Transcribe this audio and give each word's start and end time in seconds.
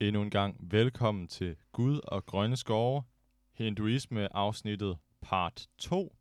Endnu 0.00 0.22
en 0.22 0.30
gang 0.30 0.56
velkommen 0.60 1.28
til 1.28 1.56
Gud 1.72 2.00
og 2.04 2.26
Grønne 2.26 2.56
Skove, 2.56 3.02
Hinduisme 3.52 4.36
afsnittet 4.36 4.98
part 5.20 5.68
2. 5.78 6.16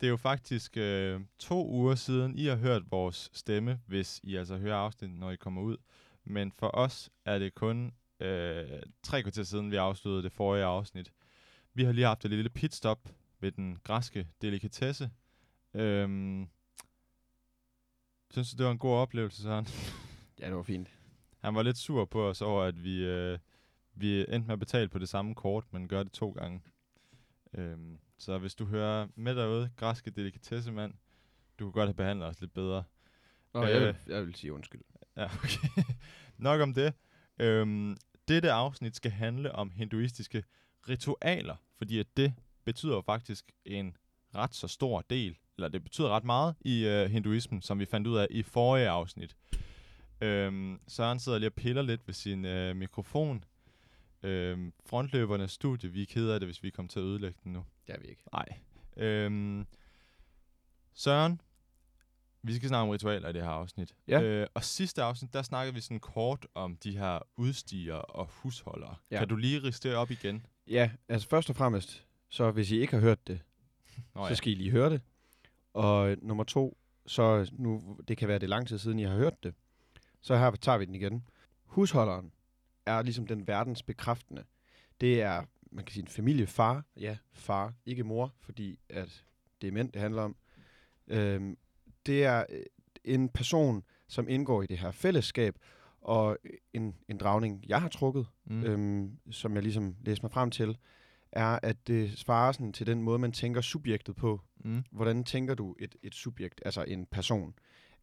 Det 0.00 0.06
er 0.06 0.10
jo 0.10 0.16
faktisk 0.16 0.76
øh, 0.76 1.20
to 1.38 1.68
uger 1.68 1.94
siden, 1.94 2.34
I 2.34 2.46
har 2.46 2.56
hørt 2.56 2.90
vores 2.90 3.30
stemme, 3.32 3.80
hvis 3.86 4.20
I 4.22 4.36
altså 4.36 4.56
hører 4.56 4.76
afsnittet, 4.76 5.18
når 5.18 5.30
I 5.30 5.36
kommer 5.36 5.62
ud. 5.62 5.76
Men 6.24 6.52
for 6.52 6.70
os 6.74 7.10
er 7.24 7.38
det 7.38 7.54
kun 7.54 7.92
øh, 8.20 8.82
tre 9.02 9.22
kvarter 9.22 9.42
siden, 9.42 9.70
vi 9.70 9.76
afsluttede 9.76 10.22
det 10.22 10.32
forrige 10.32 10.64
afsnit. 10.64 11.12
Vi 11.74 11.84
har 11.84 11.92
lige 11.92 12.06
haft 12.06 12.24
et 12.24 12.30
lille 12.30 12.50
pitstop 12.50 13.08
ved 13.40 13.52
den 13.52 13.78
græske 13.84 14.28
delikatesse. 14.42 15.10
Øhm, 15.74 16.48
synes 18.30 18.50
du, 18.50 18.56
det 18.56 18.66
var 18.66 18.72
en 18.72 18.78
god 18.78 18.94
oplevelse, 18.94 19.42
Søren? 19.42 19.66
Ja, 20.40 20.46
det 20.46 20.56
var 20.56 20.62
fint. 20.62 20.97
Han 21.38 21.54
var 21.54 21.62
lidt 21.62 21.78
sur 21.78 22.04
på 22.04 22.28
os 22.28 22.42
over, 22.42 22.62
at 22.62 22.84
vi, 22.84 23.04
øh, 23.04 23.38
vi 23.94 24.20
endte 24.20 24.38
med 24.46 24.52
at 24.52 24.58
betale 24.58 24.88
på 24.88 24.98
det 24.98 25.08
samme 25.08 25.34
kort, 25.34 25.64
men 25.70 25.88
gør 25.88 26.02
det 26.02 26.12
to 26.12 26.30
gange. 26.30 26.62
Øhm, 27.54 27.98
så 28.18 28.38
hvis 28.38 28.54
du 28.54 28.64
hører 28.64 29.06
med 29.14 29.34
derude, 29.36 29.70
græske 29.76 30.10
delikatessemand, 30.10 30.94
du 31.58 31.64
kunne 31.64 31.72
godt 31.72 31.88
have 31.88 31.94
behandlet 31.94 32.28
os 32.28 32.40
lidt 32.40 32.54
bedre. 32.54 32.84
Nå, 33.54 33.62
Øh. 33.62 33.70
jeg, 33.70 33.80
vil, 33.80 33.96
jeg 34.06 34.26
vil 34.26 34.34
sige 34.34 34.52
undskyld. 34.52 34.80
Ja, 35.16 35.24
okay. 35.44 35.82
Nok 36.36 36.60
om 36.60 36.74
det. 36.74 36.94
Øhm, 37.38 37.96
dette 38.28 38.52
afsnit 38.52 38.96
skal 38.96 39.10
handle 39.10 39.52
om 39.52 39.70
hinduistiske 39.70 40.44
ritualer, 40.88 41.56
fordi 41.78 41.98
at 41.98 42.06
det 42.16 42.34
betyder 42.64 42.94
jo 42.94 43.00
faktisk 43.00 43.52
en 43.64 43.96
ret 44.34 44.54
så 44.54 44.68
stor 44.68 45.00
del, 45.10 45.36
eller 45.56 45.68
det 45.68 45.82
betyder 45.82 46.08
ret 46.08 46.24
meget 46.24 46.54
i 46.60 46.86
øh, 46.86 47.10
hinduismen, 47.10 47.62
som 47.62 47.78
vi 47.78 47.84
fandt 47.86 48.06
ud 48.06 48.16
af 48.16 48.26
i 48.30 48.42
forrige 48.42 48.88
afsnit. 48.88 49.36
Øhm, 50.20 50.80
Søren 50.88 51.18
sidder 51.18 51.38
lige 51.38 51.48
og 51.48 51.54
piller 51.54 51.82
lidt 51.82 52.06
ved 52.06 52.14
sin 52.14 52.44
øh, 52.44 52.76
mikrofon. 52.76 53.44
Øhm, 54.22 54.72
frontløbernes 54.86 55.52
studie, 55.52 55.90
vi 55.90 56.02
er 56.02 56.06
kede 56.06 56.34
af 56.34 56.40
det, 56.40 56.46
hvis 56.46 56.62
vi 56.62 56.70
kommer 56.70 56.88
til 56.88 56.98
at 56.98 57.04
ødelægge 57.04 57.38
den 57.44 57.52
nu. 57.52 57.64
Det 57.86 57.94
er 57.94 58.00
vi 58.00 58.06
ikke. 58.06 58.22
Nej. 58.32 58.46
Øhm, 58.96 59.66
Søren, 60.94 61.40
vi 62.42 62.54
skal 62.54 62.68
snakke 62.68 62.82
om 62.82 62.88
ritualer 62.88 63.28
i 63.28 63.32
det 63.32 63.42
her 63.42 63.48
afsnit. 63.50 63.94
Ja. 64.08 64.22
Øh, 64.22 64.46
og 64.54 64.64
sidste 64.64 65.02
afsnit, 65.02 65.32
der 65.32 65.42
snakkede 65.42 65.74
vi 65.74 65.80
sådan 65.80 66.00
kort 66.00 66.46
om 66.54 66.76
de 66.76 66.98
her 66.98 67.18
udstiger 67.36 67.94
og 67.94 68.26
husholdere. 68.26 68.94
Ja. 69.10 69.14
Ja. 69.14 69.18
Kan 69.20 69.28
du 69.28 69.36
lige 69.36 69.62
riste 69.62 69.96
op 69.96 70.10
igen? 70.10 70.46
Ja, 70.66 70.90
altså 71.08 71.28
først 71.28 71.50
og 71.50 71.56
fremmest, 71.56 72.06
så 72.28 72.50
hvis 72.50 72.70
I 72.70 72.80
ikke 72.80 72.92
har 72.92 73.00
hørt 73.00 73.26
det, 73.26 73.40
Nå, 74.14 74.28
så 74.28 74.34
skal 74.34 74.52
I 74.52 74.54
lige 74.54 74.70
høre 74.70 74.90
det. 74.90 75.00
Og 75.74 76.16
nummer 76.22 76.44
to, 76.44 76.78
så 77.06 77.50
nu, 77.52 77.98
det 78.08 78.16
kan 78.16 78.28
være 78.28 78.38
det 78.38 78.48
lang 78.48 78.68
tid 78.68 78.78
siden, 78.78 78.98
I 78.98 79.02
har 79.02 79.16
hørt 79.16 79.42
det, 79.42 79.54
så 80.20 80.36
her 80.36 80.50
tager 80.50 80.78
vi 80.78 80.84
den 80.84 80.94
igen. 80.94 81.26
Husholderen 81.64 82.32
er 82.86 83.02
ligesom 83.02 83.26
den 83.26 83.46
verdens 83.46 83.82
bekræftende. 83.82 84.44
Det 85.00 85.22
er, 85.22 85.44
man 85.72 85.84
kan 85.84 85.92
sige, 85.92 86.02
en 86.02 86.08
familiefar. 86.08 86.84
Ja, 86.96 87.16
far, 87.32 87.74
ikke 87.86 88.04
mor, 88.04 88.34
fordi 88.40 88.78
at 88.88 89.24
det 89.60 89.68
er 89.68 89.72
mænd, 89.72 89.92
det 89.92 90.00
handler 90.00 90.22
om. 90.22 90.36
Øhm, 91.08 91.58
det 92.06 92.24
er 92.24 92.44
øh, 92.50 92.62
en 93.04 93.28
person, 93.28 93.82
som 94.08 94.28
indgår 94.28 94.62
i 94.62 94.66
det 94.66 94.78
her 94.78 94.90
fællesskab, 94.90 95.58
og 96.00 96.38
en, 96.72 96.94
en 97.08 97.18
dragning, 97.18 97.64
jeg 97.68 97.80
har 97.80 97.88
trukket, 97.88 98.26
mm. 98.44 98.64
øhm, 98.64 99.18
som 99.30 99.54
jeg 99.54 99.62
ligesom 99.62 99.96
læste 100.00 100.22
mig 100.22 100.32
frem 100.32 100.50
til, 100.50 100.78
er, 101.32 101.58
at 101.62 101.86
det 101.86 102.18
svarer 102.18 102.52
sådan 102.52 102.72
til 102.72 102.86
den 102.86 103.02
måde, 103.02 103.18
man 103.18 103.32
tænker 103.32 103.60
subjektet 103.60 104.16
på. 104.16 104.40
Mm. 104.64 104.84
Hvordan 104.92 105.24
tænker 105.24 105.54
du 105.54 105.76
et, 105.78 105.96
et 106.02 106.14
subjekt, 106.14 106.62
altså 106.64 106.82
en 106.82 107.06
person? 107.06 107.54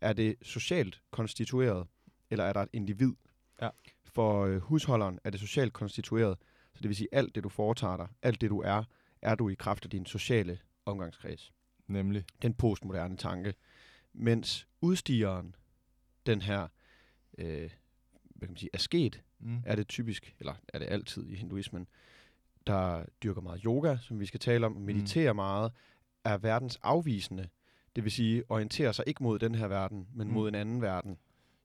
Er 0.01 0.13
det 0.13 0.35
socialt 0.41 1.01
konstitueret, 1.11 1.87
eller 2.29 2.43
er 2.43 2.53
der 2.53 2.61
et 2.61 2.69
individ? 2.73 3.13
Ja. 3.61 3.69
For 4.05 4.45
øh, 4.45 4.57
husholderen 4.61 5.19
er 5.23 5.29
det 5.29 5.39
socialt 5.39 5.73
konstitueret, 5.73 6.37
så 6.73 6.81
det 6.81 6.87
vil 6.89 6.95
sige, 6.95 7.07
alt 7.11 7.35
det, 7.35 7.43
du 7.43 7.49
foretager 7.49 7.97
dig, 7.97 8.07
alt 8.21 8.41
det, 8.41 8.49
du 8.49 8.61
er, 8.61 8.83
er 9.21 9.35
du 9.35 9.49
i 9.49 9.53
kraft 9.53 9.83
af 9.83 9.89
din 9.89 10.05
sociale 10.05 10.59
omgangskreds. 10.85 11.53
Nemlig. 11.87 12.25
Den 12.41 12.53
postmoderne 12.53 13.17
tanke. 13.17 13.53
Mens 14.13 14.67
udstigeren, 14.81 15.55
den 16.25 16.41
her, 16.41 16.67
øh, 17.37 17.47
hvad 18.35 18.47
kan 18.47 18.49
man 18.49 18.57
sige, 18.57 18.69
asket, 18.73 19.21
Mm. 19.39 19.61
er 19.65 19.75
det 19.75 19.87
typisk, 19.87 20.35
eller 20.39 20.53
er 20.73 20.79
det 20.79 20.85
altid 20.89 21.27
i 21.27 21.35
hinduismen, 21.35 21.87
der 22.67 23.05
dyrker 23.23 23.41
meget 23.41 23.61
yoga, 23.65 23.97
som 23.97 24.19
vi 24.19 24.25
skal 24.25 24.39
tale 24.39 24.65
om, 24.65 24.71
mediterer 24.71 25.33
mm. 25.33 25.35
meget, 25.35 25.71
er 26.23 26.37
verdens 26.37 26.79
afvisende. 26.83 27.49
Det 27.95 28.03
vil 28.03 28.11
sige, 28.11 28.43
orienterer 28.49 28.91
sig 28.91 29.03
ikke 29.07 29.23
mod 29.23 29.39
den 29.39 29.55
her 29.55 29.67
verden, 29.67 30.07
men 30.13 30.27
Mm. 30.27 30.31
mm. 30.31 30.33
mod 30.33 30.47
en 30.47 30.55
anden 30.55 30.81
verden. 30.81 31.17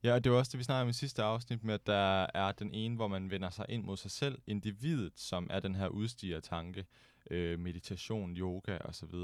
Ja, 0.03 0.15
og 0.15 0.25
det 0.25 0.33
var 0.33 0.39
også 0.39 0.51
det, 0.53 0.59
vi 0.59 0.65
snakkede 0.65 0.83
om 0.83 0.89
i 0.89 0.93
sidste 0.93 1.23
afsnit, 1.23 1.65
med 1.65 1.75
at 1.75 1.87
der 1.87 2.27
er 2.35 2.53
den 2.53 2.75
ene, 2.75 2.97
hvor 2.97 3.09
man 3.09 3.31
vender 3.31 3.51
sig 3.51 3.67
ind 3.69 3.85
mod 3.85 3.97
sig 3.97 4.11
selv, 4.11 4.39
individet, 4.47 5.13
som 5.17 5.47
er 5.51 5.61
den 5.61 5.75
her 5.75 5.89
udstiger-tanke, 5.89 6.87
øh, 7.31 7.59
meditation, 7.59 8.37
yoga 8.37 8.79
osv. 8.85 9.15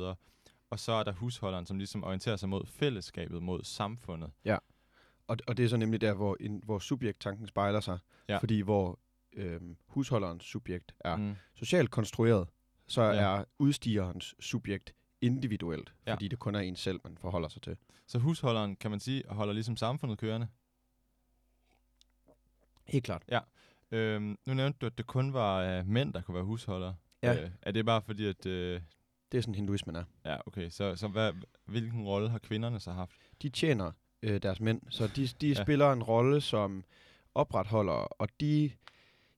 Og 0.70 0.78
så 0.78 0.92
er 0.92 1.02
der 1.02 1.12
husholderen, 1.12 1.66
som 1.66 1.78
ligesom 1.78 2.04
orienterer 2.04 2.36
sig 2.36 2.48
mod 2.48 2.66
fællesskabet, 2.66 3.42
mod 3.42 3.64
samfundet. 3.64 4.30
Og, 5.28 5.36
og 5.46 5.56
det 5.56 5.64
er 5.64 5.68
så 5.68 5.76
nemlig 5.76 6.00
der, 6.00 6.14
hvor, 6.14 6.36
en, 6.40 6.60
hvor 6.64 6.78
subjekttanken 6.78 7.46
spejler 7.46 7.80
sig. 7.80 7.98
Ja. 8.28 8.38
Fordi 8.38 8.60
hvor 8.60 8.98
øhm, 9.32 9.76
husholderens 9.86 10.44
subjekt 10.44 10.94
er 11.00 11.16
mm. 11.16 11.34
Socialt 11.54 11.90
konstrueret, 11.90 12.48
så 12.88 13.02
Ja. 13.02 13.12
ja. 13.12 13.38
er 13.40 13.44
udstigerens 13.58 14.34
subjekt 14.40 14.94
individuelt, 15.20 15.92
Ja. 16.06 16.10
ja. 16.10 16.14
fordi 16.14 16.28
det 16.28 16.38
kun 16.38 16.54
er 16.54 16.60
en 16.60 16.76
selv, 16.76 17.00
man 17.04 17.18
forholder 17.18 17.48
sig 17.48 17.62
til. 17.62 17.76
Så 18.06 18.18
husholderen, 18.18 18.76
kan 18.76 18.90
man 18.90 19.00
sige, 19.00 19.22
holder 19.28 19.52
ligesom 19.54 19.76
samfundet 19.76 20.18
kørende. 20.18 20.48
Helt 22.88 23.04
klart. 23.04 23.22
Øhm, 23.90 24.38
nu 24.46 24.54
nævnte 24.54 24.78
du, 24.80 24.86
at 24.86 24.98
det 24.98 25.06
kun 25.06 25.32
var 25.32 25.58
øh, 25.78 25.86
mænd, 25.86 26.12
der 26.12 26.22
kunne 26.22 26.34
være 26.34 26.44
husholdere. 26.44 26.96
Ja. 27.22 27.42
Øh, 27.42 27.50
er 27.62 27.70
det 27.70 27.86
bare 27.86 28.02
fordi, 28.02 28.26
at... 28.26 28.46
Øh, 28.46 28.80
Det 29.32 29.38
er 29.38 29.42
sådan, 29.42 29.54
hinduismen 29.54 29.96
er. 29.96 30.04
ja, 30.24 30.36
okay. 30.46 30.70
Så, 30.70 30.96
så 30.96 31.08
hvad, 31.08 31.32
hvilken 31.64 32.04
rolle 32.04 32.28
har 32.30 32.38
kvinderne 32.38 32.80
så 32.80 32.92
haft? 32.92 33.16
de 33.42 33.48
tjener 33.48 33.92
øh, 34.22 34.42
deres 34.42 34.60
mænd, 34.60 34.82
så 34.90 35.06
de, 35.06 35.26
de 35.26 35.46
Ja. 35.48 35.54
ja. 35.58 35.62
spiller 35.62 35.92
en 35.92 36.02
rolle 36.02 36.40
som 36.40 36.84
opretholder, 37.34 37.92
og 37.92 38.28
de 38.40 38.70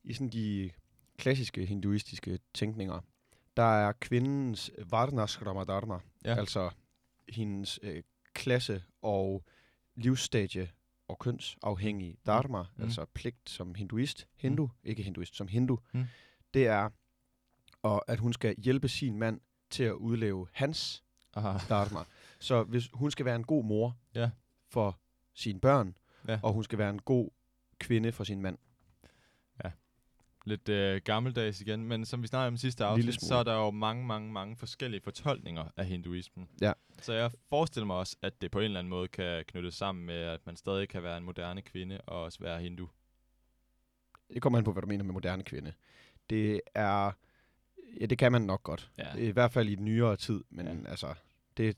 i 0.04 0.12
sådan 0.12 0.28
de 0.28 0.70
klassiske 1.18 1.66
hinduistiske 1.66 2.38
tænkninger, 2.54 3.00
der 3.56 3.62
er 3.88 3.92
kvindens 3.92 4.70
varnaskrama 4.86 5.64
dharma, 5.64 5.94
Ja. 6.24 6.30
ja. 6.30 6.36
altså 6.38 6.70
hendes 7.28 7.78
øh, 7.82 8.02
klasse 8.32 8.82
og 9.02 9.44
livsstadie 9.94 10.70
og 11.08 11.18
kønsafhængige 11.18 12.16
dharma, 12.26 12.62
Mm. 12.62 12.66
mm. 12.76 12.82
altså 12.84 13.04
pligt 13.14 13.50
som 13.50 13.74
hinduist, 13.74 14.26
hindu, 14.36 14.66
mm. 14.66 14.72
ikke 14.88 15.02
hinduist, 15.02 15.36
som 15.36 15.48
hindu, 15.48 15.78
Mm. 15.92 16.04
det 16.54 16.66
er, 16.66 16.90
og 17.82 18.04
at 18.10 18.18
hun 18.18 18.32
skal 18.32 18.54
hjælpe 18.58 18.88
sin 18.88 19.18
mand 19.18 19.40
til 19.70 19.82
at 19.84 19.92
udleve 19.92 20.46
hans 20.52 21.04
Aha. 21.34 21.58
dharma. 21.68 22.00
Så 22.40 22.62
hvis 22.62 22.88
hun 22.92 23.10
skal 23.10 23.24
være 23.26 23.36
en 23.36 23.44
god 23.44 23.64
mor 23.64 23.96
Ja. 24.14 24.30
for 24.68 24.98
sine 25.34 25.60
børn, 25.60 25.96
Ja. 26.28 26.40
og 26.42 26.52
hun 26.52 26.64
skal 26.64 26.78
være 26.78 26.90
en 26.90 26.98
god 27.02 27.30
kvinde 27.78 28.12
for 28.12 28.24
sin 28.24 28.42
mand. 28.42 28.58
Lidt 30.44 30.68
øh, 30.68 31.00
gammeldags 31.04 31.60
igen, 31.60 31.86
men 31.86 32.04
som 32.04 32.22
vi 32.22 32.26
snakkede 32.26 32.48
om 32.48 32.56
sidste 32.56 32.84
afsnit, 32.84 33.22
så 33.22 33.34
er 33.34 33.42
der 33.42 33.54
jo 33.54 33.70
mange, 33.70 34.06
mange, 34.06 34.32
mange 34.32 34.56
forskellige 34.56 35.00
fortolkninger 35.00 35.64
af 35.76 35.86
hinduismen. 35.86 36.48
Ja. 36.60 36.72
Så 37.00 37.12
jeg 37.12 37.30
forestiller 37.48 37.86
mig 37.86 37.96
også, 37.96 38.16
at 38.22 38.40
det 38.40 38.50
på 38.50 38.58
en 38.58 38.64
eller 38.64 38.78
anden 38.78 38.90
måde 38.90 39.08
kan 39.08 39.44
knyttes 39.44 39.74
sammen 39.74 40.06
med, 40.06 40.14
at 40.14 40.46
man 40.46 40.56
stadig 40.56 40.88
kan 40.88 41.02
være 41.02 41.16
en 41.18 41.24
moderne 41.24 41.62
kvinde 41.62 42.00
og 42.00 42.22
også 42.22 42.38
være 42.40 42.60
hindu. 42.60 42.88
Det 44.34 44.42
kommer 44.42 44.58
an 44.58 44.64
på, 44.64 44.72
hvad 44.72 44.82
du 44.82 44.88
mener 44.88 45.04
med 45.04 45.12
moderne 45.12 45.42
kvinde. 45.42 45.72
Det 46.30 46.60
er... 46.74 47.12
Ja, 48.00 48.06
det 48.06 48.18
kan 48.18 48.32
man 48.32 48.42
nok 48.42 48.62
godt. 48.62 48.90
Ja. 48.98 49.14
I 49.16 49.30
hvert 49.30 49.52
fald 49.52 49.68
i 49.68 49.74
den 49.74 49.84
nyere 49.84 50.16
tid, 50.16 50.44
men 50.50 50.66
Ja. 50.66 50.90
altså, 50.90 51.14
det, 51.56 51.76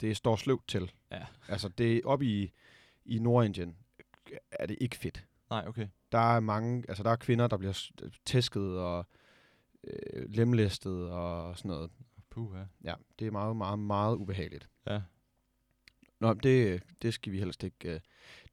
det 0.00 0.16
står 0.16 0.36
sløvt 0.36 0.68
til. 0.68 0.92
Ja. 1.10 1.26
Altså, 1.48 1.68
det 1.68 2.04
op 2.04 2.22
i, 2.22 2.52
i 3.04 3.18
Nordindien 3.18 3.76
er 4.50 4.66
det 4.66 4.76
ikke 4.80 4.96
fedt. 4.96 5.24
Nej, 5.50 5.64
okay. 5.68 5.88
Der 6.12 6.18
er 6.36 6.40
mange, 6.40 6.84
altså 6.88 7.02
der 7.02 7.10
er 7.10 7.16
kvinder, 7.16 7.46
der 7.46 7.56
bliver 7.56 7.90
tæsket 8.24 8.78
og 8.78 9.06
øh, 9.84 10.24
lemlæstet 10.28 11.10
og 11.10 11.58
sådan 11.58 11.68
noget. 11.68 11.90
Puha. 12.36 12.62
Ja, 12.84 12.94
det 13.18 13.26
er 13.26 13.30
meget, 13.30 13.56
meget, 13.56 13.78
meget 13.78 14.16
ubehageligt. 14.16 14.68
Ja. 14.86 15.00
Nå, 16.20 16.34
det, 16.34 16.82
det 17.02 17.14
skal 17.14 17.32
vi 17.32 17.38
helst 17.38 17.64
ikke... 17.64 17.94
øh, 17.94 18.00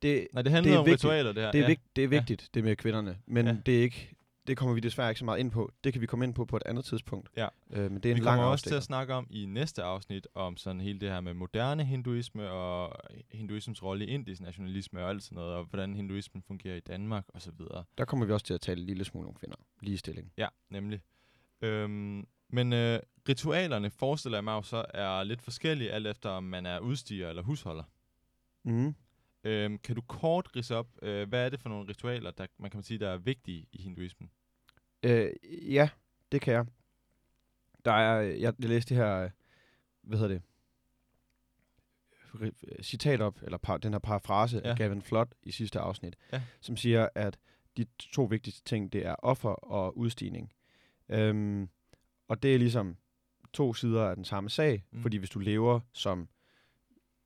Det, 0.02 0.28
Nej, 0.34 0.42
det 0.42 0.52
handler 0.52 0.72
Det 0.72 0.76
er 0.76 0.80
om 0.80 0.86
vigtigt. 0.86 1.04
ritualer, 1.06 1.34
det 1.34 1.44
her. 1.44 1.52
det 1.52 1.60
er, 1.60 1.64
ja. 1.64 1.68
vigt, 1.68 1.82
det 1.96 2.04
er 2.04 2.08
Ja. 2.08 2.10
vigtigt, 2.18 2.50
det 2.54 2.64
med 2.64 2.76
kvinderne, 2.76 3.18
men 3.26 3.46
Ja. 3.46 3.52
ja. 3.52 3.58
det 3.66 3.78
er 3.78 3.82
ikke... 3.82 4.10
Det 4.48 4.58
kommer 4.58 4.74
vi 4.76 4.80
desværre 4.80 5.10
ikke 5.10 5.20
så 5.20 5.26
meget 5.26 5.40
ind 5.40 5.52
på. 5.52 5.72
Det 5.84 5.94
kan 5.94 6.02
vi 6.02 6.06
komme 6.06 6.26
ind 6.26 6.34
på 6.34 6.46
på 6.46 6.58
et 6.58 6.64
andet 6.66 6.86
tidspunkt. 6.86 7.30
Ja. 7.38 7.48
Øh, 7.72 7.92
men 7.92 8.02
det 8.04 8.10
er 8.12 8.14
Vi 8.14 8.18
en 8.20 8.24
lang 8.24 8.38
kommer 8.38 8.52
også 8.52 8.66
til 8.66 8.76
at 8.76 8.84
snakke 8.84 9.14
om 9.14 9.28
i 9.30 9.46
næste 9.46 9.84
afsnit, 9.84 10.28
om 10.36 10.58
sådan 10.58 10.82
hele 10.82 11.00
det 11.00 11.10
her 11.10 11.22
med 11.22 11.34
moderne 11.34 11.86
hinduisme 11.86 12.50
og 12.50 13.00
hinduismens 13.32 13.84
rolle 13.84 14.06
i 14.06 14.10
indisk 14.10 14.42
nationalisme 14.42 15.04
og 15.04 15.10
alt 15.10 15.24
sådan 15.24 15.36
noget, 15.36 15.54
og 15.54 15.64
hvordan 15.66 15.96
hinduismen 15.96 16.44
fungerer 16.48 16.76
i 16.76 16.80
Danmark 16.80 17.26
og 17.34 17.42
så 17.42 17.52
videre. 17.52 17.84
Der 17.98 18.06
kommer 18.06 18.26
vi 18.26 18.32
også 18.32 18.46
til 18.46 18.54
at 18.54 18.62
tale 18.62 18.80
en 18.80 18.86
lille 18.88 19.04
smule 19.06 19.28
om 19.28 19.34
kvinder. 19.34 19.56
Ligestilling. 19.82 20.32
Ja, 20.38 20.48
nemlig. 20.70 21.02
Øhm, 21.62 22.28
men 22.54 22.74
øh, 22.74 23.00
ritualerne, 23.30 23.90
forestiller 23.90 24.38
jeg 24.38 24.44
mig 24.44 24.54
jo 24.54 24.62
så, 24.62 24.86
er 24.94 25.24
lidt 25.24 25.42
forskellige, 25.42 25.92
alt 25.92 26.08
efter 26.08 26.30
om 26.30 26.44
man 26.44 26.66
er 26.66 26.80
udstiger 26.80 27.30
eller 27.30 27.42
husholder. 27.42 27.84
Mm. 28.64 28.96
Øhm, 29.44 29.78
kan 29.78 29.96
du 29.96 30.02
kort 30.02 30.56
rise 30.56 30.76
op, 30.76 30.88
øh, 31.02 31.30
hvad 31.30 31.46
er 31.46 31.50
det 31.50 31.60
for 31.60 31.70
nogle 31.70 31.90
ritualer, 31.90 32.32
der 32.32 32.46
man 32.58 32.72
kan 32.72 32.84
sige, 32.84 32.98
der 33.00 33.10
er 33.10 33.18
vigtige 33.18 33.66
i 33.72 33.82
hinduismen? 33.82 34.30
Øh, 35.04 35.32
ja, 35.74 35.90
det 36.32 36.42
kan 36.42 36.54
jeg. 36.54 36.66
Der 37.86 37.92
er, 37.92 38.22
jeg, 38.22 38.54
læste 38.60 38.96
det 38.96 39.04
her, 39.04 39.18
øh, 39.18 39.30
hvad 40.02 40.18
hedder 40.20 40.34
det, 40.34 40.42
ri- 42.36 42.82
citat 42.84 43.22
op, 43.22 43.40
eller 43.44 43.58
par, 43.58 43.78
den 43.78 43.94
her 43.94 44.00
parafrase 44.00 44.62
ja. 44.64 44.70
Af 44.70 44.78
Gavin 44.78 45.02
Flood 45.02 45.28
i 45.44 45.52
sidste 45.52 45.80
afsnit, 45.80 46.16
Ja. 46.34 46.42
som 46.62 46.78
siger, 46.78 47.10
at 47.16 47.38
de 47.78 47.86
to 48.00 48.24
vigtigste 48.24 48.64
ting, 48.64 48.94
det 48.94 49.06
er 49.06 49.16
offer 49.16 49.50
og 49.50 49.98
udstigning. 49.98 50.54
Øhm, 51.10 51.70
og 52.34 52.44
det 52.44 52.54
er 52.56 52.60
ligesom 52.60 52.98
to 53.54 53.74
sider 53.74 54.04
af 54.10 54.16
den 54.16 54.26
samme 54.26 54.50
sag, 54.50 54.86
Mm. 54.92 55.02
fordi 55.02 55.18
hvis 55.18 55.30
du 55.30 55.40
lever 55.40 55.80
som, 55.94 56.30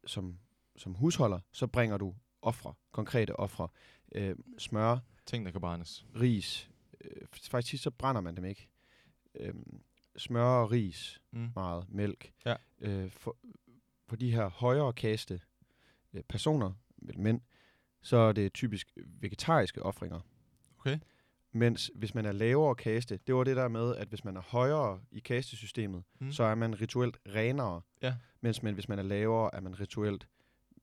som, 0.06 0.40
som 0.78 0.94
husholder, 0.94 1.40
så 1.52 1.68
bringer 1.68 1.98
du 1.98 2.16
ofre, 2.42 2.74
konkrete 2.92 3.36
ofre, 3.40 3.68
øh, 4.12 4.36
smør, 4.58 4.98
Ting, 5.26 5.46
der 5.46 5.52
kan 5.52 5.62
brændes. 5.62 6.06
ris. 6.16 6.70
Øh, 7.02 7.28
faktisk 7.52 7.70
sidst, 7.70 7.84
så 7.84 7.92
brænder 7.92 8.22
man 8.22 8.36
dem 8.38 8.46
ikke. 8.46 8.68
Øh, 9.40 9.54
smør 10.18 10.44
og 10.46 10.72
ris 10.72 11.22
Mm. 11.32 11.50
meget, 11.56 11.86
mælk. 11.90 12.34
Ja. 12.46 12.56
Øh, 12.80 13.12
for, 13.12 13.38
for 14.08 14.16
de 14.16 14.32
her 14.32 14.48
højere 14.50 14.94
kaste 14.94 15.42
øh, 16.14 16.24
personer, 16.24 16.74
mænd, 16.98 17.42
så 18.02 18.18
er 18.18 18.32
det 18.32 18.54
typisk 18.54 18.92
vegetariske 19.06 19.84
ofringer. 19.84 20.20
Okay. 20.80 21.00
Mens 21.58 21.92
hvis 21.96 22.16
man 22.16 22.26
er 22.26 22.32
lavere 22.32 22.76
kaste, 22.76 23.20
det 23.28 23.36
var 23.36 23.44
det 23.44 23.56
der 23.56 23.68
med, 23.68 23.96
at 23.96 24.08
hvis 24.08 24.24
man 24.24 24.38
er 24.38 24.42
højere 24.42 25.00
i 25.12 25.20
kastesystemet, 25.20 26.04
Mm. 26.20 26.32
så 26.32 26.44
er 26.44 26.56
man 26.56 26.82
rituelt 26.82 27.18
renere. 27.28 27.82
Ja. 28.02 28.16
Mens 28.42 28.64
man, 28.64 28.74
hvis 28.74 28.90
man 28.90 29.00
er 29.00 29.04
lavere, 29.04 29.56
er 29.56 29.62
man 29.62 29.80
rituelt 29.80 30.28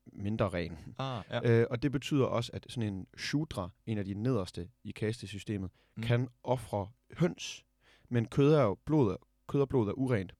mindre 0.06 0.48
ren. 0.48 0.78
Ah, 0.98 1.22
ja. 1.30 1.50
Øh, 1.60 1.66
og 1.70 1.82
det 1.82 1.92
betyder 1.92 2.24
også, 2.24 2.50
at 2.54 2.66
sådan 2.68 2.94
en 2.94 3.06
shudra, 3.18 3.70
en 3.86 3.98
af 3.98 4.04
de 4.04 4.14
nederste 4.14 4.68
i 4.84 4.90
kastesystemet, 4.90 5.70
Mm. 5.96 6.02
kan 6.02 6.28
ofre 6.42 6.88
høns. 7.18 7.64
Men 8.08 8.26
kød 8.26 8.52
er 8.54 8.62
jo 8.62 8.74
blod, 8.84 9.16
kød 9.46 9.60
og 9.60 9.68
blod 9.68 9.88
er 9.88 9.92
urent. 9.92 10.34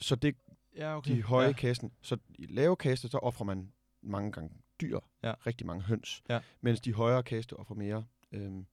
Så 0.00 0.14
det 0.16 0.36
ja, 0.76 0.96
okay. 0.96 1.16
de 1.16 1.22
høje 1.22 1.46
ja. 1.46 1.52
kasten. 1.52 1.92
Så 2.02 2.16
i 2.34 2.46
lave 2.46 2.76
kaste, 2.76 3.08
så 3.08 3.18
offrer 3.18 3.44
man 3.46 3.72
mange 4.02 4.32
gange 4.32 4.50
dyr. 4.80 4.98
Ja. 5.22 5.34
Rigtig 5.46 5.66
mange 5.66 5.82
høns. 5.82 6.22
Ja. 6.28 6.40
Mens 6.60 6.80
de 6.80 6.92
højere 6.92 7.22
kaste 7.22 7.52
offrer 7.56 7.76
mere 7.76 8.04
øhm, 8.32 8.66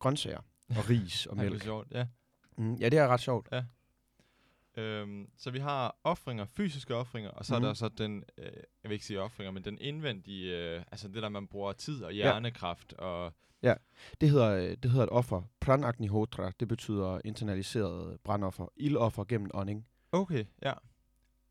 grøntsager 0.00 0.38
og 0.76 0.88
ris 0.90 1.26
og 1.26 1.36
Ej, 1.36 1.42
det 1.42 1.46
er 1.46 1.50
mælk. 1.50 1.62
sjovt, 1.62 1.88
ja. 1.90 2.06
Mm, 2.56 2.74
ja, 2.74 2.88
det 2.88 2.98
er 2.98 3.08
ret 3.08 3.20
sjovt. 3.20 3.48
Øhm, 4.76 5.30
så 5.36 5.50
vi 5.50 5.58
har 5.58 5.96
offringer, 6.04 6.44
fysiske 6.44 6.94
offringer, 6.94 7.30
og 7.30 7.44
så 7.44 7.52
mm. 7.52 7.56
er 7.56 7.58
Mhm. 7.58 7.66
der 7.66 7.74
så 7.74 7.88
den, 7.88 8.24
øh, 8.38 8.44
jeg 8.82 8.88
vil 8.88 8.92
ikke 8.92 9.04
sige 9.06 9.20
offringer, 9.20 9.50
men 9.50 9.64
den 9.64 9.78
indvendige, 9.80 10.56
øh, 10.58 10.82
altså 10.92 11.08
det 11.08 11.22
der, 11.22 11.28
man 11.28 11.46
bruger 11.46 11.72
tid 11.72 12.02
og 12.02 12.12
hjernekraft, 12.12 12.92
og 12.92 13.32
Det 14.20 14.30
hedder, 14.30 14.48
øh, 14.50 14.76
det 14.82 14.90
hedder 14.90 15.04
et 15.06 15.10
offer. 15.12 15.42
Pranagnihotra, 15.60 16.50
det 16.60 16.68
betyder 16.68 17.20
internaliseret 17.24 18.20
brandoffer. 18.20 18.66
Ildoffer 18.76 19.24
gennem 19.24 19.50
ånding. 19.54 19.86
okay, 20.12 20.44
ja. 20.62 20.72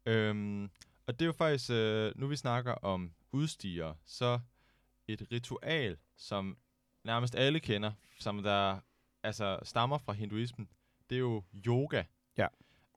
Øhm, 0.06 0.64
og 1.08 1.14
det 1.20 1.22
er 1.22 1.26
jo 1.26 1.32
faktisk, 1.32 1.70
øh, 1.72 2.12
nu 2.16 2.28
vi 2.28 2.36
snakker 2.36 2.72
om 2.74 3.12
udstiger, 3.32 3.94
så 4.06 4.40
et 5.08 5.28
ritual, 5.32 5.98
som 6.18 6.58
nærmest 7.04 7.36
alle 7.36 7.60
kender, 7.60 7.92
som 8.20 8.44
der 8.44 8.80
altså 9.24 9.60
stammer 9.64 9.98
fra 9.98 10.14
hinduismen, 10.14 10.70
det 11.10 11.16
er 11.16 11.20
jo 11.20 11.44
yoga. 11.68 12.04
Ja. 12.38 12.48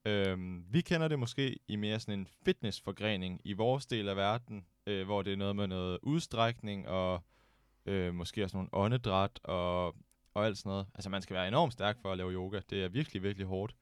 Øhm, 0.04 0.64
vi 0.68 0.80
kender 0.80 1.08
det 1.08 1.18
måske 1.18 1.58
i 1.68 1.76
mere 1.76 2.00
sådan 2.00 2.18
en 2.18 2.28
fitnessforgrening 2.44 3.40
i 3.44 3.52
vores 3.52 3.86
del 3.86 4.08
af 4.08 4.16
verden, 4.16 4.66
øh, 4.86 5.04
hvor 5.04 5.22
det 5.22 5.32
er 5.32 5.36
noget 5.36 5.56
med 5.56 5.66
noget 5.66 5.98
udstrækning 6.02 6.88
og 6.88 7.24
øh, 7.86 8.14
måske 8.14 8.44
også 8.44 8.56
nogle 8.56 8.68
åndedræt 8.72 9.40
og, 9.44 9.86
og 10.34 10.46
alt 10.46 10.58
sådan 10.58 10.70
noget. 10.70 10.86
Altså 10.94 11.10
man 11.10 11.22
skal 11.22 11.34
være 11.34 11.48
enormt 11.48 11.72
stærk 11.72 12.00
for 12.02 12.12
at 12.12 12.18
lave 12.18 12.32
yoga. 12.32 12.60
Det 12.70 12.84
er 12.84 12.88
virkelig, 12.88 13.22
virkelig 13.22 13.46
hårdt. 13.46 13.74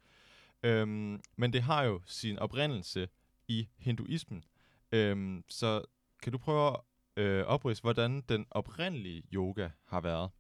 Øhm, 0.63 1.21
men 1.37 1.53
det 1.53 1.63
har 1.63 1.83
jo 1.83 2.01
sin 2.07 2.39
oprindelse 2.39 3.09
i 3.49 3.69
hinduismen. 3.79 4.45
Øhm, 4.93 5.45
så 5.49 5.83
kan 6.23 6.33
du 6.33 6.39
prøve 6.39 6.77
øh, 7.21 7.45
opridse, 7.47 7.83
hvordan 7.83 8.21
den 8.29 8.47
oprindelige 8.51 9.23
yoga 9.33 9.69
har 9.85 10.01
været? 10.01 10.31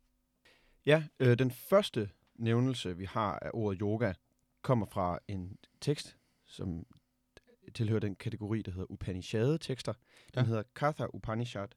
Ja, 0.86 1.04
øh, 1.20 1.38
den 1.38 1.50
første 1.50 2.10
nævnelse, 2.34 2.96
vi 2.96 3.04
har 3.04 3.38
af 3.38 3.50
ordet 3.54 3.78
yoga, 3.80 4.12
kommer 4.62 4.86
fra 4.86 5.18
en 5.28 5.58
tekst, 5.80 6.16
som 6.46 6.86
tilhører 7.74 8.00
den 8.00 8.16
kategori, 8.16 8.62
der 8.62 8.72
hedder 8.72 8.90
Upanishad-tekster. 8.90 9.92
Den 10.34 10.42
ja. 10.42 10.42
hedder 10.42 10.62
Katha 10.76 11.06
Upanishad. 11.14 11.68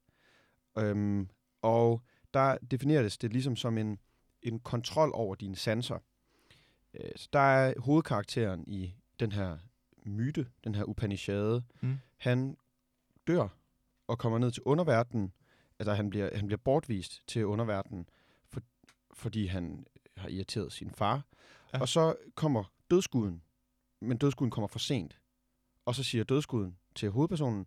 Øhm, 0.77 1.29
og 1.61 2.01
der 2.33 2.57
defineres 2.57 3.17
det 3.17 3.31
ligesom 3.33 3.55
som 3.55 3.77
en, 3.77 3.99
en 4.41 4.59
kontrol 4.59 5.11
over 5.13 5.35
dine 5.35 5.55
sanser. 5.55 5.99
Øh, 6.93 7.11
så 7.15 7.29
der 7.33 7.39
er 7.39 7.73
hovedkarakteren 7.79 8.63
i 8.67 8.95
den 9.19 9.31
her 9.31 9.57
myte, 10.05 10.47
den 10.63 10.75
her 10.75 10.83
Upanishad. 10.83 11.61
Mm. 11.81 11.97
Han 12.17 12.57
dør 13.27 13.47
og 14.07 14.19
kommer 14.19 14.37
ned 14.37 14.51
til 14.51 14.63
underverdenen. 14.65 15.33
Altså 15.79 15.93
han 15.93 16.09
bliver, 16.09 16.35
han 16.35 16.47
bliver 16.47 16.57
bortvist 16.57 17.23
til 17.27 17.45
underverdenen, 17.45 18.09
for, 18.49 18.61
fordi 19.13 19.45
han 19.45 19.85
har 20.17 20.29
irriteret 20.29 20.71
sin 20.71 20.91
far. 20.91 21.15
Ja. 21.15 21.77
Ja. 21.77 21.81
Og 21.81 21.87
så 21.87 22.15
kommer 22.35 22.63
dødskuden, 22.91 23.41
men 24.01 24.17
dødskuden 24.17 24.51
kommer 24.51 24.67
for 24.67 24.79
sent. 24.79 25.19
Og 25.85 25.95
så 25.95 26.03
siger 26.03 26.23
dødskuden 26.23 26.77
til 26.95 27.09
hovedpersonen, 27.09 27.65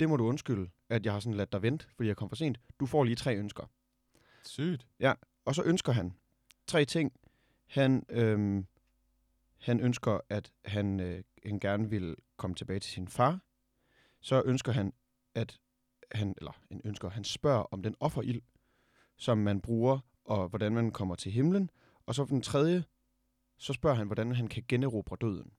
det 0.00 0.08
må 0.08 0.16
du 0.16 0.26
undskylde, 0.26 0.70
at 0.88 1.04
jeg 1.06 1.12
har 1.12 1.20
sådan 1.20 1.36
ladt 1.36 1.52
dig 1.52 1.62
vente, 1.62 1.86
fordi 1.96 2.08
jeg 2.08 2.16
kom 2.16 2.28
for 2.28 2.36
sent. 2.36 2.60
Du 2.80 2.86
får 2.86 3.04
lige 3.04 3.16
tre 3.16 3.36
ønsker. 3.36 3.66
Sygt. 4.44 4.86
Og 5.44 5.54
så 5.54 5.62
ønsker 5.62 5.92
han 5.92 6.12
tre 6.66 6.84
ting. 6.84 7.12
Han, 7.66 8.06
øhm, 8.08 8.66
han 9.58 9.80
ønsker, 9.80 10.20
at 10.28 10.52
han, 10.64 11.00
øh, 11.00 11.24
han 11.46 11.60
gerne 11.60 11.90
vil 11.90 12.16
komme 12.36 12.56
tilbage 12.56 12.80
til 12.80 12.92
sin 12.92 13.08
far. 13.08 13.40
Så 14.20 14.42
ønsker 14.44 14.72
han, 14.72 14.92
at 15.34 15.60
han, 16.12 16.34
eller 16.38 16.52
han 16.70 16.80
ønsker, 16.84 17.08
han 17.08 17.24
spørger 17.24 17.62
om 17.70 17.82
den 17.82 17.94
offerild, 18.00 18.42
som 19.16 19.38
man 19.38 19.60
bruger, 19.60 19.98
og 20.24 20.48
hvordan 20.48 20.74
man 20.74 20.90
kommer 20.90 21.14
til 21.14 21.32
himlen. 21.32 21.70
Og 22.06 22.14
så 22.14 22.24
den 22.24 22.42
tredje, 22.42 22.84
så 23.58 23.72
spørger 23.72 23.96
han, 23.96 24.06
hvordan 24.06 24.34
han 24.34 24.48
kan 24.48 24.64
generobre 24.68 25.16
døden. 25.20 25.52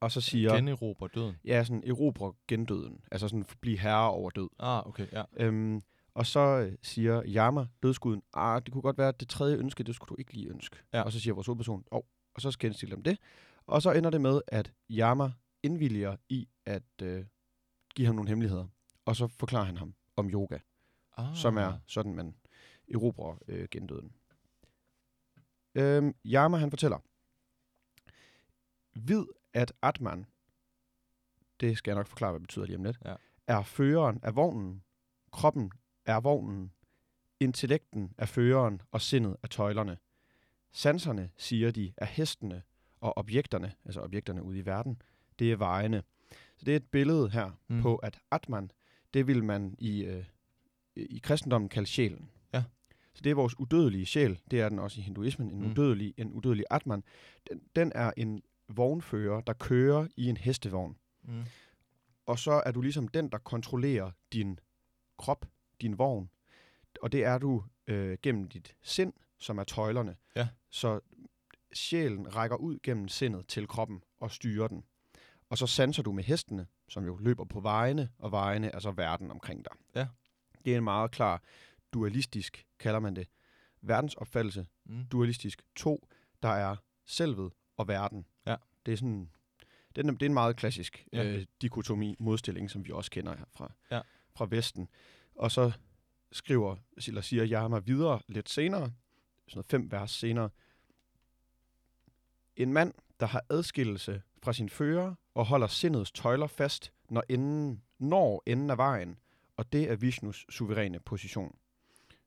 Og 0.00 0.12
så 0.12 0.20
siger, 0.20 0.54
Generobre 0.54 1.08
døden. 1.14 1.36
ja, 1.44 1.64
sådan 1.64 1.82
erobre 1.86 2.32
gendøden. 2.48 3.04
Altså 3.12 3.28
sådan 3.28 3.44
blive 3.60 3.78
herre 3.78 4.10
over 4.10 4.30
død. 4.30 4.48
Ah, 4.58 4.86
okay, 4.86 5.06
ja. 5.12 5.24
Øhm, 5.36 5.82
og 6.14 6.26
så 6.26 6.40
øh, 6.40 6.72
siger 6.82 7.22
Yama, 7.26 7.66
dødskuden, 7.82 8.22
ah, 8.34 8.62
det 8.64 8.72
kunne 8.72 8.82
godt 8.82 8.98
være, 8.98 9.08
at 9.08 9.20
det 9.20 9.28
tredje 9.28 9.56
ønske, 9.56 9.84
det 9.84 9.94
skulle 9.94 10.08
du 10.08 10.16
ikke 10.18 10.32
lige 10.32 10.48
ønske. 10.48 10.76
Ja. 10.92 11.02
Og 11.02 11.12
så 11.12 11.20
siger 11.20 11.34
vores 11.34 11.46
hovedperson, 11.46 11.84
åh, 11.92 11.96
oh, 11.96 12.02
og 12.34 12.40
så 12.40 12.50
de 12.60 12.94
om 12.94 13.02
det. 13.02 13.18
Og 13.66 13.82
så 13.82 13.92
ender 13.92 14.10
det 14.10 14.20
med, 14.20 14.40
at 14.46 14.72
Yama 14.90 15.32
indvilliger 15.62 16.16
i 16.28 16.48
at 16.66 17.02
øh, 17.02 17.24
give 17.98 18.06
ham 18.06 18.14
nogle 18.16 18.28
hemmeligheder. 18.28 18.66
Og 19.04 19.16
så 19.16 19.26
forklarer 19.26 19.64
han 19.64 19.76
ham 19.76 19.94
om 20.16 20.30
yoga, 20.30 20.58
Ah. 21.16 21.30
ah. 21.30 21.36
som 21.36 21.56
er 21.56 21.78
sådan, 21.86 22.14
man 22.14 22.34
erobrer 22.94 23.36
øh, 23.48 23.68
gendøden. 23.70 24.12
Øhm, 25.74 26.14
Yama, 26.26 26.56
han 26.56 26.70
fortæller, 26.70 26.98
vid 28.94 29.24
at 29.52 29.72
Atman, 29.82 30.26
det 31.60 31.78
skal 31.78 31.90
jeg 31.90 31.96
nok 31.96 32.06
forklare, 32.06 32.32
hvad 32.32 32.40
det 32.40 32.46
betyder 32.48 32.66
lige 32.66 32.76
om 32.76 32.84
lidt, 32.84 32.98
Ja. 33.04 33.14
er 33.46 33.62
føreren 33.62 34.20
af 34.22 34.36
vognen, 34.36 34.82
kroppen 35.32 35.72
er 36.04 36.20
vognen, 36.20 36.72
intellekten 37.40 38.14
er 38.18 38.26
føreren, 38.26 38.82
og 38.90 39.00
sindet 39.00 39.36
er 39.42 39.48
tøjlerne. 39.48 39.98
Sanserne, 40.72 41.30
siger 41.36 41.70
de, 41.70 41.92
er 41.96 42.06
hestene, 42.06 42.62
og 43.00 43.16
objekterne, 43.18 43.74
altså 43.84 44.00
objekterne 44.00 44.42
ude 44.42 44.58
i 44.58 44.66
verden, 44.66 45.02
det 45.38 45.52
er 45.52 45.56
vejene. 45.56 46.02
Så 46.58 46.64
det 46.64 46.72
er 46.72 46.76
et 46.76 46.90
billede 46.90 47.30
her 47.30 47.50
Mm. 47.68 47.82
på, 47.82 47.96
at 47.96 48.18
Atman, 48.30 48.70
det 49.14 49.26
vil 49.26 49.44
man 49.44 49.74
i, 49.78 50.04
øh, 50.04 50.24
i 50.96 51.18
kristendommen 51.18 51.68
kalde 51.68 51.86
sjælen. 51.86 52.30
Ja. 52.54 52.64
Så 53.14 53.20
det 53.24 53.30
er 53.30 53.34
vores 53.34 53.58
udødelige 53.58 54.06
sjæl, 54.06 54.40
det 54.50 54.60
er 54.60 54.68
den 54.68 54.78
også 54.78 55.00
i 55.00 55.02
hinduismen, 55.02 55.50
en, 55.50 55.60
mm. 55.62 55.70
udødelig, 55.70 56.14
en 56.16 56.32
udødelig 56.32 56.64
Atman. 56.70 57.04
Den, 57.50 57.60
den 57.76 57.92
er 57.94 58.12
en 58.16 58.42
vognfører, 58.68 59.40
der 59.40 59.52
kører 59.52 60.06
i 60.16 60.26
en 60.26 60.36
hestevogn. 60.36 60.96
Mm. 61.22 61.42
Og 62.26 62.38
så 62.38 62.62
er 62.66 62.72
du 62.72 62.80
ligesom 62.80 63.08
den, 63.08 63.28
der 63.28 63.38
kontrollerer 63.38 64.10
din 64.32 64.58
krop, 65.18 65.46
din 65.80 65.98
vogn. 65.98 66.30
Og 67.02 67.12
det 67.12 67.24
er 67.24 67.38
du 67.38 67.64
øh, 67.86 68.18
gennem 68.22 68.48
dit 68.48 68.76
sind, 68.82 69.12
som 69.38 69.58
er 69.58 69.64
tøjlerne. 69.64 70.16
Ja. 70.36 70.48
Så 70.70 71.00
sjælen 71.72 72.36
rækker 72.36 72.56
ud 72.56 72.78
gennem 72.82 73.08
sindet 73.08 73.46
til 73.46 73.66
kroppen 73.68 74.02
og 74.20 74.30
styrer 74.30 74.68
den. 74.68 74.84
Og 75.48 75.58
så 75.58 75.66
sanser 75.66 76.02
du 76.02 76.12
med 76.12 76.24
hestene, 76.24 76.66
som 76.88 77.04
jo 77.04 77.16
løber 77.16 77.44
på 77.44 77.60
vejene, 77.60 78.10
og 78.18 78.32
vejene 78.32 78.68
er 78.74 78.78
så 78.78 78.90
verden 78.90 79.30
omkring 79.30 79.64
dig. 79.64 79.72
Ja. 79.94 80.06
Det 80.64 80.72
er 80.72 80.78
en 80.78 80.84
meget 80.84 81.10
klar 81.10 81.42
dualistisk, 81.92 82.66
kalder 82.78 83.00
man 83.00 83.16
det, 83.16 83.28
verdensopfattelse. 83.82 84.66
Mm. 84.84 85.04
Dualistisk 85.06 85.62
to, 85.76 86.08
der 86.42 86.48
er 86.48 86.76
selvet 87.06 87.52
og 87.76 87.88
verden. 87.88 88.26
Ja. 88.46 88.56
Det 88.86 88.92
er 88.92 88.96
sådan, 88.96 89.30
det 89.96 90.06
er, 90.06 90.10
det 90.10 90.22
er 90.22 90.26
en 90.26 90.34
meget 90.34 90.56
klassisk 90.56 91.06
Ja. 91.12 91.24
øh, 91.24 91.46
dikotomi, 91.62 92.16
modstilling, 92.18 92.70
som 92.70 92.86
vi 92.86 92.92
også 92.92 93.10
kender 93.10 93.36
her 93.36 93.44
fra, 93.52 93.72
Ja. 93.90 94.00
fra 94.36 94.46
Vesten. 94.50 94.88
Og 95.34 95.50
så 95.50 95.72
skriver, 96.32 96.76
eller 97.06 97.20
siger 97.20 97.46
Yama 97.48 97.78
videre 97.78 98.20
lidt 98.28 98.48
senere, 98.48 98.80
sådan 98.82 98.92
noget 99.54 99.66
fem 99.66 99.92
vers 99.92 100.10
senere. 100.10 100.50
En 102.56 102.72
mand, 102.72 102.92
der 103.20 103.26
har 103.26 103.44
adskillelse 103.50 104.22
fra 104.42 104.52
sin 104.52 104.68
fører 104.68 105.14
og 105.34 105.46
holder 105.46 105.66
sindets 105.66 106.12
tøjler 106.12 106.46
fast, 106.46 106.92
når 107.10 107.22
enden, 107.28 107.82
når 107.98 108.42
enden 108.46 108.70
af 108.70 108.76
vejen, 108.78 109.18
og 109.56 109.72
det 109.72 109.90
er 109.90 109.96
Vishnus 109.96 110.46
suveræne 110.50 111.00
position. 111.00 111.56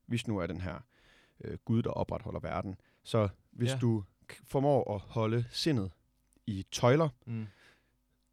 Vishnu 0.06 0.38
er 0.38 0.46
den 0.46 0.60
her 0.60 0.78
øh, 1.44 1.58
Gud, 1.64 1.82
der 1.82 1.90
opretholder 1.90 2.40
verden. 2.40 2.76
Så 3.04 3.28
hvis 3.50 3.68
Ja. 3.68 3.74
ja. 3.74 3.80
du 3.80 4.04
formår 4.44 4.94
at 4.94 5.00
holde 5.00 5.44
sindet 5.50 5.90
i 6.46 6.66
tøjler, 6.72 7.08
Mm. 7.26 7.46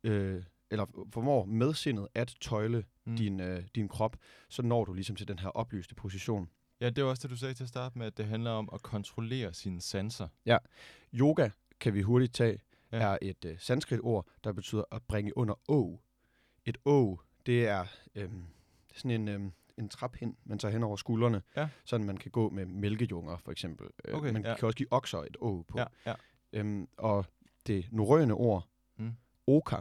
øh, 0.04 0.44
eller 0.72 0.86
formår 1.14 1.46
med 1.46 1.74
sindet 1.74 2.08
at 2.16 2.36
tøjle 2.42 2.86
Mm. 3.06 3.16
din, 3.18 3.40
øh, 3.40 3.64
din 3.76 3.88
krop, 3.88 4.18
så 4.50 4.62
når 4.62 4.86
du 4.86 4.94
ligesom 4.94 5.16
til 5.16 5.28
den 5.28 5.40
her 5.40 5.50
oplyste 5.50 5.96
position. 5.96 6.50
Ja, 6.82 6.90
det 6.90 7.04
var 7.04 7.10
også 7.10 7.22
det, 7.22 7.30
du 7.32 7.36
sagde 7.38 7.54
til 7.54 7.64
at 7.64 7.70
starte 7.70 7.98
med, 7.98 8.08
at 8.08 8.18
det 8.18 8.26
handler 8.26 8.52
om 8.52 8.70
at 8.74 8.82
kontrollere 8.82 9.54
sine 9.54 9.82
sanser. 9.82 10.28
Yoga, 11.14 11.50
kan 11.80 11.94
vi 11.94 12.02
hurtigt 12.02 12.34
tage, 12.34 12.60
Ja. 12.92 12.98
er 12.98 13.18
et 13.22 13.46
øh, 13.46 13.56
sanskrit 13.60 14.00
ord, 14.04 14.28
der 14.44 14.52
betyder 14.54 14.84
at 14.92 15.04
bringe 15.08 15.38
under 15.38 15.56
å. 15.72 16.00
Et 16.66 16.78
å, 16.86 17.20
det 17.46 17.68
er 17.68 17.86
øhm, 18.16 18.44
sådan 18.96 19.12
en, 19.12 19.28
øhm, 19.28 19.52
en 19.78 19.90
traphind, 19.90 20.36
man 20.46 20.60
tager 20.60 20.72
hen 20.72 20.84
over 20.84 20.96
skuldrene, 20.96 21.42
Ja. 21.58 21.70
sådan 21.86 22.06
man 22.08 22.18
kan 22.18 22.32
gå 22.32 22.50
med 22.50 22.66
mælkejunger, 22.66 23.38
for 23.38 23.52
eksempel. 23.52 23.88
Øh, 24.06 24.14
Okay, 24.16 24.32
man 24.32 24.46
ja. 24.46 24.56
kan 24.56 24.66
også 24.66 24.78
give 24.78 24.88
okser 24.94 25.18
et 25.20 25.38
å 25.42 25.64
på. 25.68 25.78
Ja, 25.80 25.86
ja. 26.06 26.14
Øhm, 26.54 26.88
og 26.98 27.26
det 27.68 27.88
norrøne 27.92 28.34
ord, 28.34 28.68
mm. 28.98 29.12
oka, 29.48 29.76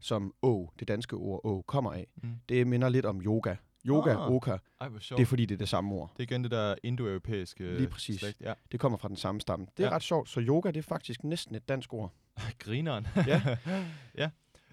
som 0.00 0.34
å, 0.42 0.70
det 0.80 0.88
danske 0.88 1.16
ord 1.16 1.40
å, 1.44 1.62
kommer 1.66 1.92
af, 1.92 2.06
Mm. 2.22 2.34
det 2.48 2.66
minder 2.66 2.88
lidt 2.88 3.06
om 3.06 3.20
yoga. 3.22 3.56
Yoga, 3.86 4.10
Ah, 4.10 4.30
oka, 4.32 4.56
Ej, 4.80 4.88
det 4.88 5.20
er 5.20 5.26
fordi, 5.26 5.46
det 5.46 5.54
er 5.54 5.58
det 5.58 5.68
samme 5.68 5.94
ord. 5.94 6.10
Det 6.16 6.18
er 6.22 6.22
igen 6.22 6.42
det 6.42 6.50
der 6.50 6.74
indoeuropæiske 6.82 7.76
Lige 7.76 7.88
præcis. 7.88 8.20
slægt. 8.20 8.40
Ja. 8.40 8.52
Det 8.72 8.80
kommer 8.80 8.98
fra 8.98 9.08
den 9.08 9.16
samme 9.16 9.40
stamme. 9.40 9.66
Det 9.76 9.82
er 9.84 9.88
Ja. 9.88 9.94
ret 9.94 10.02
sjovt, 10.02 10.28
så 10.28 10.40
yoga, 10.40 10.68
det 10.70 10.76
er 10.76 10.82
faktisk 10.82 11.24
næsten 11.24 11.54
et 11.54 11.68
dansk 11.68 11.92
ord. 11.94 12.12
Grineren. 12.58 13.06
Ja. 13.26 13.56
ja. 14.18 14.30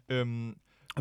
Øhm, 0.09 0.29
Men- 0.29 0.55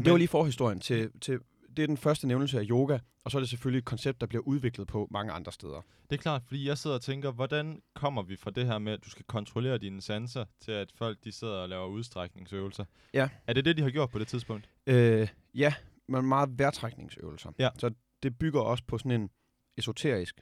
det 0.05 0.11
var 0.13 0.17
lige 0.19 0.29
forhistorien 0.29 0.81
til, 0.81 1.11
til, 1.21 1.39
det 1.77 1.83
er 1.83 1.87
den 1.87 1.97
første 1.97 2.27
nævnelse 2.27 2.59
af 2.61 2.67
yoga, 2.71 2.99
og 3.25 3.31
så 3.31 3.39
er 3.39 3.41
det 3.41 3.49
selvfølgelig 3.49 3.79
et 3.79 3.85
koncept, 3.85 4.21
der 4.21 4.27
bliver 4.27 4.43
udviklet 4.43 4.87
på 4.87 5.09
mange 5.11 5.33
andre 5.33 5.53
steder. 5.53 5.81
det 6.11 6.17
er 6.19 6.23
klart, 6.23 6.43
fordi 6.47 6.69
jeg 6.69 6.79
sidder 6.79 6.97
og 6.97 7.03
tænker, 7.03 7.31
hvordan 7.33 7.83
kommer 7.95 8.23
vi 8.23 8.37
fra 8.37 8.51
det 8.51 8.67
her 8.67 8.79
med, 8.79 8.93
at 8.93 9.05
du 9.05 9.11
skal 9.11 9.25
kontrollere 9.25 9.79
dine 9.79 10.03
sanser, 10.03 10.45
til 10.61 10.73
at 10.73 10.93
folk 10.95 11.19
de 11.25 11.33
sidder 11.33 11.55
og 11.55 11.69
laver 11.69 11.87
udstrækningsøvelser? 11.87 12.85
Ja. 13.15 13.29
Er 13.47 13.53
det 13.53 13.65
det, 13.65 13.77
de 13.77 13.83
har 13.83 13.91
gjort 13.91 14.11
på 14.11 14.19
det 14.19 14.29
tidspunkt? 14.29 14.69
Øh, 14.87 15.29
ja, 15.55 15.75
men 16.09 16.27
meget 16.27 16.59
vejrtrækningsøvelser. 16.59 17.53
Ja. 17.59 17.69
Så 17.79 17.91
det 18.23 18.39
bygger 18.39 18.61
også 18.61 18.85
på 18.87 18.99
sådan 18.99 19.21
en 19.21 19.31
esoterisk, 19.77 20.41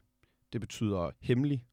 det 0.52 0.61
betyder 0.61 1.11
hemmelig 1.21 1.66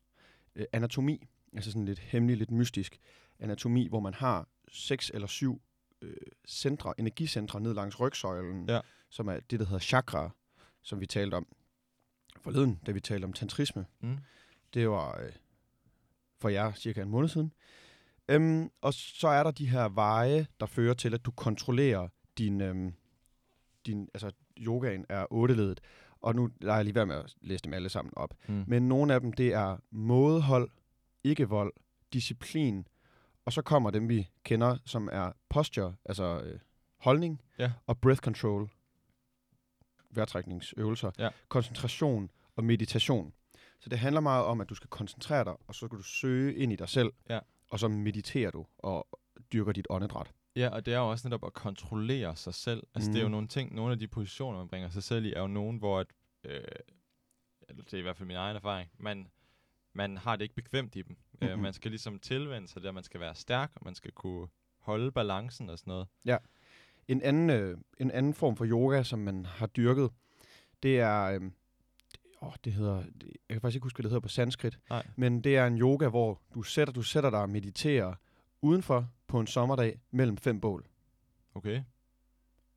øh, 0.56 0.66
anatomi, 0.74 1.28
altså 1.54 1.72
sådan 1.72 1.86
lidt 1.86 2.00
hemmelig, 2.00 2.38
lidt 2.38 2.52
mystisk 2.52 3.00
anatomi, 3.40 3.88
hvor 3.88 4.00
man 4.00 4.14
har 4.14 4.48
seks 4.72 5.12
eller 5.14 5.28
syv 5.28 5.62
øh, 6.02 6.14
centre, 6.48 6.94
energicentre 7.00 7.62
ned 7.62 7.74
langs 7.74 8.00
rygsøjlen, 8.00 8.70
Ja. 8.70 8.80
som 9.10 9.28
er 9.28 9.40
det, 9.40 9.60
der 9.60 9.66
hedder 9.66 9.80
chakra, 9.80 10.30
som 10.82 11.00
vi 11.00 11.06
talte 11.06 11.36
om 11.36 11.48
forleden, 12.42 12.80
da 12.86 12.92
vi 12.92 13.00
talte 13.00 13.26
om 13.26 13.34
tantrisme. 13.34 13.86
Mm. 14.02 14.18
Det 14.74 14.90
var 14.90 15.20
øh, 15.22 15.32
for 16.40 16.50
jer 16.50 16.74
cirka 16.74 17.02
en 17.02 17.10
måned 17.10 17.30
siden. 17.30 17.54
Øhm, 18.30 18.70
og 18.82 18.94
så 18.94 19.28
er 19.28 19.44
der 19.44 19.52
de 19.52 19.70
her 19.70 19.90
veje, 19.90 20.48
der 20.60 20.66
fører 20.66 20.94
til, 20.94 21.14
at 21.14 21.26
du 21.26 21.32
kontrollerer 21.32 22.08
din, 22.38 22.62
øhm, 22.62 22.94
din 23.86 24.10
altså 24.14 24.32
yogaen 24.60 25.06
er 25.10 25.26
otteledet. 25.34 25.82
Og 26.22 26.36
nu 26.36 26.50
lader 26.62 26.76
jeg 26.76 26.86
lige 26.86 26.96
være 26.96 27.06
med 27.06 27.16
at 27.16 27.36
læse 27.42 27.64
dem 27.64 27.74
alle 27.74 27.90
sammen 27.90 28.14
op. 28.16 28.34
Mm. 28.48 28.64
Men 28.68 28.88
nogle 28.88 29.14
af 29.14 29.22
dem, 29.22 29.34
det 29.34 29.54
er 29.54 29.78
mådehold, 29.92 30.70
ikke 31.24 31.50
vold, 31.50 31.74
disciplin, 32.14 32.88
og 33.46 33.54
så 33.54 33.62
kommer 33.62 33.90
dem, 33.92 34.10
vi 34.10 34.30
kender, 34.44 34.78
som 34.86 35.10
er 35.12 35.32
posture, 35.50 35.96
altså 36.06 36.42
øh, 36.42 36.60
holdning, 36.98 37.42
Ja. 37.60 37.72
og 37.88 37.98
breath 37.98 38.20
control, 38.22 38.70
vejrtrækningsøvelser, 40.10 41.12
Ja. 41.20 41.30
koncentration 41.48 42.32
og 42.56 42.64
meditation. 42.64 43.34
Så 43.80 43.90
det 43.90 44.00
handler 44.00 44.22
meget 44.22 44.46
om, 44.46 44.62
at 44.62 44.70
du 44.70 44.76
skal 44.76 44.90
koncentrere 44.90 45.44
dig, 45.44 45.54
og 45.68 45.76
så 45.76 45.86
skal 45.86 45.98
du 45.98 46.04
søge 46.04 46.56
ind 46.56 46.74
i 46.74 46.76
dig 46.76 46.90
selv, 46.90 47.12
Ja. 47.30 47.40
og 47.70 47.80
så 47.80 47.88
mediterer 47.88 48.52
du 48.52 48.66
og 48.78 49.08
dyrker 49.54 49.72
dit 49.72 49.88
åndedræt. 49.90 50.32
Ja, 50.56 50.70
og 50.70 50.86
det 50.86 50.94
er 50.94 50.98
jo 50.98 51.10
også 51.12 51.28
netop 51.28 51.46
at 51.46 51.54
kontrollere 51.54 52.36
sig 52.36 52.54
selv. 52.54 52.84
Altså, 52.96 53.10
mm. 53.10 53.14
det 53.14 53.20
er 53.20 53.24
jo 53.24 53.28
Mhm. 53.28 53.32
nogle 53.32 53.48
ting, 53.48 53.76
nogle 53.76 53.92
af 53.92 54.00
de 54.00 54.08
positioner, 54.08 54.58
man 54.58 54.68
bringer 54.68 54.90
sig 54.90 55.04
selv 55.04 55.26
i, 55.26 55.34
er 55.34 55.42
jo 55.42 55.48
nogen, 55.48 55.78
hvor 55.78 56.00
at, 56.00 56.08
øh, 56.44 56.62
eller 57.70 57.84
det 57.84 57.94
er 57.94 57.98
i 57.98 58.02
hvert 58.02 58.18
fald 58.18 58.28
min 58.28 58.38
egen 58.38 58.56
erfaring, 58.56 58.90
man, 58.98 59.28
man 59.94 60.18
har 60.18 60.36
det 60.36 60.44
ikke 60.44 60.56
bekvemt 60.56 60.96
i 60.96 61.02
dem. 61.02 61.18
Mm-hmm. 61.34 61.48
Øh, 61.48 61.60
man 61.60 61.74
skal 61.74 61.92
ligesom 61.92 62.20
tilvende 62.20 62.68
sig 62.68 62.84
der, 62.84 62.92
man 62.92 63.04
skal 63.04 63.20
være 63.20 63.36
stærk, 63.36 63.72
og 63.76 63.82
man 63.86 63.96
skal 63.96 64.12
kunne 64.12 64.48
holde 64.80 65.12
balancen 65.12 65.70
og 65.70 65.80
sådan 65.80 65.92
noget. 65.92 66.08
En 67.08 67.22
anden, 67.22 67.50
øh, 67.50 67.78
en 67.98 68.12
anden 68.12 68.34
form 68.34 68.56
for 68.56 68.66
yoga, 68.66 69.04
som 69.04 69.20
man 69.20 69.46
har 69.46 69.68
dyrket, 69.68 70.10
det 70.84 71.00
er... 71.00 71.24
Øh, 71.24 71.42
åh, 72.42 72.54
det 72.66 72.74
hedder... 72.74 72.96
Jeg 72.96 73.04
kan 73.50 73.62
faktisk 73.62 73.76
ikke 73.76 73.86
huske, 73.86 73.98
hvad 73.98 74.04
det 74.04 74.10
hedder 74.12 74.20
på 74.22 74.28
sanskrit. 74.30 74.80
Nej. 74.90 75.08
Men 75.16 75.44
det 75.44 75.58
er 75.58 75.68
en 75.68 75.78
yoga, 75.80 76.08
hvor 76.10 76.42
du 76.54 76.62
sætter, 76.64 76.94
du 76.94 77.02
sætter 77.02 77.30
dig 77.30 77.40
og 77.42 77.50
mediterer 77.50 78.14
udenfor 78.62 79.10
på 79.28 79.40
en 79.40 79.48
sommerdag 79.48 80.00
mellem 80.12 80.38
fem 80.38 80.62
bål. 80.62 80.86
Okay? 81.56 81.82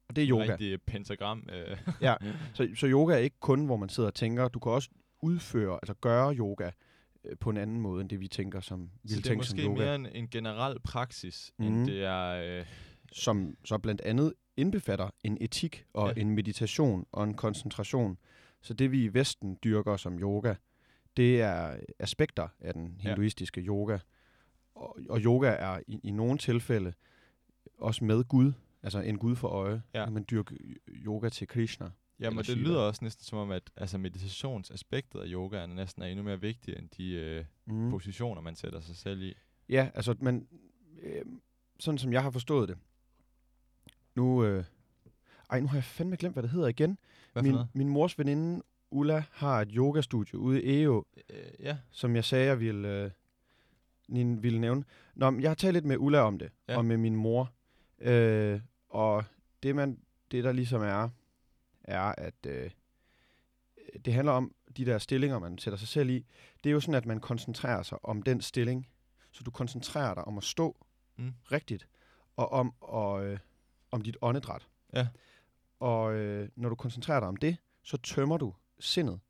Og 0.09 0.17
det 0.17 0.25
er 0.25 0.31
yoga. 0.31 0.53
Rigtig 0.53 0.83
pentagram. 0.83 1.49
Øh. 1.53 1.79
Ja. 2.01 2.15
Så, 2.55 2.69
så 2.77 2.87
yoga 2.87 3.15
er 3.15 3.19
ikke 3.19 3.41
kun, 3.41 3.67
hvor 3.67 3.77
man 3.77 3.89
sidder 3.89 4.07
og 4.07 4.15
tænker. 4.15 4.49
Du 4.49 4.59
kan 4.59 4.73
også 4.73 4.91
udføre, 5.23 5.75
altså 5.83 5.95
gøre 5.95 6.35
yoga 6.35 6.71
øh, 7.25 7.37
på 7.41 7.51
en 7.51 7.57
anden 7.57 7.81
måde, 7.81 8.01
end 8.01 8.11
det 8.11 8.21
vi 8.21 8.29
tænker 8.29 8.61
som, 8.61 8.91
Så 8.95 9.01
ville 9.03 9.17
det 9.23 9.27
er 9.27 9.31
tænke 9.31 9.45
som 9.47 9.57
måske 9.57 9.69
yoga. 9.69 9.85
mere 9.85 9.95
en, 9.95 10.07
en 10.07 10.29
generel 10.29 10.81
praksis, 10.81 11.53
mm. 11.59 11.65
Mhm. 11.65 11.75
end 11.75 11.87
det 11.87 12.05
er... 12.05 12.59
Øh, 12.61 12.67
som 13.13 13.57
så 13.65 13.79
blandt 13.79 14.01
andet 14.01 14.33
indbefatter 14.57 15.11
en 15.25 15.39
etik 15.41 15.85
og 15.93 16.07
Ja. 16.09 16.13
ja. 16.17 16.21
en 16.21 16.31
meditation 16.31 17.07
og 17.13 17.25
en 17.25 17.35
koncentration. 17.35 18.19
Så 18.63 18.75
det 18.75 18.93
vi 18.93 19.05
i 19.05 19.15
Vesten 19.15 19.59
dyrker 19.65 19.97
som 19.97 20.19
yoga, 20.21 20.55
det 21.17 21.41
er 21.41 21.77
aspekter 21.99 22.49
af 22.61 22.73
den 22.75 23.01
Ja. 23.05 23.09
hinduistiske 23.09 23.61
yoga. 23.61 23.99
Og, 24.75 24.99
og 25.09 25.21
yoga 25.21 25.49
er 25.49 25.81
i, 25.87 26.01
i 26.03 26.11
nogle 26.11 26.39
tilfælde 26.39 26.93
også 27.79 28.05
med 28.05 28.25
Gud, 28.25 28.53
altså 28.83 29.01
en 29.01 29.19
Gud 29.19 29.37
for 29.37 29.49
øje. 29.49 29.83
Ja. 29.95 30.11
Man 30.11 30.25
dyrker 30.31 30.57
yoga 30.89 31.29
til 31.29 31.49
Krishna. 31.49 31.91
Jamen, 32.21 32.27
Eller 32.39 32.39
og 32.41 32.47
det 32.47 32.53
Shiva. 32.53 32.69
lyder 32.69 32.81
også 32.81 33.05
næsten 33.05 33.25
som 33.25 33.39
om, 33.39 33.51
at 33.51 33.71
altså, 33.77 33.99
meditationsaspektet 33.99 35.21
af 35.21 35.25
yoga 35.29 35.57
er 35.59 35.67
næsten 35.67 36.03
er 36.03 36.07
endnu 36.07 36.25
mere 36.25 36.41
vigtigt, 36.41 36.79
end 36.79 36.89
de 36.89 37.11
øh, 37.13 37.45
Mm. 37.67 37.91
positioner, 37.91 38.41
man 38.41 38.57
sætter 38.57 38.81
sig 38.81 38.97
selv 38.97 39.23
i. 39.23 39.35
Ja, 39.69 39.89
altså, 39.95 40.15
men 40.21 40.49
øh, 41.03 41.23
sådan 41.81 41.99
som 41.99 42.13
jeg 42.13 42.23
har 42.23 42.31
forstået 42.31 42.69
det, 42.69 42.79
nu, 44.15 44.45
øh, 44.45 44.65
ej, 45.51 45.61
nu 45.61 45.67
har 45.67 45.77
jeg 45.77 45.85
fandme 45.85 46.17
glemt, 46.17 46.35
hvad 46.35 46.43
det 46.43 46.51
hedder 46.51 46.69
igen. 46.69 46.99
Hvad 47.33 47.43
Min, 47.43 47.53
noget? 47.53 47.69
min 47.75 47.89
mors 47.89 48.19
veninde, 48.19 48.63
Ulla, 48.91 49.25
har 49.33 49.61
et 49.61 49.69
yogastudie 49.73 50.39
ude 50.39 50.63
i 50.63 50.83
EO, 50.83 51.05
Øh, 51.31 51.37
ja, 51.61 51.77
som 51.91 52.17
jeg 52.17 52.25
sagde, 52.25 52.47
jeg 52.47 52.61
ville, 52.61 52.89
øh, 53.05 53.11
nin- 54.09 54.41
ville 54.41 54.61
nævne. 54.61 54.85
Nå, 55.15 55.31
men 55.31 55.41
jeg 55.43 55.51
har 55.51 55.55
talt 55.55 55.73
lidt 55.75 55.85
med 55.85 55.97
Ulla 55.99 56.19
om 56.21 56.39
det, 56.39 56.51
Ja. 56.69 56.73
ja. 56.73 56.79
og 56.79 56.85
med 56.85 56.97
min 56.97 57.17
mor. 57.17 57.53
Øh, 57.99 58.61
og 58.89 59.25
det, 59.63 59.77
man, 59.77 59.99
det, 60.31 60.45
der 60.45 60.53
ligesom 60.53 60.83
er, 60.83 61.09
er, 61.85 62.15
at 62.19 62.35
øh, 62.47 62.71
det 64.05 64.13
handler 64.15 64.33
om 64.33 64.55
de 64.77 64.85
der 64.85 64.99
stillinger, 64.99 65.39
man 65.39 65.59
sætter 65.59 65.79
sig 65.79 65.89
selv 65.89 66.11
i. 66.11 66.27
Det 66.65 66.71
er 66.71 66.73
jo 66.73 66.81
sådan, 66.81 66.95
at 66.95 67.07
man 67.07 67.21
koncentrerer 67.21 67.83
sig 67.83 68.05
om 68.05 68.23
den 68.23 68.41
stilling. 68.41 68.89
Så 69.31 69.45
du 69.45 69.51
koncentrerer 69.51 70.15
dig 70.15 70.25
om 70.25 70.39
at 70.39 70.45
stå 70.45 70.77
Mm. 71.17 71.33
rigtigt, 71.53 71.89
og 72.37 72.53
om, 72.53 72.75
og, 72.81 73.27
øh, 73.27 73.39
om 73.91 74.03
dit 74.03 74.17
åndedræt. 74.23 74.69
Ja. 74.93 75.09
Og 75.81 76.15
øh, 76.15 76.49
når 76.57 76.69
du 76.69 76.75
koncentrerer 76.75 77.21
dig 77.21 77.29
om 77.29 77.37
det, 77.37 77.57
så 77.83 77.97
tømmer 77.97 78.37
du 78.37 78.55
sindet 78.81 79.21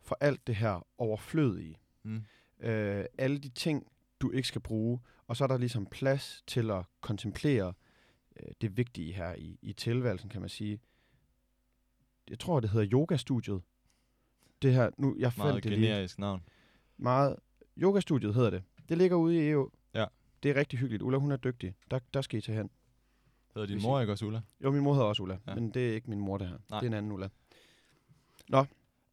for 0.00 0.16
alt 0.20 0.46
det 0.46 0.56
her 0.56 0.86
overflødige. 0.98 1.78
mm. 2.02 2.22
Øh, 2.60 3.04
alle 3.18 3.38
de 3.38 3.48
ting, 3.48 3.86
du 4.22 4.30
ikke 4.30 4.48
skal 4.48 4.60
bruge. 4.60 5.00
Og 5.26 5.36
så 5.36 5.44
er 5.44 5.48
der 5.48 5.58
ligesom 5.58 5.86
plads 5.86 6.42
til 6.46 6.70
at 6.70 6.84
kontemplere 7.00 7.72
øh, 8.42 8.48
det 8.60 8.76
vigtige 8.76 9.12
her 9.12 9.34
i, 9.34 9.58
i 9.62 9.72
tilværelsen, 9.72 10.28
kan 10.30 10.40
man 10.40 10.50
sige. 10.50 10.80
Jeg 12.30 12.38
tror, 12.38 12.60
det 12.60 12.70
hedder 12.70 12.88
yogastudiet. 12.92 13.62
Det 14.62 14.74
her, 14.74 14.90
nu, 14.98 15.16
jeg 15.18 15.32
meget 15.36 15.52
fandt 15.52 15.64
det 15.64 15.72
lige. 15.72 15.86
generisk 15.88 16.18
navn. 16.18 16.42
Meget. 16.96 17.36
Yogastudiet 17.78 18.34
hedder 18.34 18.50
det. 18.50 18.62
Det 18.88 18.98
ligger 18.98 19.16
ude 19.16 19.36
i 19.36 19.50
EU. 19.50 19.70
Ja. 19.94 20.04
Det 20.42 20.50
er 20.50 20.54
rigtig 20.54 20.78
hyggeligt. 20.78 21.02
Ulla, 21.02 21.18
hun 21.18 21.32
er 21.32 21.36
dygtig. 21.36 21.74
Der, 21.90 21.98
der 22.14 22.22
skal 22.22 22.38
I 22.38 22.42
tage 22.42 22.56
hen. 22.58 22.70
Hedder 23.54 23.66
din 23.66 23.74
Hvis 23.76 23.84
mor 23.84 24.00
ikke 24.00 24.12
også 24.12 24.26
Ulla? 24.26 24.40
Jo, 24.64 24.70
min 24.70 24.82
mor 24.82 24.92
hedder 24.92 25.06
også 25.06 25.22
Ulla, 25.22 25.38
Ja. 25.46 25.54
men 25.54 25.70
det 25.70 25.88
er 25.90 25.94
ikke 25.94 26.10
min 26.10 26.20
mor, 26.20 26.38
det 26.38 26.48
her. 26.48 26.58
Nej. 26.70 26.80
Det 26.80 26.86
er 26.86 26.90
en 26.90 26.94
anden 26.96 27.12
Ulla. 27.12 27.28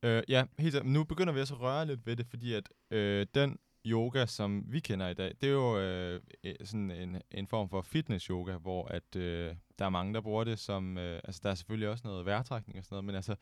Øh, 0.03 0.23
ja, 0.27 0.45
helt. 0.59 0.85
Nu 0.85 1.03
begynder 1.03 1.33
vi 1.33 1.39
også 1.41 1.53
at 1.53 1.61
røre 1.61 1.85
lidt 1.85 2.05
ved 2.05 2.15
det, 2.15 2.25
fordi 2.27 2.53
at 2.53 2.69
øh, 2.91 3.27
den 3.35 3.57
yoga, 3.91 4.25
som 4.25 4.63
vi 4.67 4.79
kender 4.79 5.07
i 5.09 5.13
dag, 5.13 5.33
det 5.41 5.49
er 5.49 5.53
jo 5.53 5.79
øh, 5.79 6.21
øh, 6.43 6.55
sådan 6.63 6.91
en, 6.91 7.21
en 7.31 7.47
form 7.47 7.69
for 7.69 7.81
fitness-yoga, 7.81 8.57
hvor 8.57 8.87
at 8.87 9.15
øh, 9.15 9.55
der 9.79 9.85
er 9.85 9.89
mange, 9.89 10.13
der 10.13 10.21
bruger 10.21 10.43
det 10.43 10.59
som... 10.59 10.97
Øh, 10.97 11.19
altså, 11.23 11.41
der 11.43 11.49
er 11.49 11.55
selvfølgelig 11.55 11.89
også 11.89 12.01
noget 12.07 12.25
vejrtrækning 12.25 12.77
og 12.79 12.83
sådan 12.83 12.93
noget, 12.95 13.05
men 13.05 13.15
altså, 13.15 13.35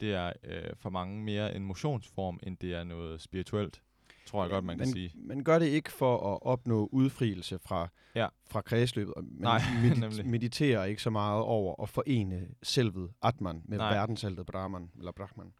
det 0.00 0.14
er 0.14 0.32
øh, 0.44 0.70
for 0.76 0.90
mange 0.90 1.22
mere 1.24 1.56
en 1.56 1.64
motionsform, 1.64 2.38
end 2.42 2.56
det 2.56 2.74
er 2.74 2.84
noget 2.84 3.20
spirituelt, 3.20 3.82
tror 4.26 4.42
jeg 4.42 4.50
godt, 4.50 4.64
man 4.64 4.78
kan 4.78 4.86
man, 4.88 4.92
sige. 4.92 5.12
Man 5.14 5.44
gør 5.44 5.58
det 5.58 5.66
ikke 5.66 5.92
for 5.92 6.32
at 6.34 6.38
opnå 6.42 6.88
udfrielse 6.92 7.58
fra, 7.58 7.88
Ja. 8.14 8.28
fra 8.50 8.60
kredsløbet. 8.60 9.14
Man 9.16 9.26
Nej, 9.30 9.58
medit- 9.84 10.00
nemlig. 10.00 10.26
mediterer 10.26 10.84
ikke 10.84 11.02
så 11.02 11.10
meget 11.10 11.42
over 11.42 11.82
at 11.82 11.88
forene 11.88 12.48
selvet 12.62 13.10
Atman 13.22 13.62
med 13.64 13.78
Nej. 13.78 13.94
verdensheltet 13.94 14.46
Brahman, 14.46 14.90
eller 14.98 15.12
Brahman. 15.12 15.52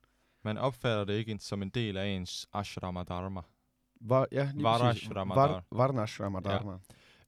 Man 0.44 0.58
opfatter 0.58 1.04
det 1.04 1.14
ikke 1.14 1.38
som 1.40 1.62
en 1.62 1.68
del 1.68 1.96
af 1.96 2.06
ens 2.06 2.46
ashrama 2.52 3.02
dharma. 3.02 3.40
Var, 4.04 4.26
ja, 4.32 4.50
lige. 4.54 4.62
Varashrama 4.62 5.34
Var, 5.34 5.46
Dharma. 5.46 5.62
Varnashrama 5.70 6.40
Ja. 6.44 6.78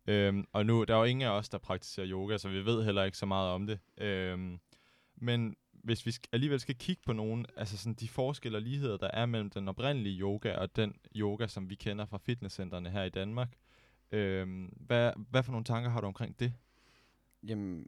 Øhm, 0.06 0.44
og 0.52 0.66
nu, 0.66 0.84
der 0.84 0.94
er 0.94 0.98
jo 0.98 1.04
ingen 1.04 1.28
af 1.28 1.30
os, 1.30 1.48
der 1.48 1.58
praktiserer 1.58 2.08
yoga, 2.10 2.38
så 2.38 2.48
vi 2.48 2.64
ved 2.64 2.84
heller 2.84 3.04
ikke 3.04 3.18
så 3.18 3.26
meget 3.26 3.50
om 3.50 3.66
det. 3.66 3.78
Øhm, 3.98 4.58
men 5.16 5.56
hvis 5.72 6.06
vi 6.06 6.10
sk- 6.10 6.28
alligevel 6.32 6.60
skal 6.60 6.74
kigge 6.78 7.02
på 7.06 7.12
nogle, 7.12 7.44
altså 7.56 7.76
sådan 7.78 7.94
de 7.94 8.08
forskelle 8.08 8.58
og 8.58 8.62
ligheder, 8.62 8.96
der 8.96 9.10
er 9.12 9.26
mellem 9.26 9.50
den 9.50 9.68
oprindelige 9.68 10.20
yoga 10.20 10.56
og 10.56 10.76
den 10.76 10.94
yoga, 11.16 11.46
som 11.46 11.70
vi 11.70 11.74
kender 11.74 12.04
fra 12.06 12.18
fitnesscentrene 12.18 12.90
her 12.90 13.02
i 13.02 13.08
Danmark, 13.10 13.48
øhm, 14.12 14.64
hvad, 14.64 15.12
hvad 15.30 15.42
for 15.42 15.52
nogle 15.52 15.64
tanker 15.64 15.90
har 15.90 16.00
du 16.00 16.06
omkring 16.06 16.40
det? 16.40 16.52
Jamen, 17.42 17.86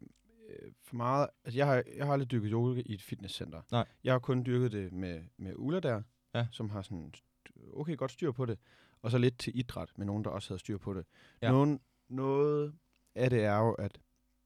øh, 0.48 0.72
for 0.82 0.96
meget... 0.96 1.28
Altså, 1.44 1.58
jeg 1.58 1.66
har, 1.66 1.82
jeg 1.96 2.06
har 2.06 2.12
aldrig 2.12 2.30
dyrket 2.30 2.50
yoga 2.50 2.82
i 2.86 2.94
et 2.94 3.02
fitnesscenter. 3.02 3.62
Nej. 3.70 3.84
Jeg 4.04 4.12
har 4.14 4.18
kun 4.18 4.46
dyrket 4.46 4.72
det 4.72 4.92
med, 4.92 5.22
med 5.36 5.52
Ulla 5.56 5.80
der, 5.80 6.02
Ja. 6.34 6.46
som 6.52 6.70
har 6.70 6.82
sådan 6.82 7.12
okay 7.72 7.96
godt 7.96 8.10
styr 8.12 8.32
på 8.32 8.46
det. 8.46 8.58
Og 9.02 9.10
så 9.10 9.18
lidt 9.18 9.38
til 9.38 9.58
idræt 9.58 9.88
med 9.96 10.06
nogen, 10.06 10.24
der 10.24 10.30
også 10.30 10.48
havde 10.48 10.58
styr 10.58 10.78
på 10.78 10.94
det. 10.94 11.04
Ja. 11.42 11.50
Nogen, 11.50 11.80
noget 12.08 12.74
af 13.14 13.30
det 13.30 13.44
er 13.44 13.56
jo, 13.58 13.72
at 13.72 13.98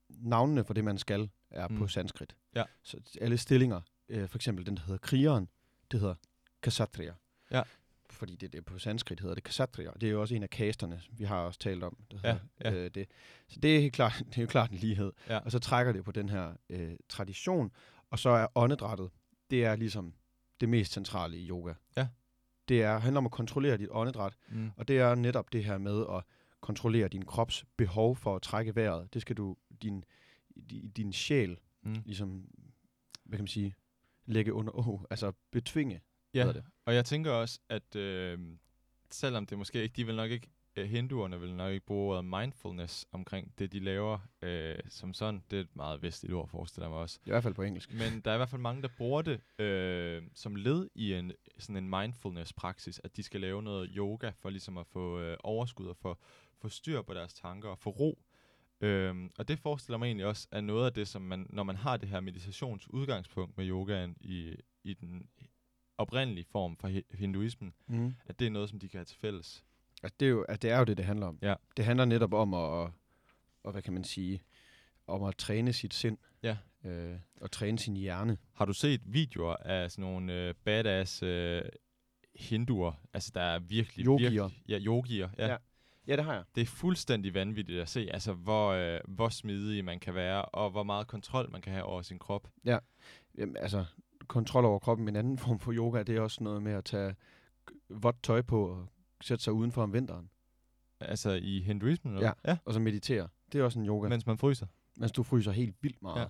navnene 0.09 0.63
for 0.63 0.73
det, 0.73 0.83
man 0.83 0.97
skal, 0.97 1.29
er 1.49 1.67
mm. 1.67 1.77
På 1.77 1.87
sanskrit. 1.87 2.35
Ja. 2.55 2.63
Så 2.83 2.97
alle 3.21 3.37
stillinger, 3.37 3.81
øh, 4.09 4.29
for 4.29 4.37
eksempel 4.37 4.65
den, 4.65 4.75
der 4.75 4.81
hedder 4.83 4.97
krigeren, 4.97 5.49
det 5.91 5.99
hedder 5.99 6.15
kasatriya. 6.61 7.13
Ja. 7.51 7.61
Fordi 8.09 8.35
det, 8.35 8.53
det 8.53 8.65
på 8.65 8.79
sanskrit 8.79 9.19
hedder 9.19 9.35
det 9.35 9.43
kasatriya. 9.43 9.91
Det 10.01 10.07
er 10.07 10.11
jo 10.11 10.21
også 10.21 10.35
en 10.35 10.43
af 10.43 10.49
kasterne, 10.49 11.01
vi 11.11 11.23
har 11.23 11.39
også 11.41 11.59
talt 11.59 11.83
om. 11.83 11.97
Det 12.11 12.19
Ja, 12.23 12.37
hedder, 12.61 12.77
ja. 12.77 12.85
Øh, 12.85 12.91
det. 12.91 13.07
Så 13.47 13.59
det 13.59 13.75
er 13.75 13.79
helt 13.79 13.93
klart, 13.93 14.23
det 14.29 14.37
er 14.37 14.41
jo 14.41 14.47
klart 14.47 14.71
en 14.71 14.77
lighed. 14.77 15.11
Ja. 15.29 15.37
Og 15.37 15.51
så 15.51 15.59
trækker 15.59 15.93
det 15.93 16.03
på 16.03 16.11
den 16.11 16.29
her 16.29 16.53
øh, 16.69 16.95
tradition. 17.09 17.71
Og 18.09 18.19
så 18.19 18.29
er 18.29 18.47
åndedrættet, 18.55 19.09
det 19.49 19.65
er 19.65 19.75
ligesom 19.75 20.13
det 20.61 20.69
mest 20.69 20.91
centrale 20.93 21.37
i 21.37 21.49
yoga. 21.49 21.73
Ja. 21.97 22.07
Det 22.71 22.81
er, 22.83 22.99
handler 22.99 23.17
om 23.17 23.25
at 23.25 23.31
kontrollere 23.31 23.77
dit 23.77 23.87
åndedræt, 23.91 24.33
Mm. 24.49 24.71
og 24.77 24.87
det 24.87 24.99
er 24.99 25.15
netop 25.15 25.53
det 25.53 25.63
her 25.65 25.77
med 25.77 26.05
at 26.17 26.23
kontrollere 26.61 27.07
din 27.07 27.25
krops 27.25 27.65
behov 27.77 28.15
for 28.15 28.35
at 28.35 28.41
trække 28.41 28.75
vejret. 28.75 29.13
Det 29.13 29.21
skal 29.21 29.37
du, 29.37 29.55
din, 29.81 30.03
din, 30.69 30.89
din 30.89 31.13
sjæl, 31.13 31.57
Mm. 31.83 31.95
ligesom, 32.05 32.29
hvad 33.25 33.37
kan 33.37 33.43
man 33.43 33.47
sige, 33.47 33.75
lægge 34.25 34.53
under, 34.53 34.87
oh, 34.87 35.01
altså 35.09 35.31
betvinge. 35.51 36.01
Ja, 36.33 36.47
det. 36.53 36.63
og 36.85 36.95
jeg 36.95 37.05
tænker 37.05 37.31
også, 37.31 37.59
at 37.69 37.95
øh, 37.95 38.39
selvom 39.11 39.45
det 39.45 39.57
måske 39.57 39.83
ikke, 39.83 39.93
de 39.93 40.05
vil 40.05 40.15
nok 40.15 40.31
ikke, 40.31 40.47
øh, 40.75 40.85
hinduerne 40.89 41.39
vil 41.39 41.55
nok 41.55 41.73
ikke 41.73 41.85
bruge 41.85 42.11
ordet 42.15 42.25
mindfulness 42.25 43.05
omkring 43.11 43.53
det, 43.59 43.71
de 43.71 43.79
laver 43.79 44.19
øh, 44.41 44.75
som 44.89 45.13
sådan. 45.13 45.43
Det 45.51 45.57
er 45.57 45.61
et 45.61 45.75
meget 45.75 46.01
vestligt 46.01 46.33
ord, 46.35 46.47
forestiller 46.47 46.85
jeg 46.87 46.91
mig 46.91 46.99
også. 46.99 47.19
I 47.25 47.29
hvert 47.29 47.43
fald 47.43 47.53
på 47.53 47.61
engelsk. 47.63 47.93
Men 47.93 48.21
der 48.25 48.31
er 48.31 48.35
i 48.35 48.37
hvert 48.37 48.49
fald 48.49 48.61
mange, 48.61 48.81
der 48.81 48.87
bruger 48.97 49.21
det 49.21 49.41
øh, 49.65 50.23
som 50.33 50.55
led 50.55 50.89
i 50.95 51.13
en 51.13 51.31
sådan 51.57 51.83
en 51.83 51.89
mindfulness-praksis, 51.89 53.01
at 53.03 53.17
de 53.17 53.23
skal 53.23 53.41
lave 53.41 53.63
noget 53.63 53.89
yoga 53.95 54.31
for 54.39 54.49
ligesom 54.49 54.77
at 54.77 54.87
få 54.87 55.19
øh, 55.19 55.37
overskud 55.43 55.85
og 55.85 55.97
få, 55.97 56.17
få 56.61 56.69
styr 56.69 57.01
på 57.01 57.13
deres 57.13 57.33
tanker 57.33 57.69
og 57.69 57.77
få 57.77 57.89
ro. 57.89 58.21
Øhm, 58.81 59.31
og 59.37 59.47
det 59.47 59.59
forestiller 59.59 59.97
mig 59.97 60.05
egentlig 60.05 60.25
også 60.25 60.47
er 60.51 60.61
noget 60.61 60.85
af 60.85 60.93
det, 60.93 61.07
som 61.07 61.21
man, 61.21 61.47
når 61.49 61.63
man 61.63 61.75
har 61.75 61.97
det 61.97 62.09
her 62.09 62.19
meditationsudgangspunkt 62.19 63.57
med 63.57 63.67
yogaen 63.69 64.17
i, 64.21 64.55
i 64.83 64.93
den 64.93 65.27
oprindelige 65.97 66.45
form 66.51 66.77
for 66.77 66.87
hi- 66.87 67.15
hinduismen, 67.17 67.73
Mm. 67.87 68.13
at 68.25 68.39
det 68.39 68.45
er 68.47 68.51
noget, 68.51 68.69
som 68.69 68.79
de 68.79 68.89
kan 68.89 68.97
have 68.97 69.05
til 69.05 69.17
fælles. 69.17 69.65
Altså, 70.03 70.15
det, 70.19 70.25
er 70.25 70.29
jo, 70.29 70.45
altså, 70.49 70.59
det 70.61 70.71
er 70.71 70.77
jo 70.79 70.83
det, 70.83 70.97
det 70.97 71.05
handler 71.05 71.27
om. 71.27 71.39
Ja. 71.41 71.53
Det 71.77 71.85
handler 71.85 72.05
netop 72.05 72.33
om 72.33 72.53
at, 72.53 72.91
og 73.63 73.71
hvad 73.71 73.81
kan 73.81 73.93
man 73.93 74.03
sige, 74.03 74.41
om 75.07 75.23
at 75.23 75.35
træne 75.35 75.73
sit 75.73 75.93
sind. 75.93 76.17
Ja. 76.43 76.57
Øh, 76.85 77.15
og 77.41 77.51
træne 77.51 77.79
sin 77.79 77.95
hjerne. 77.95 78.37
Har 78.53 78.65
du 78.65 78.73
set 78.73 79.01
videoer 79.05 79.55
af 79.55 79.91
sådan 79.91 80.05
nogle 80.05 80.33
øh, 80.33 80.53
badass 80.63 81.23
øh, 81.23 81.61
hinduer? 82.35 82.91
Altså, 83.13 83.31
der 83.35 83.41
er 83.41 83.59
virkelig... 83.59 84.05
Yogier. 84.05 84.29
Virkelig, 84.29 84.63
ja, 84.67 84.79
yogier. 84.79 85.29
Ja. 85.37 85.45
Ja. 85.45 85.51
ja. 85.51 85.57
Ja, 86.07 86.15
det 86.15 86.25
har 86.25 86.33
jeg. 86.33 86.43
Det 86.55 86.61
er 86.61 86.65
fuldstændig 86.65 87.33
vanvittigt 87.33 87.81
at 87.81 87.89
se, 87.89 88.09
altså 88.13 88.33
hvor, 88.33 88.69
øh, 88.69 88.99
hvor 89.07 89.29
smidig 89.29 89.85
man 89.85 89.99
kan 89.99 90.15
være, 90.15 90.45
og 90.45 90.71
hvor 90.71 90.83
meget 90.83 91.07
kontrol 91.07 91.51
man 91.51 91.61
kan 91.61 91.73
have 91.73 91.85
over 91.85 92.01
sin 92.01 92.19
krop. 92.19 92.47
Jamen, 93.37 93.57
altså, 93.57 93.85
kontrol 94.27 94.65
over 94.65 94.79
kroppen. 94.79 95.07
En 95.07 95.15
anden 95.15 95.37
form 95.37 95.59
for 95.59 95.73
yoga, 95.73 96.03
det 96.03 96.17
er 96.17 96.21
også 96.21 96.43
noget 96.43 96.63
med 96.63 96.71
at 96.71 96.85
tage 96.85 97.15
vådt 97.89 98.23
tøj 98.23 98.41
på 98.41 98.69
og 98.69 98.87
sætte 99.21 99.43
sig 99.43 99.53
udenfor 99.53 99.83
om 99.83 99.93
vinteren. 99.93 100.29
Altså 100.99 101.31
i 101.31 101.61
hinduismen? 101.61 102.13
eller 102.13 102.27
Ja. 102.45 102.51
ja. 102.51 102.57
Og 102.65 102.73
så 102.73 102.79
meditere. 102.79 103.27
Det 103.51 103.59
er 103.59 103.63
også 103.63 103.79
en 103.79 103.85
yoga, 103.87 104.09
Mens 104.09 104.25
man 104.25 104.37
fryser. 104.37 104.67
mens 104.97 105.11
du 105.11 105.23
fryser 105.23 105.51
helt 105.51 105.75
vildt 105.81 106.01
meget. 106.01 106.21
Ja. 106.21 106.25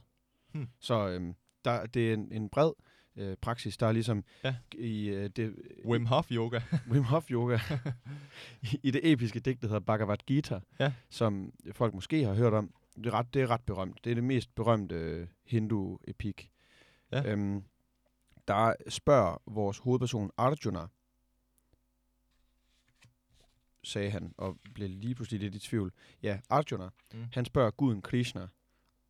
Hmm. 0.54 0.68
Så 0.80 1.08
øhm, 1.10 1.34
der, 1.66 1.86
det 1.86 2.10
er 2.10 2.14
en, 2.14 2.32
en 2.32 2.50
bred 2.50 2.72
øh, 3.16 3.38
praksis. 3.42 3.78
Der 3.78 3.88
er 3.88 3.92
ligesom 3.92 4.24
Ja. 4.44 4.56
i 4.74 5.08
øh, 5.10 5.30
det, 5.30 5.56
Wim 5.86 6.06
Hof 6.06 6.32
yoga. 6.32 6.60
Wim 6.92 7.04
Hof 7.04 7.32
yoga 7.32 7.60
i, 8.62 8.80
i 8.84 8.92
det 8.92 9.12
episke 9.12 9.40
digt, 9.40 9.62
der 9.62 9.68
hedder 9.68 9.80
Bhagavad 9.80 10.18
Gita, 10.28 10.60
Ja. 10.80 10.94
som 11.10 11.54
folk 11.72 11.94
måske 11.94 12.24
har 12.26 12.34
hørt 12.34 12.54
om. 12.54 12.74
Det 12.96 13.06
er 13.06 13.12
ret, 13.14 13.34
det 13.34 13.42
er 13.42 13.48
ret 13.50 13.62
berømt. 13.66 14.04
Det 14.04 14.10
er 14.10 14.16
det 14.16 14.24
mest 14.24 14.56
berømte 14.56 14.96
øh, 14.96 15.28
hindu-epik. 15.46 16.50
Ja. 17.12 17.32
Øhm, 17.32 17.64
der 18.48 18.74
spørger 18.90 19.38
vores 19.48 19.78
hovedperson 19.78 20.32
Arjuna, 20.38 20.80
sagde 23.84 24.10
han, 24.10 24.34
og 24.38 24.58
blev 24.74 24.90
lige 24.90 25.16
pludselig 25.16 25.40
lidt 25.40 25.56
i 25.56 25.60
tvivl. 25.60 25.94
Ja, 26.24 26.40
Arjuna, 26.50 26.90
Mm. 27.14 27.26
han 27.34 27.46
spørger 27.46 27.72
guden 27.72 28.02
Krishna, 28.02 28.48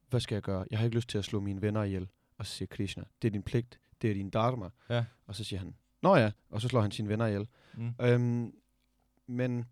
hvad 0.10 0.20
skal 0.20 0.36
jeg 0.36 0.42
gøre? 0.44 0.66
Jeg 0.72 0.80
har 0.80 0.86
ikke 0.86 0.98
lyst 0.98 1.10
til 1.10 1.18
at 1.18 1.26
slå 1.26 1.40
mine 1.40 1.62
venner 1.62 1.84
ihjel. 1.84 2.08
Og 2.38 2.46
så 2.46 2.52
siger 2.54 2.68
Krishna, 2.68 3.04
det 3.22 3.28
er 3.28 3.32
din 3.32 3.44
pligt, 3.44 3.80
det 4.02 4.10
er 4.10 4.14
din 4.14 4.30
dharma. 4.30 4.70
Ja. 4.90 5.06
Og 5.26 5.36
så 5.36 5.44
siger 5.44 5.60
han, 5.60 5.76
nå 6.02 6.16
ja, 6.16 6.32
og 6.50 6.62
så 6.62 6.68
slår 6.68 6.82
han 6.82 6.92
sine 6.92 7.10
venner 7.10 7.26
ihjel. 7.26 7.48
Mm. 7.74 7.94
Øhm, 8.02 8.54
men, 9.28 9.66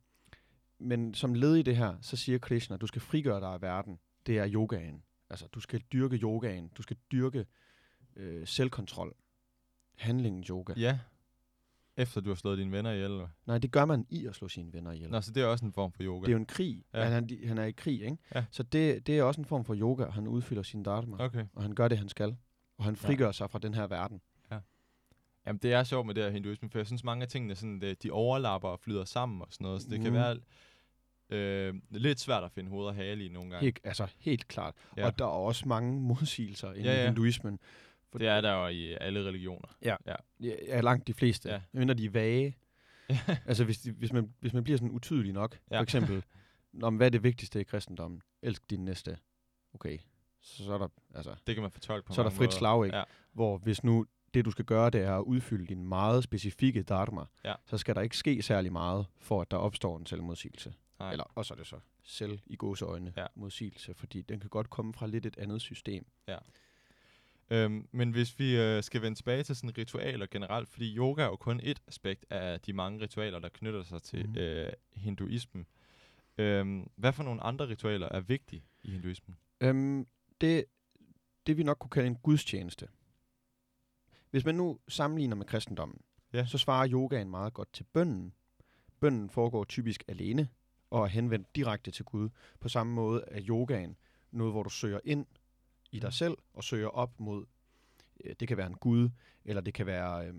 men 0.79 1.13
som 1.13 1.33
led 1.33 1.55
i 1.55 1.61
det 1.61 1.77
her, 1.77 1.97
så 2.01 2.17
siger 2.17 2.37
Krishna, 2.37 2.77
du 2.77 2.87
skal 2.87 3.01
frigøre 3.01 3.39
dig 3.39 3.49
af 3.49 3.61
verden. 3.61 3.99
Det 4.25 4.37
er 4.37 4.49
yogaen. 4.53 5.03
Altså, 5.29 5.47
du 5.47 5.59
skal 5.59 5.79
dyrke 5.79 6.15
yogaen. 6.15 6.67
Du 6.67 6.81
skal 6.81 6.97
dyrke 7.11 7.45
øh, 8.15 8.47
selvkontrol. 8.47 9.15
Handlingen 9.97 10.43
yoga. 10.49 10.73
Ja. 10.77 10.99
Ja. 11.99 12.03
Efter 12.03 12.21
du 12.21 12.29
har 12.29 12.35
slået 12.35 12.57
dine 12.57 12.71
venner 12.71 12.91
ihjel. 12.91 13.11
eller? 13.11 13.27
Nej, 13.45 13.57
det 13.57 13.71
gør 13.71 13.85
man 13.85 14.05
i 14.09 14.25
at 14.25 14.35
slå 14.35 14.47
sine 14.47 14.73
venner 14.73 14.91
ihjel. 14.91 15.09
Nå, 15.09 15.21
så 15.21 15.31
det 15.31 15.43
er 15.43 15.47
også 15.47 15.65
en 15.65 15.73
form 15.73 15.91
for 15.91 16.03
yoga. 16.03 16.21
Det 16.21 16.27
er 16.27 16.31
jo 16.31 16.39
en 16.39 16.45
krig. 16.45 16.83
Ja. 16.93 16.99
Ja. 16.99 17.05
Han, 17.09 17.29
han 17.45 17.57
er 17.57 17.65
i 17.65 17.71
krig, 17.71 18.01
ikke? 18.01 18.17
Ja. 18.35 18.45
Så 18.51 18.63
det, 18.63 19.07
det 19.07 19.19
er 19.19 19.23
også 19.23 19.41
en 19.41 19.45
form 19.45 19.65
for 19.65 19.75
yoga. 19.75 20.05
Han 20.05 20.27
udfylder 20.27 20.63
sin 20.63 20.83
dharma, 20.83 21.23
okay. 21.23 21.45
Og 21.53 21.61
han 21.61 21.75
gør 21.75 21.87
det, 21.87 21.97
han 21.97 22.09
skal. 22.09 22.35
Og 22.77 22.85
han 22.85 22.95
frigør 22.95 23.25
ja. 23.25 23.31
sig 23.31 23.49
fra 23.49 23.59
den 23.59 23.73
her 23.73 23.87
verden. 23.87 24.21
Jamen, 25.45 25.59
det 25.63 25.73
er 25.73 25.83
sjovt 25.83 26.07
med 26.07 26.15
det 26.15 26.23
her 26.23 26.29
hinduisme, 26.31 26.69
for 26.69 26.79
jeg 26.79 26.87
synes, 26.87 27.03
mange 27.03 27.21
af 27.23 27.27
tingene 27.27 27.55
sådan, 27.55 27.81
det, 27.81 28.03
de 28.03 28.11
overlapper 28.11 28.69
og 28.69 28.79
flyder 28.79 29.05
sammen 29.05 29.41
og 29.41 29.47
sådan 29.51 29.65
noget, 29.65 29.81
så 29.81 29.89
det 29.89 29.99
mm. 29.99 30.03
kan 30.03 30.13
være 30.13 30.37
øh, 31.29 31.73
lidt 31.89 32.19
svært 32.19 32.43
at 32.43 32.51
finde 32.51 32.69
hoved 32.69 32.85
og 32.87 32.95
hale 32.95 33.25
i 33.25 33.29
nogle 33.29 33.49
gange. 33.49 33.65
Helt, 33.65 33.79
altså, 33.83 34.07
helt 34.17 34.47
klart. 34.47 34.73
Ja. 34.97 35.01
Ja. 35.01 35.07
Og 35.07 35.19
der 35.19 35.25
er 35.25 35.29
også 35.29 35.67
mange 35.67 36.01
modsigelser 36.01 36.71
Ja, 36.71 36.81
ja, 36.81 36.91
ja. 36.91 36.99
ja. 36.99 37.05
hinduismen. 37.05 37.59
For 38.11 38.19
Det 38.19 38.27
er 38.27 38.41
der 38.41 38.53
jo 38.53 38.67
i 38.67 38.93
alle 39.01 39.25
religioner. 39.27 39.67
Ja, 39.81 40.81
langt 40.81 41.07
de 41.07 41.13
fleste. 41.13 41.49
Ja. 41.49 41.55
Ja. 41.55 41.61
Mindre 41.71 41.93
de 41.93 42.05
er 42.05 42.09
vage. 42.09 42.57
altså, 43.47 43.63
hvis, 43.65 43.79
de, 43.79 43.91
hvis, 43.91 44.13
man, 44.13 44.33
hvis 44.39 44.53
man 44.53 44.63
bliver 44.63 44.77
sådan 44.77 44.91
utydelig 44.91 45.33
nok. 45.33 45.53
Ja. 45.71 45.75
Ja. 45.75 45.79
For 45.79 45.83
eksempel, 45.83 46.23
om 46.83 46.95
hvad 46.97 47.07
er 47.07 47.11
det 47.11 47.23
vigtigste 47.23 47.61
i 47.61 47.63
kristendommen? 47.63 48.21
Elsk 48.41 48.69
din 48.69 48.85
næste. 48.85 49.17
Okay. 49.73 49.97
Så, 50.41 50.63
så 50.63 50.73
er 50.73 50.77
der, 50.77 50.87
altså, 51.15 51.35
det 51.47 51.55
kan 51.55 51.61
man 51.61 51.71
fortolke 51.71 52.07
på 52.07 52.13
så 52.13 52.21
er 52.21 52.23
der 52.23 52.29
frit 52.29 52.39
måder. 52.47 52.51
slag, 52.57 52.85
ikke? 52.85 52.97
Ja. 52.97 53.03
Hvor 53.33 53.57
hvis 53.57 53.83
nu 53.83 54.05
det, 54.33 54.45
du 54.45 54.51
skal 54.51 54.65
gøre, 54.65 54.89
det 54.89 55.01
er 55.01 55.15
at 55.17 55.23
udfylde 55.23 55.67
din 55.67 55.83
meget 55.85 56.23
specifikke 56.23 56.83
dharma, 56.83 57.21
Ja. 57.45 57.53
så 57.65 57.77
skal 57.77 57.95
der 57.95 58.01
ikke 58.01 58.17
ske 58.17 58.41
særlig 58.41 58.71
meget, 58.71 59.05
for 59.19 59.41
at 59.41 59.51
der 59.51 59.57
opstår 59.57 59.97
en 59.97 60.05
selvmodsigelse. 60.05 60.73
Nej. 60.99 61.11
Eller, 61.11 61.31
og 61.35 61.45
så 61.45 61.53
er 61.53 61.57
det 61.57 61.67
så 61.67 61.79
selv 62.03 62.39
i 62.45 62.55
gåseøjne 62.55 63.13
Ja. 63.17 63.21
ja. 63.21 63.27
modsigelse, 63.35 63.93
fordi 63.93 64.21
den 64.21 64.39
kan 64.39 64.49
godt 64.49 64.69
komme 64.69 64.93
fra 64.93 65.07
lidt 65.07 65.25
et 65.25 65.37
andet 65.37 65.61
system. 65.61 66.05
Øhm, 67.51 67.87
men 67.91 68.11
hvis 68.11 68.39
vi 68.39 68.57
øh, 68.57 68.83
skal 68.83 69.01
vende 69.01 69.17
tilbage 69.17 69.43
til 69.43 69.55
sådan 69.55 69.77
ritualer 69.77 70.25
generelt, 70.31 70.69
fordi 70.69 70.95
yoga 70.97 71.21
er 71.23 71.25
jo 71.27 71.35
kun 71.35 71.59
et 71.63 71.81
aspekt 71.87 72.25
af 72.29 72.61
de 72.61 72.73
mange 72.73 73.01
ritualer, 73.01 73.39
der 73.39 73.49
knytter 73.49 73.83
sig 73.83 74.01
til 74.01 74.29
Mhm. 74.29 74.37
øh, 74.37 74.73
hinduismen. 74.93 75.65
Øhm, 76.37 76.89
hvad 76.95 77.13
for 77.13 77.23
nogle 77.23 77.43
andre 77.43 77.67
ritualer 77.67 78.07
er 78.11 78.19
vigtige 78.19 78.63
i 78.83 78.91
hinduismen? 78.91 79.37
Øhm, 79.61 80.07
det, 80.41 80.65
det 81.47 81.57
vi 81.57 81.63
nok 81.63 81.77
kunne 81.79 81.89
kalde 81.89 82.07
en 82.07 82.15
gudstjeneste. 82.15 82.87
Hvis 84.31 84.45
man 84.45 84.55
nu 84.55 84.79
sammenligner 84.87 85.35
med 85.35 85.45
kristendommen, 85.45 86.01
Ja. 86.33 86.45
så 86.45 86.57
svarer 86.57 86.89
yogaen 86.91 87.29
meget 87.29 87.53
godt 87.53 87.73
til 87.73 87.83
bønnen. 87.93 88.33
Bønnen 88.99 89.29
foregår 89.29 89.63
typisk 89.63 90.03
alene 90.07 90.47
og 90.89 91.03
er 91.03 91.07
henvendt 91.07 91.55
direkte 91.55 91.91
til 91.91 92.05
Gud. 92.05 92.29
På 92.59 92.69
samme 92.69 92.93
måde 92.93 93.23
er 93.27 93.41
yogaen 93.49 93.95
noget, 94.31 94.53
hvor 94.53 94.63
du 94.63 94.69
søger 94.69 94.99
ind 95.03 95.25
i 95.91 95.99
dig 95.99 96.13
selv 96.13 96.37
og 96.53 96.63
søger 96.63 96.87
op 96.87 97.19
mod 97.19 97.45
øh, 98.23 98.35
det 98.39 98.47
kan 98.47 98.57
være 98.57 98.67
en 98.67 98.75
gud, 98.77 99.09
eller 99.45 99.61
det 99.61 99.73
kan 99.73 99.85
være, 99.85 100.27
øh, 100.27 100.33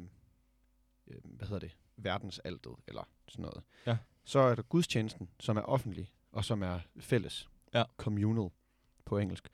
øh, 1.07 1.17
hvad 1.25 1.47
hedder 1.49 1.61
det, 1.69 1.77
verdensaltet, 1.97 2.73
eller 2.87 3.09
sådan 3.29 3.43
noget. 3.43 3.63
Ja. 3.87 3.97
Så 4.25 4.39
er 4.39 4.55
der 4.55 4.63
gudstjenesten, 4.63 5.31
som 5.41 5.57
er 5.57 5.63
offentlig, 5.63 6.13
og 6.33 6.45
som 6.45 6.63
er 6.63 6.81
fælles. 7.01 7.49
Ja. 7.75 7.85
Communal 7.97 8.51
på 9.05 9.19
engelsk. 9.19 9.49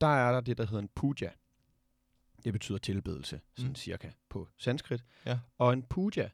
Der 0.00 0.06
er 0.06 0.32
der 0.32 0.40
det, 0.40 0.58
der 0.58 0.64
hedder 0.66 0.78
en 0.82 0.88
puja. 0.88 1.30
Det 2.44 2.52
betyder 2.52 2.78
tilbedelse, 2.78 3.40
sådan 3.56 3.68
Mm. 3.68 3.74
cirka 3.74 4.10
på 4.28 4.48
sanskrit. 4.56 5.04
Ja. 5.26 5.38
Og 5.58 5.72
en 5.72 5.82
puja, 5.82 6.28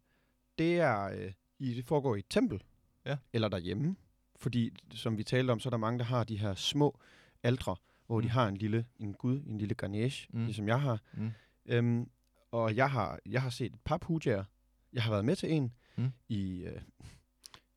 det 0.58 0.78
er 0.80 1.02
øh, 1.04 1.32
i, 1.58 1.74
det 1.74 1.84
foregår 1.84 2.16
i 2.16 2.18
et 2.18 2.26
tempel, 2.30 2.62
Ja. 3.06 3.16
eller 3.32 3.48
derhjemme. 3.48 3.96
Fordi, 4.36 4.70
som 4.94 5.18
vi 5.18 5.24
talte 5.24 5.50
om, 5.50 5.60
så 5.60 5.68
er 5.68 5.70
der 5.70 5.76
mange, 5.76 5.98
der 5.98 6.04
har 6.04 6.24
de 6.24 6.36
her 6.38 6.54
små 6.54 6.98
aldre, 7.42 7.76
hvor 8.06 8.16
mm. 8.16 8.22
de 8.22 8.28
har 8.30 8.48
en 8.48 8.56
lille 8.56 8.86
en 8.96 9.14
gud, 9.14 9.42
en 9.46 9.58
lille 9.58 9.74
Ganesh, 9.74 10.26
Mm. 10.30 10.44
ligesom 10.44 10.68
jeg 10.68 10.80
har. 10.80 11.00
Mm. 11.14 11.30
Øhm, 11.66 12.10
og 12.50 12.76
jeg 12.76 12.90
har, 12.90 13.18
jeg 13.26 13.42
har 13.42 13.50
set 13.50 13.72
et 13.74 13.80
par 13.84 13.98
pujaer. 13.98 14.44
Jeg 14.92 15.02
har 15.02 15.10
været 15.10 15.24
med 15.24 15.36
til 15.36 15.52
en 15.52 15.72
Mm. 15.96 16.10
i, 16.28 16.62
øh, 16.62 16.82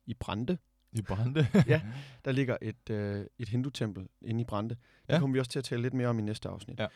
i 0.06 0.14
Brande. 0.14 0.58
I 0.92 1.02
Brande. 1.02 1.46
Ja. 1.66 1.82
Der 2.24 2.32
ligger 2.32 2.56
et, 2.62 2.90
øh, 2.90 3.26
et 3.38 3.48
hindutempel 3.48 4.08
inde 4.22 4.40
i 4.40 4.44
Brande. 4.44 4.74
Det 4.74 4.80
Ja. 5.08 5.18
kommer 5.18 5.32
vi 5.34 5.38
også 5.40 5.50
til 5.50 5.58
at 5.58 5.64
tale 5.64 5.82
lidt 5.82 5.94
mere 5.94 6.08
om 6.08 6.18
i 6.18 6.22
næste 6.22 6.48
afsnit. 6.48 6.80
Ja. 6.80 6.86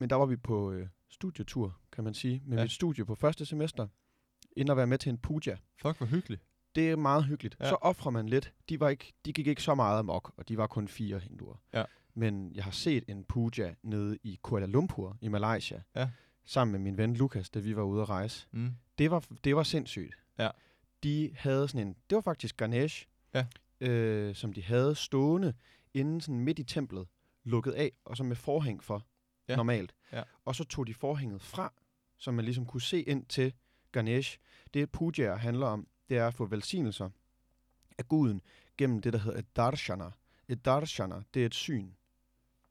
Men 0.00 0.10
der 0.10 0.16
var 0.16 0.26
vi 0.26 0.36
på 0.36 0.72
øh, 0.72 0.88
studietur, 1.08 1.78
kan 1.92 2.04
man 2.04 2.14
sige, 2.14 2.42
med 2.44 2.58
Ja. 2.58 2.64
mit 2.64 2.72
studie 2.72 3.04
på 3.04 3.14
første 3.14 3.46
semester, 3.46 3.88
inden 4.56 4.70
at 4.70 4.76
være 4.76 4.86
med 4.86 4.98
til 4.98 5.10
en 5.10 5.18
puja. 5.18 5.56
Fuck, 5.82 5.96
hvor 5.98 6.06
hyggeligt. 6.06 6.42
Det 6.74 6.90
er 6.90 6.96
meget 6.96 7.24
hyggeligt. 7.24 7.56
Ja. 7.60 7.68
Så 7.68 7.74
offrer 7.74 8.10
man 8.10 8.28
lidt. 8.28 8.52
De, 8.68 8.80
var 8.80 8.88
ikke, 8.88 9.12
de 9.24 9.32
gik 9.32 9.46
ikke 9.46 9.62
så 9.62 9.74
meget 9.74 9.98
amok, 9.98 10.32
og 10.36 10.48
de 10.48 10.56
var 10.58 10.66
kun 10.66 10.88
fire 10.88 11.18
hinduer. 11.18 11.56
Ja. 11.72 11.84
Men 12.14 12.52
jeg 12.54 12.64
har 12.64 12.70
set 12.70 13.04
en 13.08 13.24
puja 13.24 13.74
nede 13.82 14.18
i 14.22 14.38
Kuala 14.42 14.66
Lumpur 14.66 15.16
i 15.20 15.28
Malaysia, 15.28 15.82
Ja. 15.96 16.10
sammen 16.44 16.72
med 16.72 16.80
min 16.80 16.96
ven 16.96 17.16
Lukas, 17.16 17.50
da 17.50 17.58
vi 17.58 17.76
var 17.76 17.82
ude 17.82 18.02
at 18.02 18.08
rejse. 18.08 18.46
Mm. 18.52 18.70
Det 18.98 19.10
var, 19.10 19.24
det 19.44 19.56
var 19.56 19.62
sindssygt. 19.62 20.14
Ja. 20.38 20.48
De 21.02 21.30
havde 21.36 21.68
sådan 21.68 21.86
en, 21.86 21.96
det 22.10 22.16
var 22.16 22.22
faktisk 22.22 22.56
Ganesh, 22.56 23.06
Ja. 23.34 23.46
øh, 23.80 24.34
som 24.34 24.52
de 24.52 24.62
havde 24.62 24.94
stående 24.94 25.54
inden 25.94 26.20
sådan 26.20 26.40
midt 26.40 26.58
i 26.58 26.64
templet, 26.64 27.06
lukket 27.44 27.72
af, 27.72 27.92
og 28.04 28.16
så 28.16 28.24
med 28.24 28.36
forhæng 28.36 28.84
for 28.84 29.06
Ja. 29.48 29.56
normalt. 29.56 29.94
Ja. 30.12 30.22
Og 30.44 30.54
så 30.54 30.64
tog 30.64 30.86
de 30.86 30.94
forhænget 30.94 31.42
fra, 31.42 31.72
så 32.18 32.30
man 32.30 32.44
ligesom 32.44 32.66
kunne 32.66 32.80
se 32.82 33.02
ind 33.02 33.26
til 33.26 33.52
Ganesh. 33.92 34.38
Det 34.74 34.90
puja 34.90 35.34
handler 35.34 35.66
om, 35.66 35.86
det 36.08 36.18
er 36.18 36.26
at 36.26 36.34
få 36.34 36.46
velsignelser 36.46 37.10
af 37.98 38.08
guden 38.08 38.40
gennem 38.78 39.00
det, 39.00 39.12
der 39.12 39.18
hedder 39.18 39.38
et 39.38 39.56
darshana. 39.56 40.10
Et 40.48 40.64
darshana, 40.64 41.22
det 41.34 41.42
er 41.42 41.46
et 41.46 41.54
syn. 41.54 41.90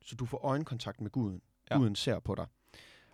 Så 0.01 0.15
du 0.15 0.25
får 0.25 0.37
øjenkontakt 0.45 1.01
med 1.01 1.11
guden. 1.11 1.41
Ja. 1.71 1.77
Guden 1.77 1.95
ser 1.95 2.19
på 2.19 2.35
dig. 2.35 2.45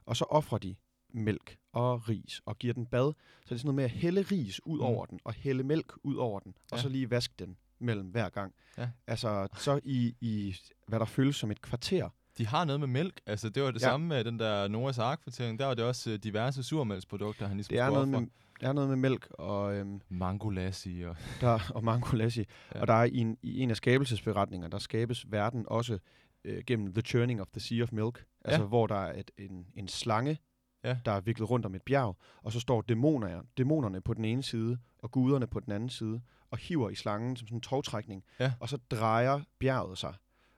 Og 0.05 0.17
så 0.17 0.23
offrer 0.29 0.57
de 0.57 0.75
mælk 1.13 1.57
og 1.73 2.09
ris 2.09 2.41
og 2.45 2.57
giver 2.59 2.73
den 2.73 2.85
bad. 2.85 3.13
Så 3.13 3.15
det 3.45 3.51
er 3.51 3.57
sådan 3.57 3.65
noget 3.67 3.75
med 3.75 3.83
at 3.83 3.89
hælde 3.91 4.21
ris 4.21 4.65
ud 4.65 4.77
Mm. 4.77 4.83
over 4.85 5.05
den, 5.05 5.19
og 5.23 5.33
hælde 5.33 5.63
mælk 5.63 5.93
ud 6.03 6.15
over 6.15 6.39
den, 6.39 6.53
og 6.71 6.77
Ja. 6.77 6.81
så 6.81 6.89
lige 6.89 7.09
vaske 7.09 7.33
den 7.39 7.57
mellem 7.79 8.07
hver 8.07 8.29
gang. 8.29 8.53
Ja. 8.77 8.89
Altså, 9.07 9.47
så 9.57 9.79
i, 9.83 10.15
i, 10.21 10.55
hvad 10.87 10.99
der 10.99 11.05
føles 11.05 11.35
som 11.35 11.51
et 11.51 11.61
kvarter. 11.61 12.09
De 12.37 12.47
har 12.47 12.65
noget 12.65 12.79
med 12.79 12.87
mælk. 12.87 13.21
Altså, 13.25 13.49
det 13.49 13.63
var 13.63 13.71
det 13.71 13.81
Ja. 13.81 13.85
samme 13.87 14.07
med 14.07 14.23
den 14.23 14.39
der 14.39 14.67
Noahs 14.67 14.99
Ark-kvartering. 14.99 15.59
Der 15.59 15.65
var 15.65 15.73
det 15.73 15.83
også 15.85 16.09
øh, 16.11 16.17
diverse 16.19 16.63
surmælksprodukter, 16.63 17.47
han 17.47 17.57
ligesom 17.57 17.71
Det 17.73 17.79
er 17.79 17.89
noget, 17.89 18.07
med, 18.07 18.19
det 18.19 18.67
er 18.67 18.73
noget 18.73 18.89
med 18.89 18.97
mælk 18.97 19.27
og, 19.31 19.75
øhm, 19.75 20.01
Mango 20.09 20.49
lassi 20.49 21.01
og... 21.01 21.15
der, 21.41 21.71
og 21.75 21.83
mango 21.83 22.15
lassi. 22.15 22.39
Ja. 22.39 22.45
Ja. 22.75 22.81
Og 22.81 22.87
der 22.87 22.93
er 22.93 23.03
i 23.03 23.17
en, 23.17 23.37
i 23.41 23.59
en 23.59 23.69
af 23.69 23.77
skabelsesberetninger, 23.77 24.67
der 24.67 24.77
skabes 24.77 25.31
verden 25.31 25.65
også 25.67 25.99
øh, 26.47 26.63
gennem 26.67 26.93
The 26.93 27.01
Churning 27.01 27.41
of 27.41 27.47
the 27.51 27.59
Sea 27.59 27.83
of 27.83 27.91
Milk. 27.91 28.25
Altså, 28.45 28.61
Ja. 28.61 28.67
hvor 28.67 28.87
der 28.87 28.95
er 28.95 29.19
et, 29.19 29.31
en, 29.37 29.67
en 29.75 29.87
slange, 29.87 30.37
Ja. 30.83 30.97
der 31.05 31.11
er 31.11 31.19
viklet 31.21 31.49
rundt 31.49 31.65
om 31.65 31.75
et 31.75 31.81
bjerg, 31.81 32.17
og 32.43 32.51
så 32.51 32.59
står 32.59 32.81
dæmoner, 32.81 33.41
dæmonerne 33.57 34.01
på 34.01 34.13
den 34.13 34.25
ene 34.25 34.43
side, 34.43 34.77
og 34.99 35.11
guderne 35.11 35.47
på 35.47 35.59
den 35.59 35.71
anden 35.71 35.89
side, 35.89 36.21
og 36.51 36.57
hiver 36.57 36.89
i 36.89 36.95
slangen 36.95 37.35
som 37.35 37.47
sådan 37.47 37.57
en 37.57 37.61
togtrækning. 37.61 38.23
Ja. 38.39 38.53
Og 38.59 38.69
så 38.69 38.77
drejer 38.91 39.41
bjerget 39.59 39.97
sig, 39.97 40.13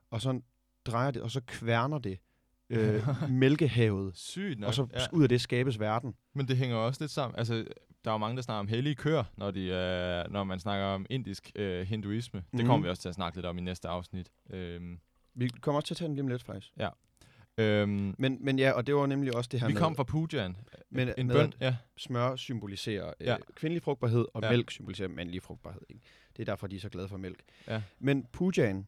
og 0.10 0.22
så 0.22 0.42
drejer 0.86 1.12
det, 1.12 1.22
og 1.22 1.32
så 1.32 1.42
kværner 1.48 1.98
det 2.00 2.20
øh, 2.70 3.04
mælkehavet, 3.30 4.18
Sygt 4.18 4.60
nok. 4.60 4.68
og 4.68 4.74
så 4.74 4.88
ja. 4.94 5.00
ud 5.14 5.24
af 5.24 5.30
det 5.30 5.42
skabes 5.42 5.80
verden. 5.80 6.14
Men 6.36 6.48
det 6.48 6.58
hænger 6.58 6.76
også 6.78 7.04
lidt 7.04 7.12
sammen. 7.12 7.40
Altså, 7.40 7.54
der 8.06 8.12
er 8.12 8.14
jo 8.14 8.18
mange, 8.18 8.36
der 8.36 8.42
snakker 8.42 8.60
om 8.60 8.68
hellige 8.68 8.96
køer, 8.96 9.24
når, 9.38 9.52
de, 9.52 9.62
øh, 9.62 10.32
når 10.34 10.44
man 10.44 10.60
snakker 10.60 10.86
om 10.86 11.06
indisk 11.10 11.52
øh, 11.56 11.88
hinduisme. 11.88 12.40
Det 12.52 12.60
Mhm. 12.60 12.66
kommer 12.68 12.84
vi 12.86 12.90
også 12.90 13.02
til 13.02 13.10
at 13.10 13.16
snakke 13.16 13.38
lidt 13.38 13.46
om 13.46 13.58
i 13.58 13.62
næste 13.62 13.88
afsnit. 13.88 14.32
Øhm, 14.50 15.00
Vi 15.40 15.48
kommer 15.62 15.80
også 15.82 15.88
til 15.88 15.94
at 15.94 15.98
tage 15.98 16.08
den 16.08 16.16
lige 16.16 16.24
om 16.24 16.28
lidt, 16.28 16.44
faktisk. 16.44 16.74
øhm, 17.58 18.16
Men, 18.18 18.38
men 18.42 18.60
ja, 18.60 18.72
og 18.72 18.88
det 18.88 18.96
var 18.96 19.06
nemlig 19.06 19.36
også 19.36 19.50
det 19.52 19.60
her 19.60 19.68
vi 19.68 19.74
med, 19.74 19.82
kom 19.82 19.96
fra 19.96 20.04
pujaen. 20.04 20.58
men, 20.90 21.10
En 21.18 21.28
med 21.28 21.36
bøn, 21.36 21.54
ja. 21.62 21.76
smør 21.98 22.36
symboliserer 22.36 23.14
øh, 23.20 23.28
Ja. 23.28 23.38
kvindelig 23.56 23.84
frugtbarhed, 23.84 24.26
og 24.34 24.42
Ja. 24.42 24.48
ja. 24.48 24.52
mælk 24.52 24.72
symboliserer 24.72 25.08
mandlig 25.10 25.44
frugtbarhed. 25.44 25.82
Ikke? 25.90 26.02
Det 26.38 26.42
er 26.42 26.46
derfor, 26.46 26.68
de 26.68 26.76
er 26.76 26.80
så 26.80 26.90
glade 26.90 27.08
for 27.08 27.18
mælk. 27.18 27.44
Ja. 27.68 27.82
Men 28.00 28.26
pujaen, 28.32 28.88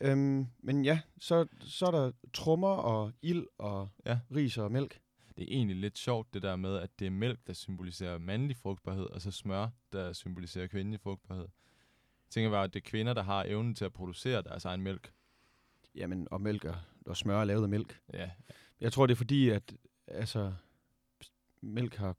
øhm, 0.00 0.46
men 0.62 0.84
ja, 0.84 1.00
så, 1.20 1.46
så 1.60 1.86
er 1.86 1.90
der 1.90 2.12
trummer 2.32 2.68
og 2.68 3.12
ild 3.22 3.46
og 3.58 3.88
Ja. 4.06 4.18
ris 4.34 4.58
og 4.58 4.72
mælk. 4.72 5.00
Det 5.36 5.44
er 5.44 5.56
egentlig 5.56 5.76
lidt 5.76 5.98
sjovt, 5.98 6.34
det 6.34 6.42
der 6.42 6.56
med, 6.56 6.76
at 6.76 6.90
det 6.98 7.06
er 7.06 7.10
mælk, 7.10 7.38
der 7.46 7.52
symboliserer 7.52 8.18
mandlig 8.18 8.56
frugtbarhed, 8.56 9.04
og 9.04 9.20
så 9.22 9.30
smør, 9.30 9.68
der 9.92 10.12
symboliserer 10.12 10.66
kvindelig 10.66 11.00
frugtbarhed. 11.00 11.44
Jeg 12.26 12.30
tænker 12.30 12.50
bare, 12.50 12.64
at 12.64 12.74
det 12.74 12.80
er 12.84 12.90
kvinder, 12.90 13.14
der 13.14 13.22
har 13.22 13.44
evnen 13.48 13.74
til 13.74 13.84
at 13.84 13.92
producere 13.92 14.42
deres 14.42 14.64
egen 14.64 14.82
mælk. 14.82 15.12
Jamen, 15.94 16.28
og 16.30 16.40
mælk 16.40 16.64
og, 16.64 16.76
og 17.06 17.16
smør 17.16 17.40
er 17.40 17.44
lavet 17.44 17.62
af 17.62 17.68
mælk. 17.68 18.00
Ja, 18.14 18.30
Jeg 18.80 18.92
tror, 18.92 19.06
det 19.06 19.12
er 19.14 19.16
fordi, 19.16 19.48
at 19.48 19.74
altså, 20.06 20.52
mælk 21.60 21.94
har 21.96 22.16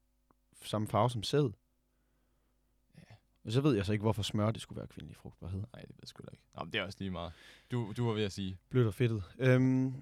samme 0.62 0.88
farve 0.88 1.10
som 1.10 1.23
sæd. 1.23 1.49
Ja. 2.97 3.01
Og 3.45 3.51
så 3.51 3.62
ved 3.62 3.75
jeg 3.75 3.86
så 3.86 3.93
ikke, 3.93 4.01
hvorfor 4.03 4.23
smør 4.23 4.51
det 4.51 4.62
skulle 4.62 4.77
være 4.77 4.88
kvindelig 4.88 5.15
frugtbarhed. 5.15 5.60
nej, 5.60 5.82
det 5.82 5.89
ved 5.89 5.95
jeg 6.01 6.08
sgu 6.08 6.21
da 6.25 6.32
ikke. 6.32 6.43
Nå, 6.55 6.63
men 6.63 6.73
det 6.73 6.79
er 6.79 6.84
også 6.86 6.97
lige 7.01 7.12
meget. 7.12 7.34
Du, 7.71 7.93
du 7.97 8.05
var 8.08 8.13
ved 8.13 8.23
at 8.23 8.32
sige. 8.32 8.58
Blødt 8.69 8.88
og 8.88 8.93
fedtet. 8.93 9.23
Øhm, 9.39 9.93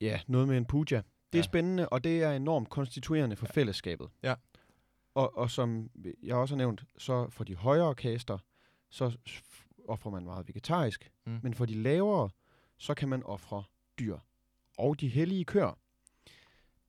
ja, 0.00 0.20
noget 0.26 0.48
med 0.48 0.56
en 0.56 0.64
puja. 0.64 0.96
Det 1.32 1.38
er 1.38 1.38
Ja. 1.38 1.42
spændende, 1.42 1.88
og 1.88 2.04
det 2.04 2.22
er 2.22 2.32
enormt 2.32 2.68
konstituerende 2.70 3.36
for 3.36 3.46
Ja. 3.46 3.52
fællesskabet. 3.60 4.08
Ja. 4.22 4.34
Og, 5.14 5.38
og 5.38 5.50
som 5.50 5.90
jeg 6.22 6.36
også 6.36 6.54
har 6.54 6.58
nævnt, 6.58 6.84
så 6.98 7.28
for 7.30 7.44
de 7.44 7.54
højere 7.56 7.94
kaster, 7.94 8.38
så 8.90 9.16
offrer 9.88 10.10
man 10.10 10.24
meget 10.24 10.48
vegetarisk. 10.48 11.10
Mm. 11.26 11.40
Men 11.42 11.54
for 11.54 11.64
de 11.66 11.74
lavere, 11.74 12.30
så 12.78 12.94
kan 12.94 13.08
man 13.08 13.22
ofre 13.22 13.64
dyr. 13.98 14.18
Og 14.78 15.00
de 15.00 15.08
hellige 15.08 15.44
køer. 15.44 15.78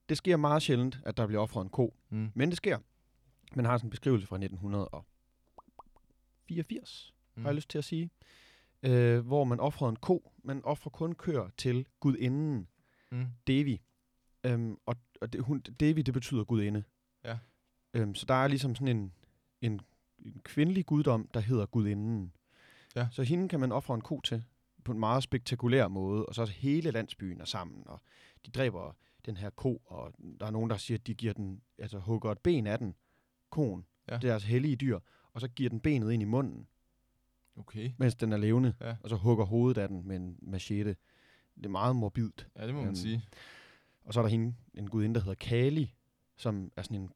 Det 0.10 0.18
sker 0.18 0.38
meget 0.38 0.62
sjældent, 0.62 1.00
at 1.06 1.18
der 1.18 1.28
bliver 1.28 1.42
offret 1.42 1.64
en 1.64 1.70
ko. 1.70 1.96
Mm. 2.10 2.32
Men 2.36 2.50
det 2.50 2.58
sker. 2.58 2.80
Man 3.56 3.66
har 3.66 3.78
sådan 3.78 3.88
en 3.88 3.90
beskrivelse 3.90 4.28
fra 4.28 4.36
1984, 4.36 7.14
mm. 7.36 7.42
har 7.42 7.50
jeg 7.50 7.56
lyst 7.56 7.70
til 7.70 7.78
at 7.78 7.84
sige. 7.84 8.10
Øh, 8.84 9.26
hvor 9.26 9.44
man 9.44 9.60
offrede 9.60 9.90
en 9.90 9.96
ko. 9.96 10.32
Man 10.44 10.64
offrer 10.64 10.90
kun 10.90 11.16
køer 11.16 11.50
til 11.58 11.86
gudinden 12.00 12.68
Mm. 13.12 13.28
Devi. 13.48 13.82
Øhm, 14.44 14.78
og 14.86 14.96
og 15.22 15.34
det, 15.34 15.42
hun, 15.42 15.60
Devi, 15.60 16.02
det 16.02 16.14
betyder 16.14 16.44
gudinde. 16.44 16.84
Ja. 17.24 17.38
Øhm, 17.94 18.16
så 18.16 18.26
der 18.26 18.34
er 18.34 18.48
ligesom 18.48 18.76
sådan 18.76 18.98
en, 18.98 19.14
en, 19.62 19.80
en 20.20 20.42
kvindelig 20.44 20.86
guddom, 20.86 21.28
der 21.34 21.40
hedder 21.40 21.66
gudinden. 21.66 22.34
Ja. 22.96 23.08
Så 23.12 23.24
hende 23.24 23.50
kan 23.50 23.60
man 23.60 23.72
ofre 23.72 23.96
en 23.96 24.02
ko 24.02 24.22
til 24.22 24.44
på 24.86 24.92
en 24.92 25.00
meget 25.00 25.24
spektakulær 25.24 25.88
måde, 25.88 26.26
og 26.26 26.36
så 26.36 26.46
hele 26.46 26.92
landsbyen 26.92 27.42
er 27.42 27.46
sammen, 27.46 27.84
og 27.88 28.02
de 28.46 28.52
dræber 28.52 28.96
den 29.26 29.38
her 29.38 29.50
ko, 29.50 29.82
og 29.86 30.14
der 30.40 30.46
er 30.46 30.52
nogen, 30.52 30.70
der 30.70 30.78
siger, 30.78 30.98
at 30.98 31.08
de 31.08 31.14
giver 31.14 31.34
den, 31.34 31.62
altså 31.78 32.00
hugger 32.00 32.32
et 32.32 32.40
ben 32.40 32.68
af 32.68 32.80
den, 32.80 32.96
koen, 33.50 33.86
Ja. 34.10 34.20
er 34.24 34.34
altså 34.34 34.48
hellige 34.48 34.76
dyr, 34.76 35.00
og 35.34 35.42
så 35.42 35.48
giver 35.48 35.70
den 35.70 35.80
benet 35.80 36.12
ind 36.12 36.22
i 36.22 36.26
munden, 36.26 36.68
Okay. 37.58 37.92
mens 37.98 38.16
den 38.16 38.34
er 38.34 38.38
levende, 38.38 38.74
Ja. 38.82 38.96
og 39.02 39.10
så 39.10 39.16
hugger 39.16 39.46
hovedet 39.46 39.82
af 39.82 39.88
den 39.88 40.08
med 40.08 40.16
en 40.16 40.38
machete. 40.42 40.96
Det 41.58 41.66
er 41.66 41.70
meget 41.70 41.96
morbidt. 41.96 42.48
Ja, 42.56 42.66
det 42.68 42.74
må 42.74 42.80
man 42.80 42.88
Øhm, 42.88 42.96
sige. 42.96 43.22
Og 44.04 44.14
så 44.14 44.20
er 44.20 44.24
der 44.24 44.30
hende, 44.30 44.56
en 44.74 44.90
gudinde, 44.90 45.16
der 45.16 45.22
hedder 45.22 45.36
Kali, 45.36 45.94
som 46.36 46.72
er 46.76 46.82
sådan 46.82 46.98
en 46.98 47.10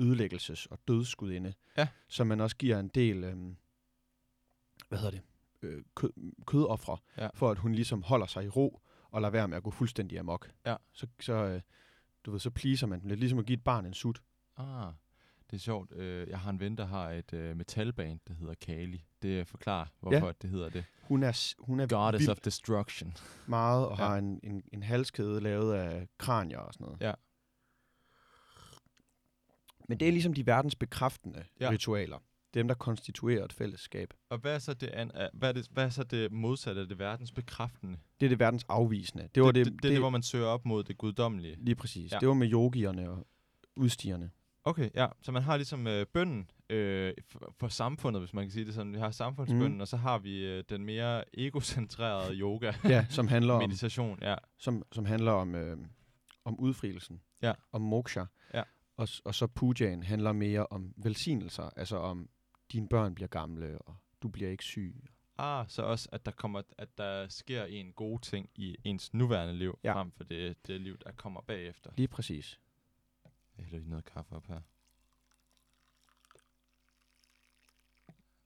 ødelæggelses- 0.00 0.66
og 0.70 0.78
dødsgudinde, 0.88 1.54
Ja. 1.78 1.88
som 2.08 2.26
man 2.26 2.40
også 2.40 2.56
giver 2.56 2.80
en 2.80 2.88
del, 2.88 3.24
øhm, 3.24 3.56
hvad 4.88 4.98
hedder 4.98 5.10
det, 5.10 5.20
øh, 5.62 5.82
kød, 5.94 6.10
kødoffre, 6.46 6.96
Ja. 7.18 7.28
for 7.34 7.50
at 7.50 7.58
hun 7.58 7.72
ligesom 7.72 8.02
holder 8.02 8.26
sig 8.26 8.44
i 8.44 8.48
ro, 8.48 8.80
og 9.10 9.20
lader 9.20 9.32
være 9.32 9.48
med 9.48 9.56
at 9.56 9.62
gå 9.62 9.70
fuldstændig 9.70 10.18
amok. 10.18 10.50
Ja. 10.66 10.76
Så, 10.92 11.06
så, 11.20 11.32
øh, 11.32 11.60
du 12.24 12.30
ved, 12.30 12.40
så 12.40 12.50
pleaser 12.50 12.86
man 12.86 13.00
lidt, 13.04 13.20
ligesom 13.20 13.38
at 13.38 13.46
give 13.46 13.56
et 13.56 13.64
barn 13.64 13.86
en 13.86 13.94
sut. 13.94 14.22
Ah, 14.56 14.92
det 15.50 15.56
er 15.56 15.60
sjovt. 15.60 15.92
Øh, 15.92 16.28
jeg 16.28 16.38
har 16.40 16.50
en 16.50 16.60
ven, 16.60 16.78
der 16.78 16.84
har 16.86 17.10
et 17.10 17.32
metalband, 17.56 18.20
der 18.28 18.34
hedder 18.34 18.54
Kali. 18.54 19.04
Det 19.22 19.48
forklarer, 19.48 19.86
hvorfor 20.00 20.26
ja. 20.26 20.32
det 20.42 20.50
hedder 20.50 20.68
det. 20.68 20.84
Hun 21.02 21.22
er, 21.22 21.54
hun 21.58 21.80
er 21.80 21.86
Goddess 21.86 22.22
vild 22.22 22.30
of 22.30 22.36
Destruction. 22.40 23.14
meget, 23.46 23.86
og 23.86 23.98
Ja. 23.98 24.04
har 24.04 24.16
en, 24.16 24.40
en, 24.42 24.62
en 24.72 24.82
halskæde 24.82 25.40
lavet 25.40 25.74
af 25.74 26.08
kranier 26.18 26.58
og 26.58 26.74
sådan 26.74 26.84
noget. 26.84 27.00
Ja. 27.00 27.12
Men 29.88 30.00
det 30.00 30.08
er 30.08 30.12
ligesom 30.12 30.32
de 30.34 30.46
verdensbekræftende 30.46 31.44
ja. 31.60 31.70
ritualer. 31.70 32.18
Dem, 32.54 32.68
der 32.68 32.74
konstituerer 32.74 33.44
et 33.44 33.52
fællesskab. 33.52 34.14
Og 34.30 34.38
hvad 34.38 34.54
er 34.54 34.58
så 34.58 34.74
det, 34.74 34.86
an, 34.86 35.10
er- 35.14 35.28
hvad 35.32 35.48
er 35.48 35.52
det, 35.52 35.68
hvad 35.70 35.84
er 35.84 35.88
så 35.88 36.04
det 36.04 36.32
modsatte 36.32 36.80
af 36.80 36.88
det 36.88 36.98
verdensbekræftende? 36.98 37.98
Det 38.20 38.26
er 38.26 38.30
det 38.30 38.38
verdens 38.38 38.64
afvisende. 38.68 39.28
Det 39.34 39.42
var 39.42 39.52
det, 39.52 39.66
det, 39.66 39.72
det, 39.74 39.82
det, 39.82 39.88
er 39.88 39.92
det, 39.92 40.00
hvor 40.00 40.10
man 40.10 40.22
søger 40.22 40.46
op 40.46 40.64
mod 40.66 40.84
det 40.84 40.98
guddommelige. 40.98 41.56
Lige 41.60 41.74
præcis. 41.74 42.12
Ja. 42.12 42.18
Det 42.18 42.28
var 42.28 42.34
med 42.34 42.52
yogierne 42.52 43.10
og 43.10 43.26
udstigerne. 43.76 44.30
Okay, 44.64 44.90
ja. 44.94 45.06
Så 45.22 45.32
man 45.32 45.42
har 45.42 45.56
ligesom 45.56 45.86
øh, 45.86 46.06
bønden 46.06 46.50
øh, 46.70 47.12
for, 47.28 47.54
for 47.60 47.68
samfundet, 47.68 48.22
hvis 48.22 48.34
man 48.34 48.44
kan 48.44 48.50
sige 48.50 48.64
det 48.64 48.74
sådan. 48.74 48.92
Vi 48.92 48.98
har 48.98 49.10
samfundsbønden, 49.10 49.72
Mhm. 49.72 49.80
og 49.80 49.88
så 49.88 49.96
har 49.96 50.18
vi 50.18 50.44
øh, 50.46 50.64
den 50.68 50.84
mere 50.84 51.24
egocentrerede 51.38 52.34
yoga. 52.34 52.72
Ja, 52.84 53.06
som 53.10 53.28
handler 53.28 53.54
om, 53.54 53.60
Meditation, 53.62 54.18
ja. 54.22 54.34
som, 54.58 54.82
som 54.92 55.04
handler 55.04 55.32
om, 55.32 55.54
øh, 55.54 55.76
om 56.44 56.60
udfrielsen. 56.60 57.20
Ja. 57.42 57.52
Om 57.72 57.80
moksha. 57.82 58.24
Ja. 58.54 58.62
Og, 58.96 59.08
og 59.24 59.34
så 59.34 59.46
pujaen 59.46 60.02
handler 60.02 60.32
mere 60.32 60.66
om 60.66 60.92
velsignelser. 60.96 61.70
Altså 61.76 61.96
om, 61.96 62.28
dine 62.72 62.88
børn 62.88 63.14
bliver 63.14 63.28
gamle, 63.28 63.78
og 63.78 63.96
du 64.22 64.28
bliver 64.28 64.50
ikke 64.50 64.64
syg. 64.64 65.04
Ah, 65.38 65.68
så 65.68 65.82
også, 65.82 66.08
at 66.12 66.26
der 66.26 66.32
kommer, 66.32 66.62
at 66.78 66.98
der 66.98 67.28
sker 67.28 67.64
en 67.64 67.92
god 67.92 68.20
ting 68.20 68.50
i 68.54 68.76
ens 68.84 69.14
nuværende 69.14 69.54
liv, 69.54 69.78
Ja. 69.84 69.92
frem 69.94 70.10
for 70.12 70.24
det, 70.24 70.66
det 70.66 70.80
liv, 70.80 70.98
der 70.98 71.12
kommer 71.12 71.40
bagefter. 71.40 71.90
Lige 71.96 72.08
præcis. 72.08 72.60
Jeg 73.58 73.64
hælder 73.64 73.78
lige 73.78 73.90
noget 73.90 74.04
kaffe 74.04 74.36
op 74.36 74.46
her. 74.46 74.60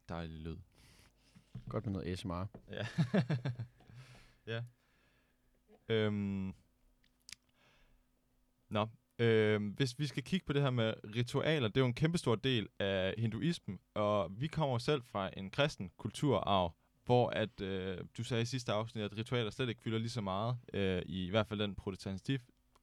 Dejlig 0.08 0.38
lyd. 0.40 0.56
Godt 1.68 1.84
med 1.86 1.92
noget 1.92 2.12
ASMR. 2.12 2.46
Ja. 2.70 2.86
ja. 4.54 4.64
Øhm. 5.88 6.54
Nå, 8.68 8.88
Øh, 9.22 9.74
hvis 9.76 9.98
vi 9.98 10.06
skal 10.06 10.22
kigge 10.22 10.46
på 10.46 10.52
det 10.52 10.62
her 10.62 10.70
med 10.70 10.94
ritualer, 11.16 11.68
det 11.68 11.76
er 11.76 11.80
jo 11.80 11.86
en 11.86 11.94
kæmpestor 11.94 12.34
del 12.34 12.68
af 12.78 13.14
hinduismen, 13.18 13.78
og 13.94 14.30
vi 14.40 14.46
kommer 14.46 14.78
selv 14.78 15.02
fra 15.02 15.30
en 15.36 15.50
kristen 15.50 15.90
kulturarv, 15.96 16.74
hvor 17.04 17.30
at, 17.30 17.60
øh, 17.60 17.98
du 18.16 18.24
sagde 18.24 18.42
i 18.42 18.46
sidste 18.46 18.72
afsnit, 18.72 19.04
at 19.04 19.16
ritualer 19.16 19.50
slet 19.50 19.68
ikke 19.68 19.80
fylder 19.80 19.98
lige 19.98 20.10
så 20.10 20.20
meget, 20.20 20.56
øh, 20.72 21.02
i, 21.06 21.26
i 21.26 21.30
hvert 21.30 21.46
fald 21.46 21.60
den 21.60 21.74
protestantif, 21.74 22.42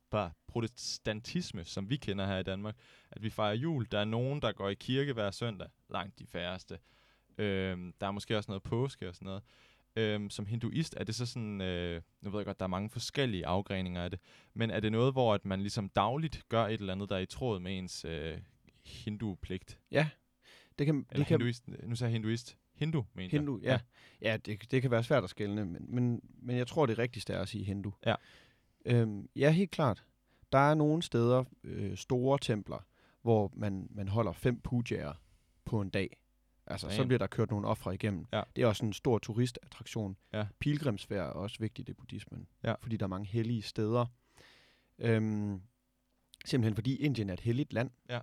bare 0.09 0.31
protestantisme, 0.47 1.65
som 1.65 1.89
vi 1.89 1.97
kender 1.97 2.25
her 2.25 2.37
i 2.37 2.43
Danmark, 2.43 2.75
at 3.11 3.23
vi 3.23 3.29
fejrer 3.29 3.53
jul. 3.55 3.87
Der 3.91 3.99
er 3.99 4.05
nogen, 4.05 4.41
der 4.41 4.51
går 4.51 4.69
i 4.69 4.73
kirke 4.73 5.13
hver 5.13 5.31
søndag, 5.31 5.67
langt 5.89 6.19
de 6.19 6.27
færreste. 6.27 6.79
Øh, 7.37 7.77
der 8.01 8.07
er 8.07 8.11
måske 8.11 8.37
også 8.37 8.51
noget 8.51 8.63
påske 8.63 9.09
og 9.09 9.15
sådan 9.15 9.25
noget. 9.25 9.43
Øhm, 9.95 10.29
som 10.29 10.45
hinduist 10.45 10.95
er 10.97 11.03
det 11.03 11.15
så 11.15 11.25
sådan, 11.25 11.61
øh, 11.61 12.01
nu 12.21 12.29
ved 12.29 12.39
jeg 12.39 12.45
godt, 12.45 12.59
der 12.59 12.63
er 12.65 12.69
mange 12.69 12.89
forskellige 12.89 13.45
afgreninger 13.45 14.03
af 14.03 14.11
det, 14.11 14.19
men 14.53 14.71
er 14.71 14.79
det 14.79 14.91
noget, 14.91 15.13
hvor 15.13 15.33
at 15.33 15.45
man 15.45 15.59
ligesom 15.61 15.89
dagligt 15.89 16.43
gør 16.49 16.65
et 16.65 16.79
eller 16.79 16.93
andet, 16.93 17.09
der 17.09 17.15
er 17.15 17.19
i 17.19 17.25
tråd 17.25 17.59
med 17.59 17.77
ens 17.77 18.05
øh, 18.05 18.37
hindu-pligt? 18.85 19.79
Ja, 19.91 20.09
det 20.79 20.85
kan, 20.85 20.95
Eller 20.95 21.05
det 21.11 21.27
kan 21.27 21.39
hinduist, 21.39 21.67
nu 21.67 21.95
sagde 21.95 22.09
jeg 22.09 22.13
hinduist. 22.13 22.57
Hindu, 22.73 23.05
mente 23.13 23.33
jeg. 23.35 23.41
hindu, 23.41 23.59
ja. 23.63 23.71
Ja, 23.71 23.79
ja 24.21 24.37
det, 24.37 24.71
det 24.71 24.81
kan 24.81 24.91
være 24.91 25.03
svært 25.03 25.23
at 25.23 25.29
skelne, 25.29 25.65
men, 25.65 25.85
men, 25.87 26.21
men 26.41 26.57
jeg 26.57 26.67
tror, 26.67 26.85
det 26.85 26.99
rigtigste 26.99 27.33
er 27.33 27.41
at 27.41 27.49
sige 27.49 27.63
hindu. 27.63 27.93
Ja. 28.05 28.15
Øhm, 28.85 29.29
ja, 29.35 29.51
helt 29.51 29.71
klart. 29.71 30.03
Der 30.51 30.57
er 30.57 30.73
nogle 30.73 31.01
steder, 31.01 31.43
øh, 31.63 31.97
store 31.97 32.37
templer, 32.41 32.85
hvor 33.21 33.51
man, 33.53 33.87
man 33.89 34.07
holder 34.07 34.31
fem 34.31 34.59
pujaer 34.59 35.13
på 35.65 35.81
en 35.81 35.89
dag. 35.89 36.17
Altså, 36.69 36.89
så 36.89 36.97
Damn. 36.97 37.07
bliver 37.07 37.19
der 37.19 37.27
kørt 37.27 37.51
nogle 37.51 37.67
ofre 37.67 37.93
igennem. 37.93 38.25
Ja. 38.33 38.41
Det 38.55 38.61
er 38.63 38.67
også 38.67 38.85
en 38.85 38.93
stor 38.93 39.17
turistattraktion. 39.17 40.17
Ja. 40.33 40.45
Pilgrimsfærd 40.59 41.19
er 41.27 41.31
også 41.31 41.57
vigtigt 41.59 41.89
i 41.89 41.93
buddhismen, 41.93 42.47
Ja. 42.63 42.73
fordi 42.81 42.97
der 42.97 43.05
er 43.05 43.09
mange 43.09 43.27
hellige 43.27 43.61
steder. 43.61 44.05
Øhm, 44.99 45.61
simpelthen 46.45 46.75
fordi 46.75 46.95
Indien 46.95 47.29
er 47.29 47.33
et 47.33 47.39
helligt 47.39 47.73
land. 47.73 47.91
Ja. 48.09 48.19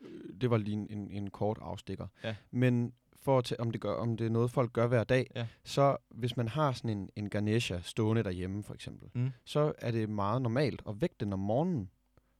Øh, 0.00 0.40
Det 0.40 0.50
var 0.50 0.56
lige 0.56 0.74
en, 0.76 0.86
en, 0.90 1.10
en 1.10 1.30
kort 1.30 1.58
afstikker. 1.60 2.06
Ja. 2.24 2.36
Men 2.50 2.92
for 3.20 3.38
at 3.38 3.52
om 3.58 3.70
det, 3.70 3.80
gør, 3.80 3.94
om 3.94 4.16
det 4.16 4.26
er 4.26 4.30
noget, 4.30 4.50
folk 4.50 4.72
gør 4.72 4.86
hver 4.86 5.04
dag, 5.04 5.30
Ja. 5.36 5.46
så 5.64 5.96
hvis 6.10 6.36
man 6.36 6.48
har 6.48 6.72
sådan 6.72 6.90
en, 6.90 7.10
en 7.16 7.30
Ganesha 7.30 7.80
stående 7.80 8.22
derhjemme, 8.22 8.62
for 8.62 8.74
eksempel, 8.74 9.08
Mm. 9.14 9.30
så 9.44 9.72
er 9.78 9.90
det 9.90 10.08
meget 10.08 10.42
normalt 10.42 10.82
at 10.88 11.00
vække 11.00 11.14
den 11.20 11.32
om 11.32 11.38
morgenen. 11.38 11.90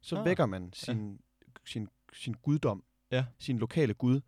Så 0.00 0.16
Ah, 0.16 0.24
vækker 0.24 0.46
man 0.46 0.72
sin, 0.72 1.20
sin, 1.66 1.88
sin 2.12 2.34
guddom, 2.42 2.84
Ja. 3.12 3.24
sin 3.38 3.58
lokale 3.58 3.94
gud, 3.94 4.20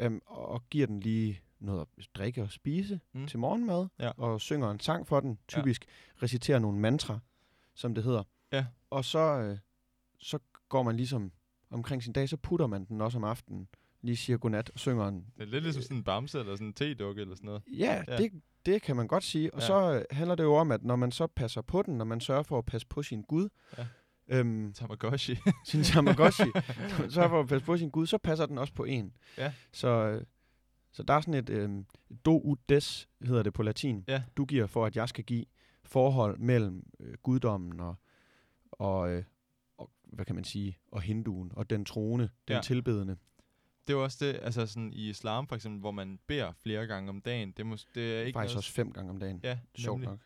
øhm, 0.00 0.20
og, 0.26 0.62
giver 0.70 0.86
den 0.86 1.00
lige 1.00 1.40
noget 1.58 1.80
at 1.98 2.06
drikke 2.14 2.42
og 2.42 2.50
spise 2.50 3.00
Mm. 3.12 3.26
til 3.26 3.38
morgenmad, 3.38 3.86
Ja. 4.00 4.10
og 4.16 4.40
synger 4.40 4.70
en 4.70 4.80
sang 4.80 5.06
for 5.06 5.20
den, 5.20 5.38
typisk 5.48 5.84
ja. 5.86 6.22
reciterer 6.22 6.58
nogle 6.58 6.78
mantra, 6.78 7.18
som 7.74 7.94
det 7.94 8.04
hedder. 8.04 8.22
Ja. 8.52 8.66
Og 8.90 9.04
så, 9.04 9.18
øh, 9.18 9.58
så 10.18 10.38
går 10.68 10.82
man 10.82 10.96
ligesom 10.96 11.32
omkring 11.70 12.02
sin 12.02 12.12
dag, 12.12 12.28
så 12.28 12.36
putter 12.36 12.66
man 12.66 12.84
den 12.84 13.00
også 13.00 13.18
om 13.18 13.24
aftenen, 13.24 13.68
lige 14.02 14.16
siger 14.16 14.36
godnat 14.38 14.70
og 14.70 14.78
synger 14.78 15.08
en 15.08 15.26
Det 15.36 15.42
er 15.42 15.46
lidt 15.46 15.64
ligesom 15.64 15.82
sådan 15.82 15.96
en 15.96 16.04
bamse 16.04 16.38
eller 16.40 16.54
sådan 16.54 16.66
en 16.66 16.72
tedukke 16.72 17.20
eller 17.20 17.34
sådan 17.34 17.46
noget. 17.46 17.62
Ja, 17.66 18.02
Ja. 18.08 18.16
Det, 18.16 18.32
det 18.66 18.82
kan 18.82 18.96
man 18.96 19.06
godt 19.08 19.24
sige. 19.24 19.54
Og 19.54 19.60
Ja. 19.60 19.64
ja. 19.76 19.90
så 19.92 19.94
øh, 19.98 20.04
handler 20.10 20.34
det 20.34 20.42
jo 20.42 20.54
om, 20.54 20.72
at 20.72 20.84
når 20.84 20.96
man 20.96 21.12
så 21.12 21.26
passer 21.26 21.60
på 21.62 21.82
den, 21.82 21.98
når 21.98 22.04
man 22.04 22.20
sørger 22.20 22.42
for 22.42 22.58
at 22.58 22.66
passe 22.66 22.86
på 22.86 23.02
sin 23.02 23.22
Gud, 23.22 23.48
Ja. 23.78 23.86
Øhm, 24.30 24.72
Tamagotchi. 24.72 25.36
sin 25.66 25.82
Tamagotchi, 25.82 26.44
sørger 27.14 27.28
for 27.28 27.40
at 27.40 27.48
passe 27.48 27.66
på 27.66 27.76
sin 27.76 27.90
Gud, 27.90 28.06
så 28.06 28.18
passer 28.18 28.46
den 28.46 28.58
også 28.58 28.72
på 28.74 28.84
en. 28.84 29.12
Ja. 29.38 29.52
Så, 29.72 29.88
øh, 29.88 30.24
så 30.92 31.02
der 31.02 31.14
er 31.14 31.20
sådan 31.20 31.34
et 31.34 31.50
øhm, 31.50 31.86
do 32.24 32.40
ut 32.40 32.58
des, 32.68 33.08
hedder 33.24 33.42
det 33.42 33.52
på 33.52 33.62
latin, 33.62 34.04
Ja. 34.08 34.22
du 34.36 34.44
giver 34.44 34.66
for, 34.66 34.86
at 34.86 34.96
jeg 34.96 35.08
skal 35.08 35.24
give 35.24 35.44
forhold 35.82 36.38
mellem 36.38 36.86
øh, 37.00 37.14
guddommen 37.22 37.80
og, 37.80 37.94
og, 38.72 39.10
øh, 39.10 39.24
og, 39.78 39.90
hvad 40.02 40.24
kan 40.24 40.34
man 40.34 40.44
sige, 40.44 40.78
og 40.92 41.02
hinduen, 41.02 41.50
og 41.54 41.70
den 41.70 41.84
troende, 41.84 42.28
den 42.48 42.56
Ja. 42.56 42.60
tilbedende. 42.62 43.16
det 43.86 43.92
er 43.92 43.98
jo 43.98 44.04
også 44.04 44.26
det, 44.26 44.40
altså 44.42 44.66
sådan 44.66 44.92
i 44.92 45.08
islam 45.10 45.46
for 45.48 45.56
eksempel, 45.56 45.80
hvor 45.80 45.90
man 45.90 46.18
beder 46.26 46.52
flere 46.62 46.86
gange 46.86 47.08
om 47.08 47.20
dagen. 47.20 47.50
Det, 47.56 47.66
mås- 47.66 47.86
det 47.94 48.14
er 48.18 48.20
ikke 48.22 48.36
Faktisk 48.36 48.54
noget, 48.54 48.56
også 48.56 48.72
fem 48.72 48.92
gange 48.92 49.10
om 49.10 49.18
dagen. 49.20 49.40
Ja, 49.42 49.58
Sjovt 49.78 50.02
nok. 50.02 50.18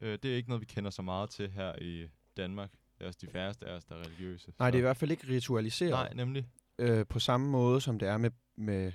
Øh, 0.00 0.18
det 0.22 0.32
er 0.32 0.36
ikke 0.36 0.48
noget, 0.48 0.60
vi 0.60 0.66
kender 0.66 0.90
så 0.90 1.02
meget 1.02 1.30
til 1.30 1.50
her 1.50 1.72
i 1.82 2.06
Danmark. 2.36 2.70
Det 3.00 3.04
er 3.04 3.08
også 3.08 3.18
de 3.22 3.32
færreste 3.32 3.66
af 3.66 3.76
os, 3.76 3.84
der 3.84 3.94
er 3.94 3.98
religiøse. 4.04 4.52
Nej, 4.58 4.66
så- 4.68 4.70
det 4.70 4.74
er 4.74 4.78
i 4.78 4.82
hvert 4.82 4.96
fald 4.96 5.10
ikke 5.10 5.28
ritualiseret. 5.28 5.90
Nej, 5.90 6.12
nemlig. 6.14 6.46
øh, 6.78 7.06
på 7.06 7.18
samme 7.18 7.50
måde, 7.50 7.80
som 7.80 7.98
det 7.98 8.08
er 8.08 8.16
med, 8.18 8.30
med, 8.56 8.92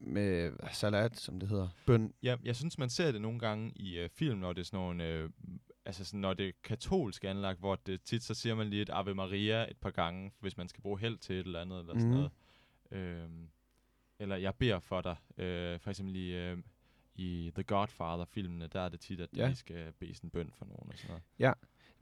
med 0.00 0.52
salat, 0.72 1.16
som 1.16 1.40
det 1.40 1.48
hedder. 1.48 1.68
Bøn. 1.86 2.14
Ja, 2.22 2.36
jeg 2.44 2.56
synes, 2.56 2.78
man 2.78 2.90
ser 2.90 3.12
det 3.12 3.20
nogle 3.20 3.38
gange 3.38 3.72
i 3.76 3.98
øh, 3.98 4.08
film, 4.10 4.38
når 4.38 4.52
det 4.52 4.60
er 4.60 4.64
sådan 4.64 4.80
nogle, 4.80 5.04
øh, 5.08 5.30
altså 5.84 6.04
sådan, 6.04 6.20
når 6.20 6.34
det 6.34 6.48
er 6.48 6.52
katolsk 6.64 7.24
anlagt, 7.24 7.58
hvor 7.58 7.74
det 7.74 8.02
tit, 8.02 8.22
så 8.22 8.34
siger 8.34 8.54
man 8.54 8.66
lige 8.70 8.82
et 8.82 8.90
Ave 8.92 9.14
Maria 9.14 9.70
et 9.70 9.76
par 9.76 9.90
gange, 9.90 10.32
hvis 10.40 10.56
man 10.56 10.68
skal 10.68 10.82
bruge 10.82 10.98
held 10.98 11.18
til 11.18 11.36
et 11.36 11.46
eller 11.46 11.60
andet, 11.60 11.78
eller 11.80 11.94
sådan 11.94 12.06
Mhm. 12.10 12.16
noget. 12.16 12.30
Øhm, 12.90 13.48
eller 14.18 14.36
jeg 14.36 14.54
beder 14.54 14.78
for 14.80 15.00
dig. 15.00 15.16
Øh, 15.38 15.80
for 15.80 15.90
eksempel 15.90 16.16
i, 16.16 16.34
øh, 16.34 16.58
i 17.14 17.50
The 17.54 17.62
Godfather-filmene, 17.64 18.66
der 18.66 18.80
er 18.80 18.88
det 18.88 19.00
tit, 19.00 19.20
at 19.20 19.28
Ja. 19.36 19.48
de 19.48 19.54
skal 19.56 19.92
bede 19.92 20.14
sådan 20.14 20.26
en 20.26 20.30
bøn 20.30 20.52
for 20.58 20.64
nogen 20.64 20.90
og 20.92 20.98
sådan 20.98 21.08
noget. 21.08 21.22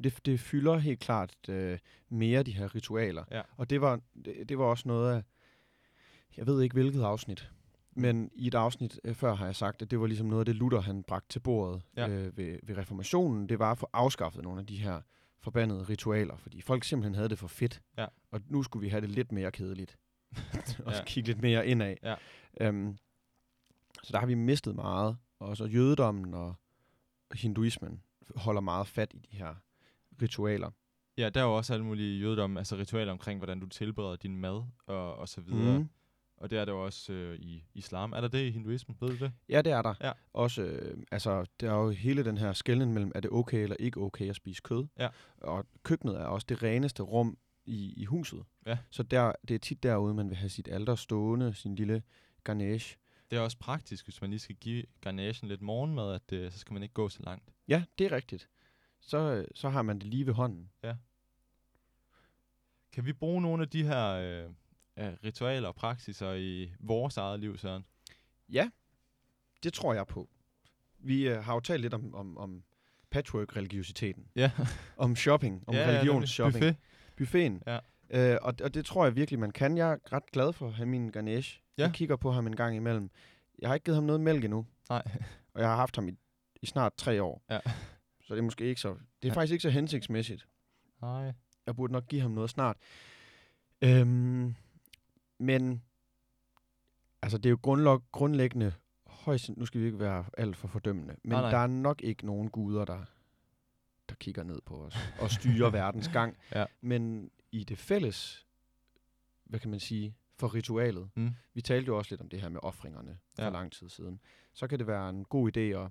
Det, 0.02 0.26
det 0.26 0.40
fylder 0.40 0.78
helt 0.78 1.00
klart 1.00 1.34
øh, 1.48 1.78
mere 2.08 2.42
de 2.42 2.52
her 2.52 2.74
ritualer. 2.74 3.24
Ja. 3.30 3.42
Og 3.56 3.70
det 3.70 3.80
var, 3.80 4.00
det, 4.24 4.48
det 4.48 4.58
var 4.58 4.64
også 4.64 4.88
noget 4.88 5.14
af, 5.16 5.22
jeg 6.36 6.46
ved 6.46 6.62
ikke 6.62 6.72
hvilket 6.74 7.02
afsnit, 7.02 7.50
men 7.96 8.30
i 8.34 8.46
et 8.46 8.54
afsnit 8.54 9.00
øh, 9.04 9.14
før 9.14 9.34
har 9.34 9.44
jeg 9.44 9.56
sagt, 9.56 9.82
at 9.82 9.90
det 9.90 10.00
var 10.00 10.06
ligesom 10.06 10.26
noget 10.26 10.40
af 10.40 10.46
det, 10.46 10.54
Luther 10.56 10.80
han 10.80 11.02
bragte 11.02 11.28
til 11.28 11.40
bordet 11.40 11.82
Ja. 11.96 12.08
øh, 12.08 12.36
ved, 12.36 12.58
ved 12.62 12.76
reformationen. 12.76 13.48
Det 13.48 13.58
var 13.58 13.70
at 13.72 13.78
få 13.78 13.88
afskaffet 13.92 14.42
nogle 14.42 14.60
af 14.60 14.66
de 14.66 14.76
her 14.76 15.00
forbandede 15.40 15.82
ritualer, 15.82 16.36
fordi 16.36 16.60
folk 16.60 16.84
simpelthen 16.84 17.14
havde 17.14 17.28
det 17.28 17.38
for 17.38 17.46
fedt. 17.48 17.80
Ja. 17.98 18.06
Og 18.30 18.40
nu 18.46 18.62
skulle 18.62 18.80
vi 18.80 18.88
have 18.88 19.00
det 19.00 19.10
lidt 19.10 19.32
mere 19.32 19.52
kedeligt. 19.52 19.98
og 20.86 20.92
Ja. 20.92 20.96
ja. 20.96 21.04
kigge 21.04 21.26
lidt 21.28 21.42
mere 21.42 21.66
indad. 21.66 21.94
Ja. 22.02 22.14
Øhm, 22.60 22.98
så 24.02 24.12
der 24.12 24.18
har 24.18 24.26
vi 24.26 24.34
mistet 24.34 24.74
meget. 24.74 25.16
Og 25.38 25.56
så 25.56 25.64
jødedommen 25.64 26.34
og 26.34 26.54
hinduismen 27.34 28.02
holder 28.36 28.60
meget 28.60 28.86
fat 28.86 29.12
i 29.14 29.18
de 29.18 29.36
her 29.36 29.54
ritualer. 30.22 30.70
Ja, 31.18 31.28
der 31.28 31.40
er 31.40 31.44
jo 31.44 31.56
også 31.56 31.72
alle 31.72 31.84
mulige 31.84 32.20
jødedom, 32.20 32.56
altså 32.56 32.76
ritualer 32.76 33.12
omkring, 33.12 33.38
hvordan 33.38 33.60
du 33.60 33.66
tilbereder 33.66 34.16
din 34.16 34.36
mad 34.36 34.62
og, 34.86 35.16
og 35.16 35.28
så 35.28 35.40
videre. 35.40 35.78
Mm. 35.78 35.88
Og 36.36 36.50
det 36.50 36.58
er 36.58 36.64
der 36.64 36.72
jo 36.72 36.84
også 36.84 37.12
øh, 37.12 37.38
i 37.38 37.64
islam. 37.74 38.12
Er 38.12 38.20
der 38.20 38.28
det 38.28 38.46
i 38.46 38.50
hinduismen? 38.50 38.96
Ved 39.00 39.08
du 39.08 39.24
det? 39.24 39.32
Ja, 39.48 39.62
det 39.62 39.72
er 39.72 39.82
der. 39.82 39.94
Ja. 40.00 40.12
Også, 40.32 40.62
øh, 40.62 41.02
altså, 41.10 41.44
der 41.60 41.72
er 41.72 41.76
jo 41.76 41.90
hele 41.90 42.24
den 42.24 42.38
her 42.38 42.52
skældning 42.52 42.92
mellem, 42.92 43.12
er 43.14 43.20
det 43.20 43.30
okay 43.30 43.62
eller 43.62 43.76
ikke 43.80 44.00
okay 44.00 44.28
at 44.28 44.36
spise 44.36 44.62
kød? 44.62 44.86
Ja. 44.98 45.08
Og 45.36 45.66
køkkenet 45.82 46.16
er 46.16 46.24
også 46.24 46.46
det 46.48 46.62
reneste 46.62 47.02
rum 47.02 47.38
i, 47.64 47.94
i 47.96 48.04
huset. 48.04 48.42
Ja. 48.66 48.78
Så 48.90 49.02
der, 49.02 49.32
det 49.48 49.54
er 49.54 49.58
tit 49.58 49.82
derude, 49.82 50.14
man 50.14 50.28
vil 50.28 50.36
have 50.36 50.48
sit 50.48 50.68
alter 50.68 50.94
stående, 50.94 51.54
sin 51.54 51.74
lille 51.74 52.02
Ganesh. 52.44 52.96
Det 53.30 53.38
er 53.38 53.40
også 53.40 53.58
praktisk, 53.58 54.06
hvis 54.06 54.20
man 54.20 54.30
lige 54.30 54.40
skal 54.40 54.56
give 54.56 54.84
Ganeshen 55.00 55.48
lidt 55.48 55.62
morgenmad, 55.62 56.14
at 56.14 56.32
øh, 56.32 56.52
så 56.52 56.58
skal 56.58 56.72
man 56.74 56.82
ikke 56.82 56.94
gå 56.94 57.08
så 57.08 57.22
langt. 57.22 57.52
Ja, 57.68 57.84
det 57.98 58.04
er 58.04 58.12
rigtigt. 58.12 58.48
Så, 59.06 59.18
øh, 59.18 59.44
så 59.54 59.68
har 59.68 59.82
man 59.82 59.98
det 59.98 60.06
lige 60.06 60.26
ved 60.26 60.34
hånden. 60.34 60.70
Kan 62.92 63.06
vi 63.06 63.12
bruge 63.12 63.42
nogle 63.42 63.62
af 63.62 63.68
de 63.68 63.84
her 63.84 64.10
øh, 64.10 64.50
ritualer 65.24 65.68
og 65.68 65.74
praksiser 65.74 66.32
i 66.32 66.72
vores 66.80 67.16
eget 67.16 67.40
liv, 67.40 67.58
Søren? 67.58 67.84
Ja, 68.48 68.70
det 69.62 69.72
tror 69.72 69.94
jeg 69.94 70.06
på. 70.06 70.28
Vi 70.98 71.28
øh, 71.28 71.44
har 71.44 71.54
jo 71.54 71.60
talt 71.60 71.80
lidt 71.82 71.94
om, 71.94 72.14
om, 72.14 72.38
om 72.38 72.62
patchwork-religiositeten. 73.10 74.26
Ja, 74.36 74.50
Om 74.96 75.16
shopping, 75.16 75.64
om 75.66 75.74
ja, 75.74 75.86
religionsshopping. 75.88 76.64
Buffet. 76.64 76.76
Buffeten. 77.16 77.62
Ja. 77.66 77.78
Øh, 78.10 78.38
og, 78.42 78.54
og 78.62 78.74
det 78.74 78.86
tror 78.86 79.04
jeg 79.04 79.16
virkelig, 79.16 79.40
man 79.40 79.50
kan. 79.50 79.78
Jeg 79.78 79.92
er 79.92 80.12
ret 80.12 80.32
glad 80.32 80.52
for 80.52 80.66
at 80.66 80.74
have 80.74 80.86
min 80.86 81.08
Ganesh. 81.10 81.60
Ja. 81.78 81.82
Jeg 81.82 81.92
kigger 81.92 82.16
på 82.16 82.32
ham 82.32 82.46
en 82.46 82.56
gang 82.56 82.76
imellem. 82.76 83.10
Jeg 83.58 83.68
har 83.68 83.74
ikke 83.74 83.84
givet 83.84 83.96
ham 83.96 84.04
noget 84.04 84.20
mælk 84.20 84.44
endnu, 84.44 84.66
Nej. 84.88 85.02
og 85.54 85.60
jeg 85.60 85.68
har 85.68 85.76
haft 85.76 85.96
ham 85.96 86.08
i, 86.08 86.12
i 86.62 86.66
snart 86.66 86.92
tre 86.96 87.22
år. 87.22 87.42
Ja. 87.50 87.58
Så 88.24 88.34
det 88.34 88.38
er 88.38 88.44
måske 88.44 88.64
ikke 88.64 88.80
så... 88.80 88.88
Det 88.88 88.98
er 89.22 89.28
Ja. 89.28 89.32
faktisk 89.34 89.52
ikke 89.52 89.62
så 89.62 89.70
hensigtsmæssigt. 89.70 90.48
Nej. 91.02 91.32
Jeg 91.66 91.76
burde 91.76 91.92
nok 91.92 92.06
give 92.08 92.20
ham 92.20 92.30
noget 92.30 92.50
snart. 92.50 92.76
Øhm, 93.82 94.54
men 95.38 95.82
altså, 97.22 97.38
det 97.38 97.46
er 97.46 97.50
jo 97.50 97.58
grundlog, 97.62 98.02
grundlæggende 98.12 98.72
højst... 99.06 99.50
Nu 99.56 99.66
skal 99.66 99.80
vi 99.80 99.86
ikke 99.86 99.98
være 99.98 100.24
alt 100.38 100.56
for 100.56 100.68
fordømmende, 100.68 101.16
men 101.22 101.30
Nej, 101.32 101.40
nej. 101.40 101.50
der 101.50 101.58
er 101.58 101.66
nok 101.66 102.02
ikke 102.02 102.26
nogen 102.26 102.50
guder, 102.50 102.84
der, 102.84 103.04
der 104.08 104.14
kigger 104.14 104.42
ned 104.42 104.60
på 104.66 104.84
os 104.84 104.96
og 105.20 105.30
styrer 105.30 105.70
verdens 105.80 106.08
gang. 106.08 106.36
Ja. 106.54 106.64
Men 106.80 107.30
i 107.52 107.64
det 107.64 107.78
fælles, 107.78 108.46
hvad 109.44 109.60
kan 109.60 109.70
man 109.70 109.80
sige, 109.80 110.16
for 110.38 110.54
ritualet, 110.54 111.10
Mm. 111.14 111.30
vi 111.54 111.60
talte 111.62 111.86
jo 111.86 111.98
også 111.98 112.12
lidt 112.12 112.20
om 112.20 112.28
det 112.28 112.40
her 112.40 112.48
med 112.48 112.60
offringerne 112.62 113.18
for 113.34 113.42
Ja. 113.42 113.48
lang 113.50 113.72
tid 113.72 113.88
siden, 113.88 114.20
så 114.52 114.66
kan 114.66 114.78
det 114.78 114.86
være 114.86 115.10
en 115.10 115.24
god 115.24 115.56
idé 115.56 115.60
at, 115.60 115.90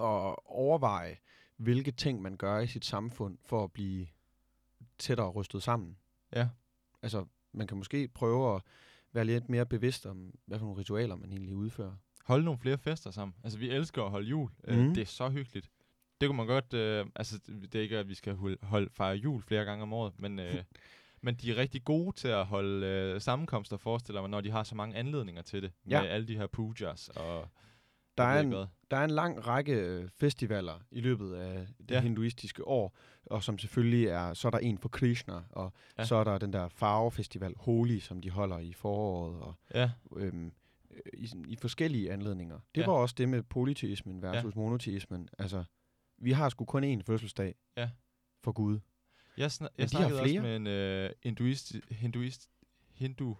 at 0.00 0.36
overveje, 0.44 1.16
hvilke 1.56 1.90
ting 1.90 2.22
man 2.22 2.36
gør 2.36 2.58
i 2.58 2.66
sit 2.66 2.84
samfund 2.84 3.38
for 3.44 3.64
at 3.64 3.72
blive 3.72 4.06
tættere 4.98 5.30
rystet 5.30 5.62
sammen. 5.62 5.96
Ja. 6.36 6.48
Altså, 7.02 7.24
man 7.52 7.66
kan 7.66 7.76
måske 7.76 8.08
prøve 8.08 8.54
at 8.56 8.62
være 9.12 9.24
lidt 9.24 9.48
mere 9.48 9.66
bevidst 9.66 10.06
om, 10.06 10.34
hvad 10.46 10.58
for 10.58 10.66
nogle 10.66 10.80
ritualer 10.80 11.16
man 11.16 11.32
egentlig 11.32 11.54
udfører. 11.54 11.92
Holde 12.24 12.44
nogle 12.44 12.60
flere 12.60 12.78
fester 12.78 13.10
sammen. 13.10 13.34
Altså, 13.44 13.58
vi 13.58 13.70
elsker 13.70 14.02
at 14.02 14.10
holde 14.10 14.28
jul. 14.28 14.50
Mm. 14.68 14.74
Øh, 14.74 14.94
det 14.94 14.98
er 14.98 15.06
så 15.06 15.28
hyggeligt. 15.28 15.70
Det 16.20 16.28
kunne 16.28 16.36
man 16.36 16.46
godt... 16.46 16.74
Øh, 16.74 17.06
altså, 17.16 17.38
det 17.46 17.72
det 17.72 17.78
er 17.78 17.82
ikke, 17.82 17.98
at 17.98 18.08
vi 18.08 18.14
skal 18.14 18.34
holde, 18.34 18.56
holde, 18.62 18.90
fejre 18.92 19.16
jul 19.16 19.42
flere 19.42 19.64
gange 19.64 19.82
om 19.82 19.92
året, 19.92 20.12
men... 20.18 20.38
Øh, 20.38 20.62
men 21.22 21.34
de 21.34 21.50
er 21.50 21.56
rigtig 21.56 21.84
gode 21.84 22.16
til 22.16 22.28
at 22.28 22.46
holde 22.46 22.86
øh, 22.86 23.20
sammenkomster, 23.20 23.76
forestiller 23.76 24.20
mig, 24.20 24.30
når 24.30 24.40
de 24.40 24.50
har 24.50 24.62
så 24.62 24.74
mange 24.74 24.96
anledninger 24.96 25.42
til 25.42 25.62
det. 25.62 25.72
Ja. 25.88 26.00
Med 26.02 26.10
alle 26.10 26.28
de 26.28 26.36
her 26.36 26.46
pujas 26.46 27.08
og... 27.08 27.48
Der 28.20 28.26
er, 28.28 28.40
en, 28.40 28.52
der 28.90 28.96
er 28.96 29.04
en 29.04 29.10
lang 29.10 29.46
række 29.46 29.72
øh, 29.72 30.08
festivaler 30.20 30.80
i 30.90 31.00
løbet 31.00 31.34
af 31.34 31.66
det 31.78 31.90
Ja. 31.90 32.00
hinduistiske 32.00 32.66
år, 32.66 32.96
og 33.26 33.42
som 33.42 33.58
selvfølgelig 33.58 34.06
er, 34.06 34.34
så 34.34 34.48
er 34.48 34.50
der 34.50 34.58
en 34.58 34.78
for 34.78 34.88
Krishna, 34.88 35.42
og 35.50 35.72
Ja. 35.98 36.04
så 36.04 36.14
er 36.16 36.24
der 36.24 36.38
den 36.38 36.52
der 36.52 36.68
farvefestival 36.68 37.54
Holi, 37.56 38.00
som 38.00 38.20
de 38.20 38.30
holder 38.30 38.58
i 38.58 38.72
foråret, 38.72 39.40
og 39.42 39.54
Ja, 39.74 39.90
øhm, 40.16 40.52
øh, 40.90 41.00
i, 41.14 41.28
i 41.48 41.56
forskellige 41.56 42.12
anledninger. 42.12 42.58
Det 42.74 42.80
Ja. 42.80 42.86
var 42.86 42.92
også 42.92 43.14
det 43.18 43.28
med 43.28 43.42
polyteismen 43.42 44.22
versus 44.22 44.54
ja. 44.54 44.60
monoteismen. 44.60 45.28
Altså, 45.38 45.64
vi 46.18 46.32
har 46.32 46.48
sgu 46.48 46.64
kun 46.64 46.84
én 46.98 47.02
fødselsdag 47.02 47.54
Ja. 47.76 47.90
for 48.44 48.52
Gud. 48.52 48.78
jeg, 49.36 49.50
Men 49.60 49.68
jeg 49.78 49.88
snakkede 49.88 50.20
også 50.20 50.40
med 50.42 50.56
en 50.56 50.66
øh, 50.66 51.10
hinduist, 51.22 51.76
hinduist, 51.90 52.48
hindu 52.94 53.36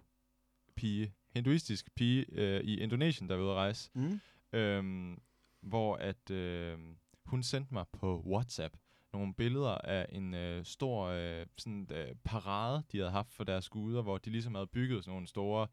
pige, 0.75 1.13
hinduistisk 1.33 1.95
pige 1.95 2.25
øh, 2.31 2.61
i 2.63 2.79
Indonesien, 2.79 3.29
der 3.29 3.35
var 3.35 3.43
ude 3.43 3.51
at 3.51 3.55
rejse. 3.57 3.89
Mm. 3.95 4.19
Øhm, 4.53 5.21
hvor 5.61 5.95
at 5.95 6.29
øh, 6.31 6.79
hun 7.25 7.43
sendte 7.43 7.73
mig 7.73 7.85
på 7.93 8.23
WhatsApp 8.25 8.75
nogle 9.13 9.33
billeder 9.33 9.77
af 9.77 10.05
en 10.09 10.33
øh, 10.33 10.65
stor 10.65 11.05
øh, 11.05 11.45
sådan, 11.57 11.87
øh, 11.91 12.15
parade, 12.23 12.83
de 12.91 12.97
havde 12.97 13.11
haft 13.11 13.33
for 13.33 13.43
deres 13.43 13.69
guder, 13.69 14.01
hvor 14.01 14.17
de 14.17 14.29
ligesom 14.29 14.55
havde 14.55 14.67
bygget 14.67 15.03
sådan 15.03 15.13
nogle 15.13 15.27
store 15.27 15.67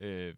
øh, 0.00 0.34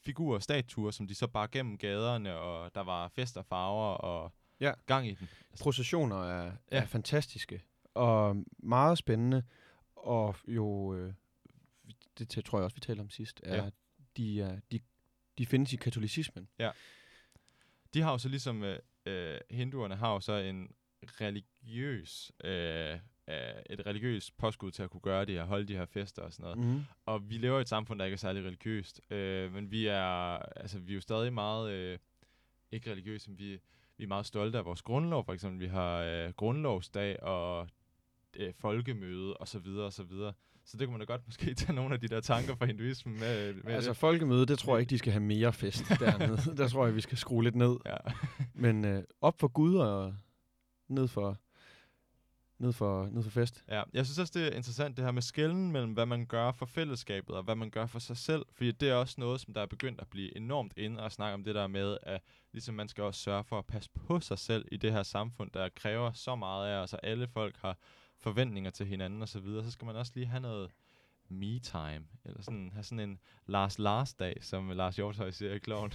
figurer, 0.00 0.38
statuer, 0.38 0.90
som 0.90 1.06
de 1.06 1.14
så 1.14 1.26
bare 1.26 1.48
gennem 1.52 1.78
gaderne, 1.78 2.36
og 2.38 2.74
der 2.74 2.80
var 2.80 3.08
fest 3.08 3.36
og 3.36 3.46
farver 3.46 3.94
og 3.94 4.32
Ja. 4.60 4.72
gang 4.86 5.08
i 5.08 5.14
den. 5.14 5.28
Processioner 5.60 6.16
er, 6.16 6.44
Ja. 6.72 6.82
er 6.82 6.86
fantastiske, 6.86 7.62
og 7.94 8.36
meget 8.58 8.98
spændende, 8.98 9.42
og 9.96 10.36
jo, 10.48 10.94
øh, 10.94 11.12
det 12.18 12.44
tror 12.44 12.58
jeg 12.58 12.64
også, 12.64 12.74
vi 12.76 12.80
talte 12.80 13.00
om 13.00 13.10
sidst, 13.10 13.40
er, 13.44 13.56
ja. 13.64 13.70
de, 14.16 14.40
er, 14.42 14.60
de, 14.72 14.80
de 15.38 15.46
findes 15.46 15.72
i 15.72 15.76
katolicismen. 15.76 16.48
De 17.94 18.00
har 18.00 18.10
jo 18.10 18.18
så 18.18 18.28
ligesom, 18.28 18.62
øh, 18.62 18.78
øh, 19.06 19.40
hinduerne 19.50 19.96
har 19.96 20.12
jo 20.12 20.20
så 20.20 20.32
en 20.32 20.74
religiøs, 21.20 22.32
øh, 22.44 22.98
øh, 23.28 23.38
et 23.70 23.86
religiøst 23.86 24.36
påskud 24.36 24.70
til 24.70 24.82
at 24.82 24.90
kunne 24.90 25.00
gøre 25.00 25.24
det 25.24 25.34
her, 25.34 25.44
holde 25.44 25.68
de 25.68 25.76
her 25.76 25.84
fester 25.84 26.22
og 26.22 26.32
sådan 26.32 26.42
noget. 26.42 26.58
Mm. 26.58 26.84
Og 27.06 27.30
vi 27.30 27.34
lever 27.34 27.58
i 27.58 27.60
et 27.60 27.68
samfund, 27.68 27.98
der 27.98 28.04
ikke 28.04 28.14
er 28.14 28.18
særlig 28.18 28.44
religiøst. 28.44 29.00
Øh, 29.10 29.52
men 29.52 29.70
vi 29.70 29.86
er, 29.86 30.38
altså, 30.38 30.78
vi 30.78 30.92
er 30.92 30.94
jo 30.94 31.00
stadig 31.00 31.32
meget, 31.32 31.70
øh, 31.72 31.98
ikke 32.72 32.90
religiøse, 32.90 33.30
men 33.30 33.38
vi, 33.38 33.60
vi 33.96 34.04
er 34.04 34.08
meget 34.08 34.26
stolte 34.26 34.58
af 34.58 34.64
vores 34.64 34.82
grundlov. 34.82 35.24
For 35.24 35.32
eksempel, 35.32 35.60
vi 35.60 35.66
har 35.66 35.98
øh, 35.98 36.30
grundlovsdag 36.30 37.22
og 37.22 37.68
øh, 38.36 38.54
folkemøde 38.54 39.36
og 39.36 39.48
så 39.48 39.58
videre 39.58 39.86
og 39.86 39.92
så 39.92 40.02
videre. 40.02 40.32
Så 40.66 40.76
det 40.76 40.86
kunne 40.86 40.98
man 40.98 41.06
da 41.06 41.12
godt 41.12 41.26
måske 41.28 41.54
tage 41.54 41.72
nogle 41.72 41.94
af 41.94 42.00
de 42.00 42.08
der 42.08 42.20
tanker 42.20 42.54
fra 42.54 42.66
hinduismen 42.66 43.20
med, 43.20 43.54
med 43.54 43.74
Altså 43.74 43.90
det. 43.90 43.96
folkemøde, 43.96 44.46
det 44.46 44.58
tror 44.58 44.74
jeg 44.76 44.80
ikke, 44.80 44.90
de 44.90 44.98
skal 44.98 45.12
have 45.12 45.22
mere 45.22 45.52
fest 45.52 45.84
dernede. 46.00 46.56
Der 46.56 46.68
tror 46.68 46.86
jeg, 46.86 46.94
vi 46.94 47.00
skal 47.00 47.18
skrue 47.18 47.42
lidt 47.44 47.54
ned. 47.54 47.76
Ja. 47.86 47.96
Men 48.54 48.84
øh, 48.84 49.02
op 49.20 49.40
for 49.40 49.48
Gud 49.48 49.76
og 49.76 50.14
ned 50.88 51.08
for, 51.08 51.36
ned 52.58 52.72
for, 52.72 53.06
ned 53.06 53.22
for 53.22 53.30
fest. 53.30 53.64
ja. 53.68 53.82
Jeg 53.92 54.06
synes 54.06 54.18
også, 54.18 54.32
det 54.38 54.46
er 54.52 54.56
interessant 54.56 54.96
det 54.96 55.04
her 55.04 55.12
med 55.12 55.22
skælden 55.22 55.72
mellem, 55.72 55.92
hvad 55.92 56.06
man 56.06 56.26
gør 56.26 56.52
for 56.52 56.66
fællesskabet 56.66 57.36
og 57.36 57.42
hvad 57.42 57.54
man 57.54 57.70
gør 57.70 57.86
for 57.86 57.98
sig 57.98 58.16
selv. 58.16 58.42
Fordi 58.52 58.72
det 58.72 58.88
er 58.88 58.94
også 58.94 59.14
noget, 59.18 59.40
som 59.40 59.54
der 59.54 59.60
er 59.60 59.66
begyndt 59.66 60.00
at 60.00 60.08
blive 60.08 60.36
enormt 60.36 60.72
inde 60.76 61.02
og 61.02 61.12
snakke 61.12 61.34
om 61.34 61.44
det 61.44 61.54
der 61.54 61.66
med, 61.66 61.98
at 62.02 62.20
ligesom 62.52 62.74
man 62.74 62.88
skal 62.88 63.04
også 63.04 63.20
sørge 63.20 63.44
for 63.44 63.58
at 63.58 63.66
passe 63.66 63.90
på 64.06 64.20
sig 64.20 64.38
selv 64.38 64.64
i 64.72 64.76
det 64.76 64.92
her 64.92 65.02
samfund, 65.02 65.50
der 65.50 65.68
kræver 65.76 66.12
så 66.12 66.34
meget 66.36 66.68
af 66.68 66.76
os, 66.76 66.92
og 66.94 67.00
alle 67.02 67.28
folk 67.28 67.56
har 67.56 67.76
forventninger 68.24 68.70
til 68.70 68.86
hinanden 68.86 69.22
og 69.22 69.28
så 69.28 69.40
videre, 69.40 69.64
så 69.64 69.70
skal 69.70 69.86
man 69.86 69.96
også 69.96 70.12
lige 70.14 70.26
have 70.26 70.40
noget 70.40 70.70
me-time, 71.28 72.04
eller 72.24 72.42
sådan, 72.42 72.70
have 72.72 72.82
sådan 72.82 73.10
en 73.10 73.18
Lars 73.46 73.78
Lars 73.78 74.14
dag, 74.14 74.36
som 74.40 74.70
Lars 74.70 74.96
Hjortøj 74.96 75.30
siger 75.30 75.54
i 75.54 75.58
Kloven. 75.58 75.92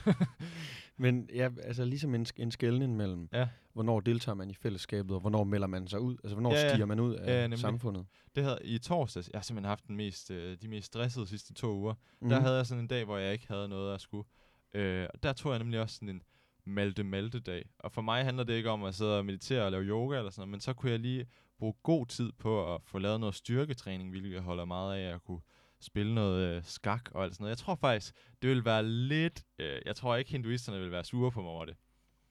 Men 0.98 1.30
ja, 1.36 1.50
altså 1.63 1.86
ligesom 1.86 2.15
en, 2.15 2.26
en 2.38 2.52
skældning 2.52 2.98
mellem, 2.98 3.30
ja, 3.34 3.48
hvornår 3.74 4.00
deltager 4.00 4.36
man 4.36 4.50
i 4.50 4.54
fællesskabet, 4.54 5.12
og 5.12 5.20
hvornår 5.22 5.44
melder 5.44 5.68
man 5.68 5.88
sig 5.88 6.00
ud. 6.00 6.18
Altså 6.24 6.36
hvornår 6.36 6.54
Ja, 6.54 6.62
ja. 6.62 6.70
stiger 6.70 6.86
man 6.86 7.00
ud 7.00 7.15
af 7.15 7.28
Ja, 7.36 7.42
nemlig. 7.42 7.60
samfundet. 7.60 8.06
det 8.36 8.44
havde 8.44 8.60
i 8.63 8.78
torsdags, 8.78 9.30
jeg 9.34 9.38
har 9.39 9.44
simpelthen 9.44 9.70
haft 9.70 9.88
den 9.88 9.96
mest, 9.96 10.32
øh, 10.32 10.58
de 10.62 10.68
mest 10.68 10.88
stressede 10.88 11.28
sidste 11.28 11.54
to 11.54 11.74
uger, 11.76 11.94
Mm. 12.22 12.30
Der 12.30 12.39
havde 12.39 12.56
jeg 12.58 12.65
sådan 12.65 12.84
en 12.84 12.88
dag, 12.88 13.06
hvor 13.06 13.18
jeg 13.18 13.34
ikke 13.34 13.48
havde 13.48 13.68
noget 13.70 13.94
at 13.94 14.02
skulle. 14.02 14.28
Øh, 14.74 15.08
og 15.13 15.24
der 15.24 15.34
tog 15.34 15.52
jeg 15.52 15.60
nemlig 15.60 15.80
også 15.82 15.96
sådan 15.96 16.10
en 16.10 16.22
malte-malte-dag. 16.65 17.70
Og 17.80 17.92
for 17.92 18.02
mig 18.02 18.26
handler 18.26 18.44
det 18.44 18.54
ikke 18.54 18.70
om 18.70 18.84
at 18.84 18.96
sidde 18.96 19.18
og 19.18 19.26
meditere 19.26 19.65
og 19.65 19.72
lave 19.72 19.84
yoga 19.84 20.18
eller 20.18 20.32
sådan 20.32 20.42
noget, 20.42 20.50
men 20.52 20.60
så 20.60 20.74
kunne 20.74 20.92
jeg 20.92 21.00
lige 21.00 21.26
bruge 21.60 21.74
god 21.84 22.06
tid 22.06 22.32
på 22.32 22.76
at 22.76 22.82
få 22.86 23.00
lavet 23.00 23.19
noget 23.19 23.36
styrketræning, 23.36 24.10
hvilket 24.10 24.32
jeg 24.34 24.41
holder 24.41 24.65
meget 24.65 24.98
af 25.00 25.13
at 25.15 25.24
kunne 25.24 25.41
spille 25.82 26.15
noget 26.15 26.56
øh, 26.58 26.63
skak 26.63 27.10
og 27.12 27.24
alt 27.24 27.34
sådan 27.34 27.43
noget. 27.43 27.50
Jeg 27.50 27.58
tror 27.58 27.76
faktisk, 27.76 28.15
det 28.41 28.50
vil 28.50 28.65
være 28.65 28.84
lidt... 28.84 29.43
Øh, 29.60 29.82
jeg 29.86 29.95
tror 29.95 30.15
ikke, 30.15 30.32
hinduisterne 30.32 30.80
vil 30.80 30.91
være 30.91 31.04
sure 31.04 31.32
på 31.32 31.41
mig 31.41 31.50
over 31.52 31.65
det. 31.65 31.76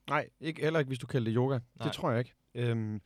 Nej, 0.09 0.29
ikke, 0.41 0.63
heller 0.63 0.79
ikke, 0.79 0.89
hvis 0.89 0.99
du 0.99 1.07
kalder 1.07 1.25
det 1.31 1.37
yoga. 1.37 1.59
Nej. 1.75 1.87
Det 1.87 1.93
tror 1.93 2.11
jeg 2.11 2.19
ikke. 2.19 2.35
Øhm, 2.55 3.01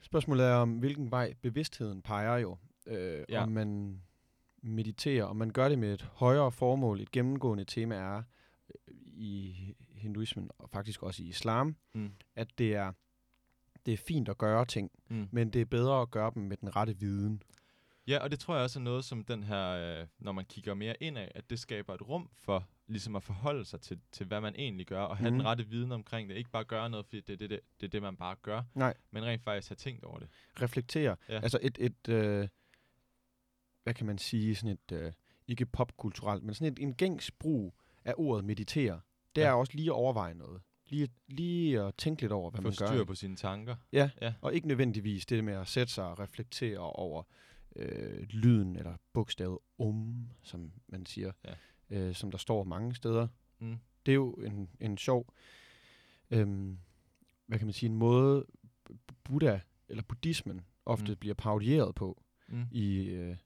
spørgsmålet 0.00 0.46
er 0.46 0.54
om, 0.54 0.78
hvilken 0.78 1.10
vej 1.10 1.34
bevidstheden 1.42 2.02
peger 2.02 2.36
jo. 2.36 2.56
Øh, 2.86 3.24
Ja. 3.28 3.42
Om 3.42 3.48
man 3.48 4.00
mediterer, 4.62 5.24
om 5.24 5.36
man 5.36 5.50
gør 5.50 5.68
det 5.68 5.78
med 5.78 5.92
et 5.94 6.02
højere 6.02 6.52
formål. 6.52 7.00
Et 7.00 7.10
gennemgående 7.10 7.64
tema 7.64 7.94
er 7.94 8.16
øh, 8.16 8.94
i 9.06 9.56
hinduismen, 9.94 10.50
og 10.58 10.70
faktisk 10.70 11.02
også 11.02 11.22
i 11.22 11.26
islam, 11.26 11.76
Mm. 11.94 12.12
at 12.36 12.58
det 12.58 12.74
er, 12.74 12.92
det 13.86 13.92
er 13.94 13.96
fint 13.98 14.28
at 14.28 14.38
gøre 14.38 14.64
ting, 14.64 14.90
Mm. 15.08 15.28
men 15.32 15.50
det 15.50 15.60
er 15.60 15.64
bedre 15.64 16.02
at 16.02 16.10
gøre 16.10 16.30
dem 16.34 16.42
med 16.42 16.56
den 16.56 16.76
rette 16.76 16.96
viden. 16.98 17.42
Ja, 18.08 18.18
og 18.18 18.30
det 18.30 18.38
tror 18.40 18.54
jeg 18.54 18.62
også 18.64 18.78
er 18.78 18.82
noget, 18.82 19.04
som 19.04 19.24
den 19.24 19.42
her, 19.42 19.68
øh, 20.00 20.06
når 20.18 20.32
man 20.32 20.44
kigger 20.44 20.74
mere 20.74 20.94
indad, 21.02 21.28
at 21.34 21.50
det 21.50 21.58
skaber 21.58 21.94
et 21.94 22.02
rum 22.08 22.30
for 22.34 22.66
ligesom 22.86 23.16
at 23.16 23.22
forholde 23.22 23.64
sig 23.64 23.80
til, 23.80 24.00
til 24.12 24.26
hvad 24.26 24.40
man 24.40 24.54
egentlig 24.58 24.86
gør, 24.86 25.00
og 25.02 25.16
have 25.16 25.30
Mhm. 25.30 25.38
den 25.38 25.46
rette 25.46 25.66
viden 25.68 25.92
omkring 25.92 26.28
det. 26.28 26.34
Ikke 26.36 26.50
bare 26.50 26.64
gøre 26.64 26.90
noget, 26.90 27.06
fordi 27.06 27.20
det 27.20 27.32
er 27.32 27.36
det, 27.36 27.50
det, 27.50 27.60
det, 27.80 27.92
det 27.92 28.02
man 28.02 28.16
bare 28.16 28.36
gør, 28.42 28.62
Nej. 28.74 28.94
men 29.10 29.24
rent 29.24 29.42
faktisk 29.42 29.68
have 29.70 29.76
tænkt 29.76 30.04
over 30.04 30.18
det. 30.18 30.28
reflektere. 30.62 31.16
Ja. 31.28 31.40
Altså 31.40 31.58
et, 31.62 31.78
et 31.80 32.08
øh, 32.08 32.48
hvad 33.82 33.94
kan 33.94 34.06
man 34.06 34.18
sige, 34.18 34.54
sådan 34.54 34.70
et, 34.90 34.92
øh, 34.92 35.12
ikke 35.48 35.66
popkulturelt, 35.66 36.42
men 36.42 36.54
sådan 36.54 36.72
et, 36.72 36.78
en 36.78 36.94
gængs 36.94 37.30
brug 37.30 37.74
af 38.04 38.14
ordet 38.16 38.44
meditere. 38.44 39.00
Det 39.36 39.42
Ja. 39.42 39.46
er 39.48 39.52
også 39.52 39.72
lige 39.76 39.86
at 39.88 39.92
overveje 39.94 40.34
noget. 40.34 40.62
Lige, 40.88 41.08
lige 41.28 41.80
at 41.80 41.94
tænke 41.94 42.22
lidt 42.22 42.32
over, 42.32 42.50
hvad 42.50 42.58
Få 42.58 42.62
man 42.62 42.72
styr 42.72 42.86
gør. 42.86 43.04
på 43.04 43.14
sine 43.14 43.36
tanker. 43.36 43.76
Ja. 43.92 44.10
Ja. 44.22 44.34
og 44.40 44.54
ikke 44.54 44.68
nødvendigvis 44.68 45.26
det 45.26 45.44
med 45.44 45.54
at 45.54 45.68
sætte 45.68 45.92
sig 45.92 46.04
og 46.06 46.18
reflektere 46.18 46.78
over 46.78 47.22
øh, 47.76 48.22
lyden 48.22 48.76
eller 48.76 48.96
bogstavet 49.12 49.58
om, 49.78 50.26
som 50.42 50.72
man 50.88 51.06
siger, 51.06 51.32
Ja. 51.44 51.54
øh, 51.90 52.14
som 52.14 52.30
der 52.30 52.38
står 52.38 52.64
mange 52.64 52.94
steder. 52.94 53.28
Mm. 53.58 53.76
Det 54.06 54.12
er 54.12 54.16
jo 54.16 54.32
en, 54.32 54.68
en 54.80 54.98
sjov, 54.98 55.32
øhm, 56.30 56.78
hvad 57.46 57.58
kan 57.58 57.66
man 57.66 57.72
sige, 57.72 57.90
en 57.90 57.96
måde 57.96 58.46
Buddha 59.24 59.58
eller 59.88 60.02
buddhismen 60.02 60.60
ofte 60.86 61.12
Mm. 61.12 61.16
bliver 61.18 61.34
parodieret 61.34 61.94
på 61.94 62.22
Mm. 62.48 62.64
i, 62.70 62.96
øh, 63.04 63.36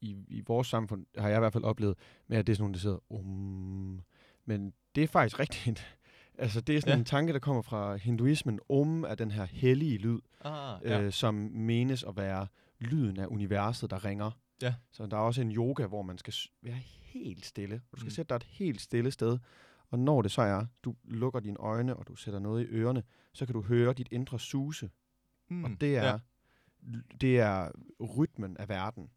i, 0.00 0.16
i 0.28 0.42
vores 0.46 0.66
samfund, 0.68 1.06
har 1.18 1.28
jeg 1.28 1.38
i 1.38 1.40
hvert 1.40 1.52
fald 1.52 1.64
oplevet, 1.64 1.98
med 2.26 2.38
at 2.38 2.46
det 2.46 2.52
er 2.52 2.56
sådan 2.56 2.62
nogle, 2.62 2.74
der 2.74 2.80
sidder 2.80 2.98
om. 3.12 4.02
Men 4.44 4.72
det 4.94 5.02
er 5.02 5.08
faktisk 5.08 5.40
rigtigt. 5.40 5.97
Altså, 6.38 6.60
det 6.60 6.76
er 6.76 6.80
sådan 6.80 6.94
Ja. 6.94 6.98
en 6.98 7.04
tanke, 7.04 7.32
der 7.32 7.38
kommer 7.38 7.62
fra 7.62 7.96
hinduismen. 7.96 8.60
Om 8.68 9.04
er 9.04 9.14
den 9.14 9.30
her 9.30 9.44
hellige 9.44 9.98
lyd, 9.98 10.18
Ah, 10.44 10.80
ja. 10.84 10.98
ja. 10.98 11.02
øh, 11.02 11.12
som 11.12 11.34
menes 11.52 12.04
at 12.04 12.16
være 12.16 12.46
lyden 12.78 13.20
af 13.20 13.26
universet, 13.26 13.90
der 13.90 14.04
ringer. 14.04 14.30
Ja. 14.62 14.74
Så 14.92 15.06
der 15.06 15.16
er 15.16 15.20
også 15.20 15.40
en 15.40 15.52
yoga, 15.52 15.86
hvor 15.86 16.02
man 16.02 16.18
skal 16.18 16.34
være 16.62 16.80
helt 17.02 17.46
stille. 17.46 17.80
Du 17.92 17.96
skal 18.00 18.06
Mm. 18.06 18.10
sætte 18.10 18.28
dig 18.28 18.36
et 18.36 18.42
helt 18.44 18.80
stille 18.80 19.10
sted. 19.10 19.38
Og 19.90 19.98
når 19.98 20.22
det 20.22 20.30
så 20.30 20.42
er, 20.42 20.66
du 20.84 20.94
lukker 21.04 21.40
dine 21.40 21.56
øjne, 21.58 21.96
og 21.96 22.08
du 22.08 22.14
sætter 22.16 22.40
noget 22.40 22.62
i 22.64 22.66
ørerne, 22.66 23.02
så 23.32 23.46
kan 23.46 23.52
du 23.52 23.62
høre 23.62 23.92
dit 23.92 24.08
indre 24.10 24.38
suse. 24.38 24.90
Mm. 25.48 25.64
Og 25.64 25.70
det 25.80 25.96
er, 25.96 26.04
Ja. 26.06 26.18
det 27.20 27.38
er 27.38 27.70
rytmen 28.16 28.56
af 28.56 28.68
verden, 28.68 29.10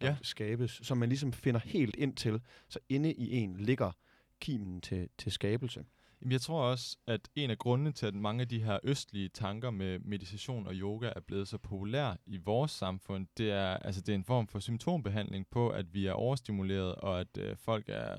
der 0.00 0.06
ja. 0.08 0.16
skabes, 0.22 0.80
som 0.82 0.98
man 0.98 1.08
ligesom 1.08 1.32
finder 1.32 1.60
helt 1.64 1.96
ind 1.96 2.16
til. 2.16 2.40
Så 2.68 2.78
inde 2.88 3.12
i 3.12 3.32
en 3.36 3.56
ligger 3.56 3.92
kimen 4.40 4.80
til, 4.80 5.08
til 5.18 5.32
skabelse. 5.32 5.84
Jeg 6.30 6.40
tror 6.40 6.62
også, 6.62 6.96
at 7.06 7.28
en 7.34 7.50
af 7.50 7.58
grundene 7.58 7.92
til, 7.92 8.06
at 8.06 8.14
mange 8.14 8.40
af 8.40 8.48
de 8.48 8.62
her 8.62 8.78
østlige 8.82 9.28
tanker 9.28 9.70
med 9.70 9.98
meditation 9.98 10.66
og 10.66 10.74
yoga 10.74 11.12
er 11.16 11.20
blevet 11.20 11.48
så 11.48 11.58
populære 11.58 12.16
i 12.26 12.36
vores 12.36 12.70
samfund, 12.70 13.26
det 13.36 13.50
er, 13.50 13.76
altså, 13.76 14.00
det 14.00 14.12
er 14.12 14.16
en 14.16 14.24
form 14.24 14.48
for 14.48 14.58
symptombehandling 14.58 15.46
på, 15.50 15.68
at 15.68 15.94
vi 15.94 16.06
er 16.06 16.12
overstimuleret, 16.12 16.94
og 16.94 17.20
at 17.20 17.38
øh, 17.38 17.56
folk 17.56 17.84
er 17.88 18.16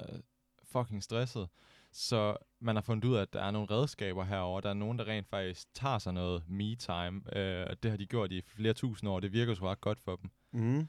fucking 0.64 1.04
stresset. 1.04 1.48
Så 1.92 2.38
man 2.60 2.76
har 2.76 2.82
fundet 2.82 3.06
ud 3.06 3.16
af, 3.16 3.22
at 3.22 3.34
der 3.34 3.42
er 3.42 3.52
nogle 3.52 3.68
redskaber 3.72 4.24
herover. 4.24 4.62
Der 4.62 4.70
er 4.70 4.74
nogen, 4.74 5.00
der 5.00 5.08
rent 5.08 5.28
faktisk 5.28 5.68
tager 5.74 5.98
sig 5.98 6.14
noget 6.14 6.44
me-time. 6.48 7.38
Øh, 7.38 7.68
og 7.70 7.84
det 7.84 7.92
har 7.92 7.98
de 7.98 8.06
gjort 8.06 8.32
i 8.32 8.42
flere 8.42 8.74
tusind 8.74 9.10
år. 9.10 9.20
Det 9.20 9.34
virker 9.34 9.54
så 9.54 9.62
ret 9.72 9.82
godt 9.82 10.00
for 10.00 10.16
dem. 10.16 10.30
Mm. 10.52 10.88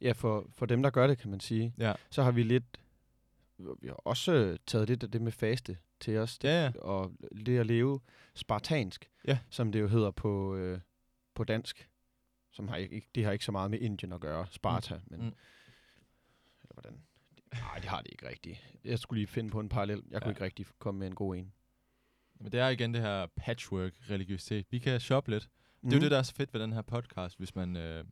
Ja, 0.00 0.12
for, 0.12 0.46
for 0.52 0.66
dem, 0.66 0.82
der 0.82 0.90
gør 0.90 1.06
det, 1.06 1.18
kan 1.18 1.30
man 1.30 1.40
sige, 1.40 1.74
Ja, 1.78 1.92
så 2.10 2.22
har 2.22 2.30
vi 2.30 2.42
lidt, 2.42 2.80
vi 3.58 3.88
har 3.88 3.94
også 3.94 4.58
taget 4.66 4.88
lidt 4.88 5.02
af 5.02 5.10
det 5.10 5.22
med 5.22 5.32
faste 5.32 5.76
til 6.00 6.16
os, 6.18 6.38
det, 6.38 6.48
ja, 6.48 6.62
ja. 6.64 6.72
og 6.80 7.12
det 7.46 7.58
at 7.58 7.66
leve 7.66 8.00
spartansk, 8.34 9.10
Ja. 9.28 9.38
som 9.50 9.72
det 9.72 9.80
jo 9.80 9.88
hedder 9.88 10.10
på, 10.10 10.56
øh, 10.56 10.80
på 11.34 11.44
dansk, 11.44 11.88
som 12.50 12.68
har 12.68 12.76
ikke, 12.76 13.08
det 13.14 13.24
har 13.24 13.32
ikke 13.32 13.44
så 13.44 13.52
meget 13.52 13.70
med 13.70 13.78
Indien 13.78 14.12
at 14.12 14.20
gøre, 14.20 14.46
Sparta, 14.50 14.94
mm. 14.94 15.02
men, 15.10 15.20
Mm. 15.20 15.26
eller 16.62 16.72
hvordan, 16.74 17.00
nej, 17.52 17.74
det 17.78 17.84
har 17.84 18.02
det 18.02 18.08
ikke 18.12 18.28
rigtigt. 18.28 18.66
Jeg 18.84 18.98
skulle 18.98 19.18
lige 19.20 19.26
finde 19.26 19.50
på 19.50 19.60
en 19.60 19.68
parallel, 19.68 20.02
jeg 20.10 20.20
kunne 20.22 20.28
Ja. 20.28 20.32
ikke 20.32 20.44
rigtig 20.44 20.66
komme 20.78 20.98
med 20.98 21.06
en 21.06 21.14
god 21.14 21.36
en. 21.36 21.52
Men 22.34 22.52
det 22.52 22.60
er 22.60 22.68
igen 22.68 22.94
det 22.94 23.02
her 23.02 23.26
patchwork-religiøsitet. 23.36 24.66
Vi 24.70 24.78
kan 24.78 25.00
shoppe 25.00 25.30
lidt. 25.30 25.48
Mm. 25.82 25.90
Det 25.90 25.96
er 25.96 26.00
jo 26.00 26.02
det, 26.02 26.10
der 26.10 26.18
er 26.18 26.22
så 26.22 26.34
fedt 26.34 26.54
ved 26.54 26.60
den 26.60 26.72
her 26.72 26.82
podcast, 26.82 27.38
hvis 27.38 27.54
man 27.54 27.76
øh, 27.76 28.04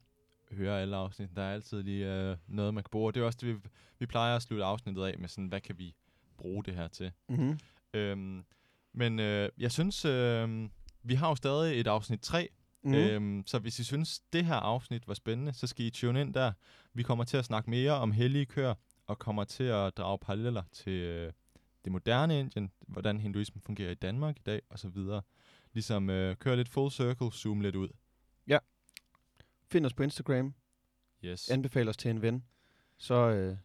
hører 0.52 0.78
alle 0.82 0.96
afsnit. 0.96 1.28
Der 1.36 1.42
er 1.42 1.54
altid 1.54 1.82
lige 1.82 2.14
øh, 2.30 2.36
noget, 2.46 2.74
man 2.74 2.84
kan 2.84 2.90
bruge. 2.90 3.06
Og 3.10 3.14
det 3.14 3.20
er 3.20 3.24
også 3.24 3.38
det, 3.42 3.54
vi, 3.54 3.60
vi 3.98 4.06
plejer 4.06 4.36
at 4.36 4.42
slutte 4.42 4.64
afsnittet 4.64 5.04
af 5.04 5.18
med 5.18 5.28
sådan, 5.28 5.46
hvad 5.48 5.60
kan 5.60 5.78
vi 5.78 5.94
bruge 6.36 6.64
det 6.64 6.74
her 6.74 6.88
til? 6.88 7.12
Mm-hmm. 7.28 7.58
Øhm, 7.94 8.44
men 8.92 9.20
øh, 9.20 9.48
jeg 9.58 9.72
synes, 9.72 10.04
øh, 10.04 10.68
vi 11.02 11.14
har 11.14 11.28
jo 11.28 11.34
stadig 11.34 11.80
et 11.80 11.86
afsnit 11.86 12.20
3. 12.20 12.48
Mm. 12.82 12.94
Øhm, 12.94 13.42
så 13.46 13.58
hvis 13.58 13.78
I 13.78 13.84
synes, 13.84 14.20
det 14.32 14.44
her 14.44 14.54
afsnit 14.54 15.08
var 15.08 15.14
spændende, 15.14 15.52
så 15.52 15.66
skal 15.66 15.86
I 15.86 15.90
tune 15.90 16.20
ind 16.20 16.34
der. 16.34 16.52
Vi 16.94 17.02
kommer 17.02 17.24
til 17.24 17.36
at 17.36 17.44
snakke 17.44 17.70
mere 17.70 17.92
om 17.92 18.12
hellige 18.12 18.46
køer, 18.46 18.74
og 19.06 19.18
kommer 19.18 19.44
til 19.44 19.64
at 19.64 19.96
drage 19.96 20.18
paralleller 20.18 20.62
til 20.72 20.92
øh, 20.92 21.32
det 21.84 21.92
moderne 21.92 22.40
Indien, 22.40 22.72
hvordan 22.88 23.20
hinduismen 23.20 23.62
fungerer 23.66 23.90
i 23.90 23.94
Danmark 23.94 24.36
i 24.38 24.42
dag, 24.46 24.62
og 24.70 24.78
så 24.78 24.88
videre. 24.88 25.22
Ligesom 25.72 26.10
øh, 26.10 26.36
køre 26.36 26.56
lidt 26.56 26.68
full 26.68 26.90
circle, 26.90 27.32
zoom 27.32 27.60
lidt 27.60 27.76
ud. 27.76 27.88
Find 29.70 29.86
os 29.86 29.94
på 29.94 30.02
Instagram, 30.02 30.54
Yes. 31.24 31.50
anbefal 31.50 31.88
os 31.88 31.96
til 31.96 32.10
en 32.10 32.22
ven, 32.22 32.44
så 32.98 33.14
øh, 33.14 33.56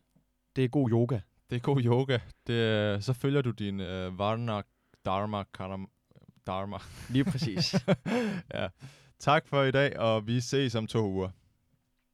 det 0.55 0.63
er 0.63 0.67
god 0.67 0.89
yoga. 0.91 1.19
Det 1.49 1.55
er 1.55 1.59
god 1.59 1.83
yoga. 1.83 2.19
Det, 2.47 3.03
så 3.03 3.13
følger 3.13 3.41
du 3.41 3.51
din 3.51 3.79
øh, 3.79 4.19
Varna 4.19 4.61
Dharma 5.05 5.43
Karam, 5.53 5.89
Dharma. 6.47 6.77
Lige 7.09 7.25
præcis. 7.25 7.75
ja. 8.53 8.67
Tak 9.19 9.47
for 9.47 9.63
i 9.63 9.71
dag, 9.71 9.99
og 9.99 10.27
vi 10.27 10.41
ses 10.41 10.75
om 10.75 10.87
to 10.87 11.07
uger. 11.07 11.29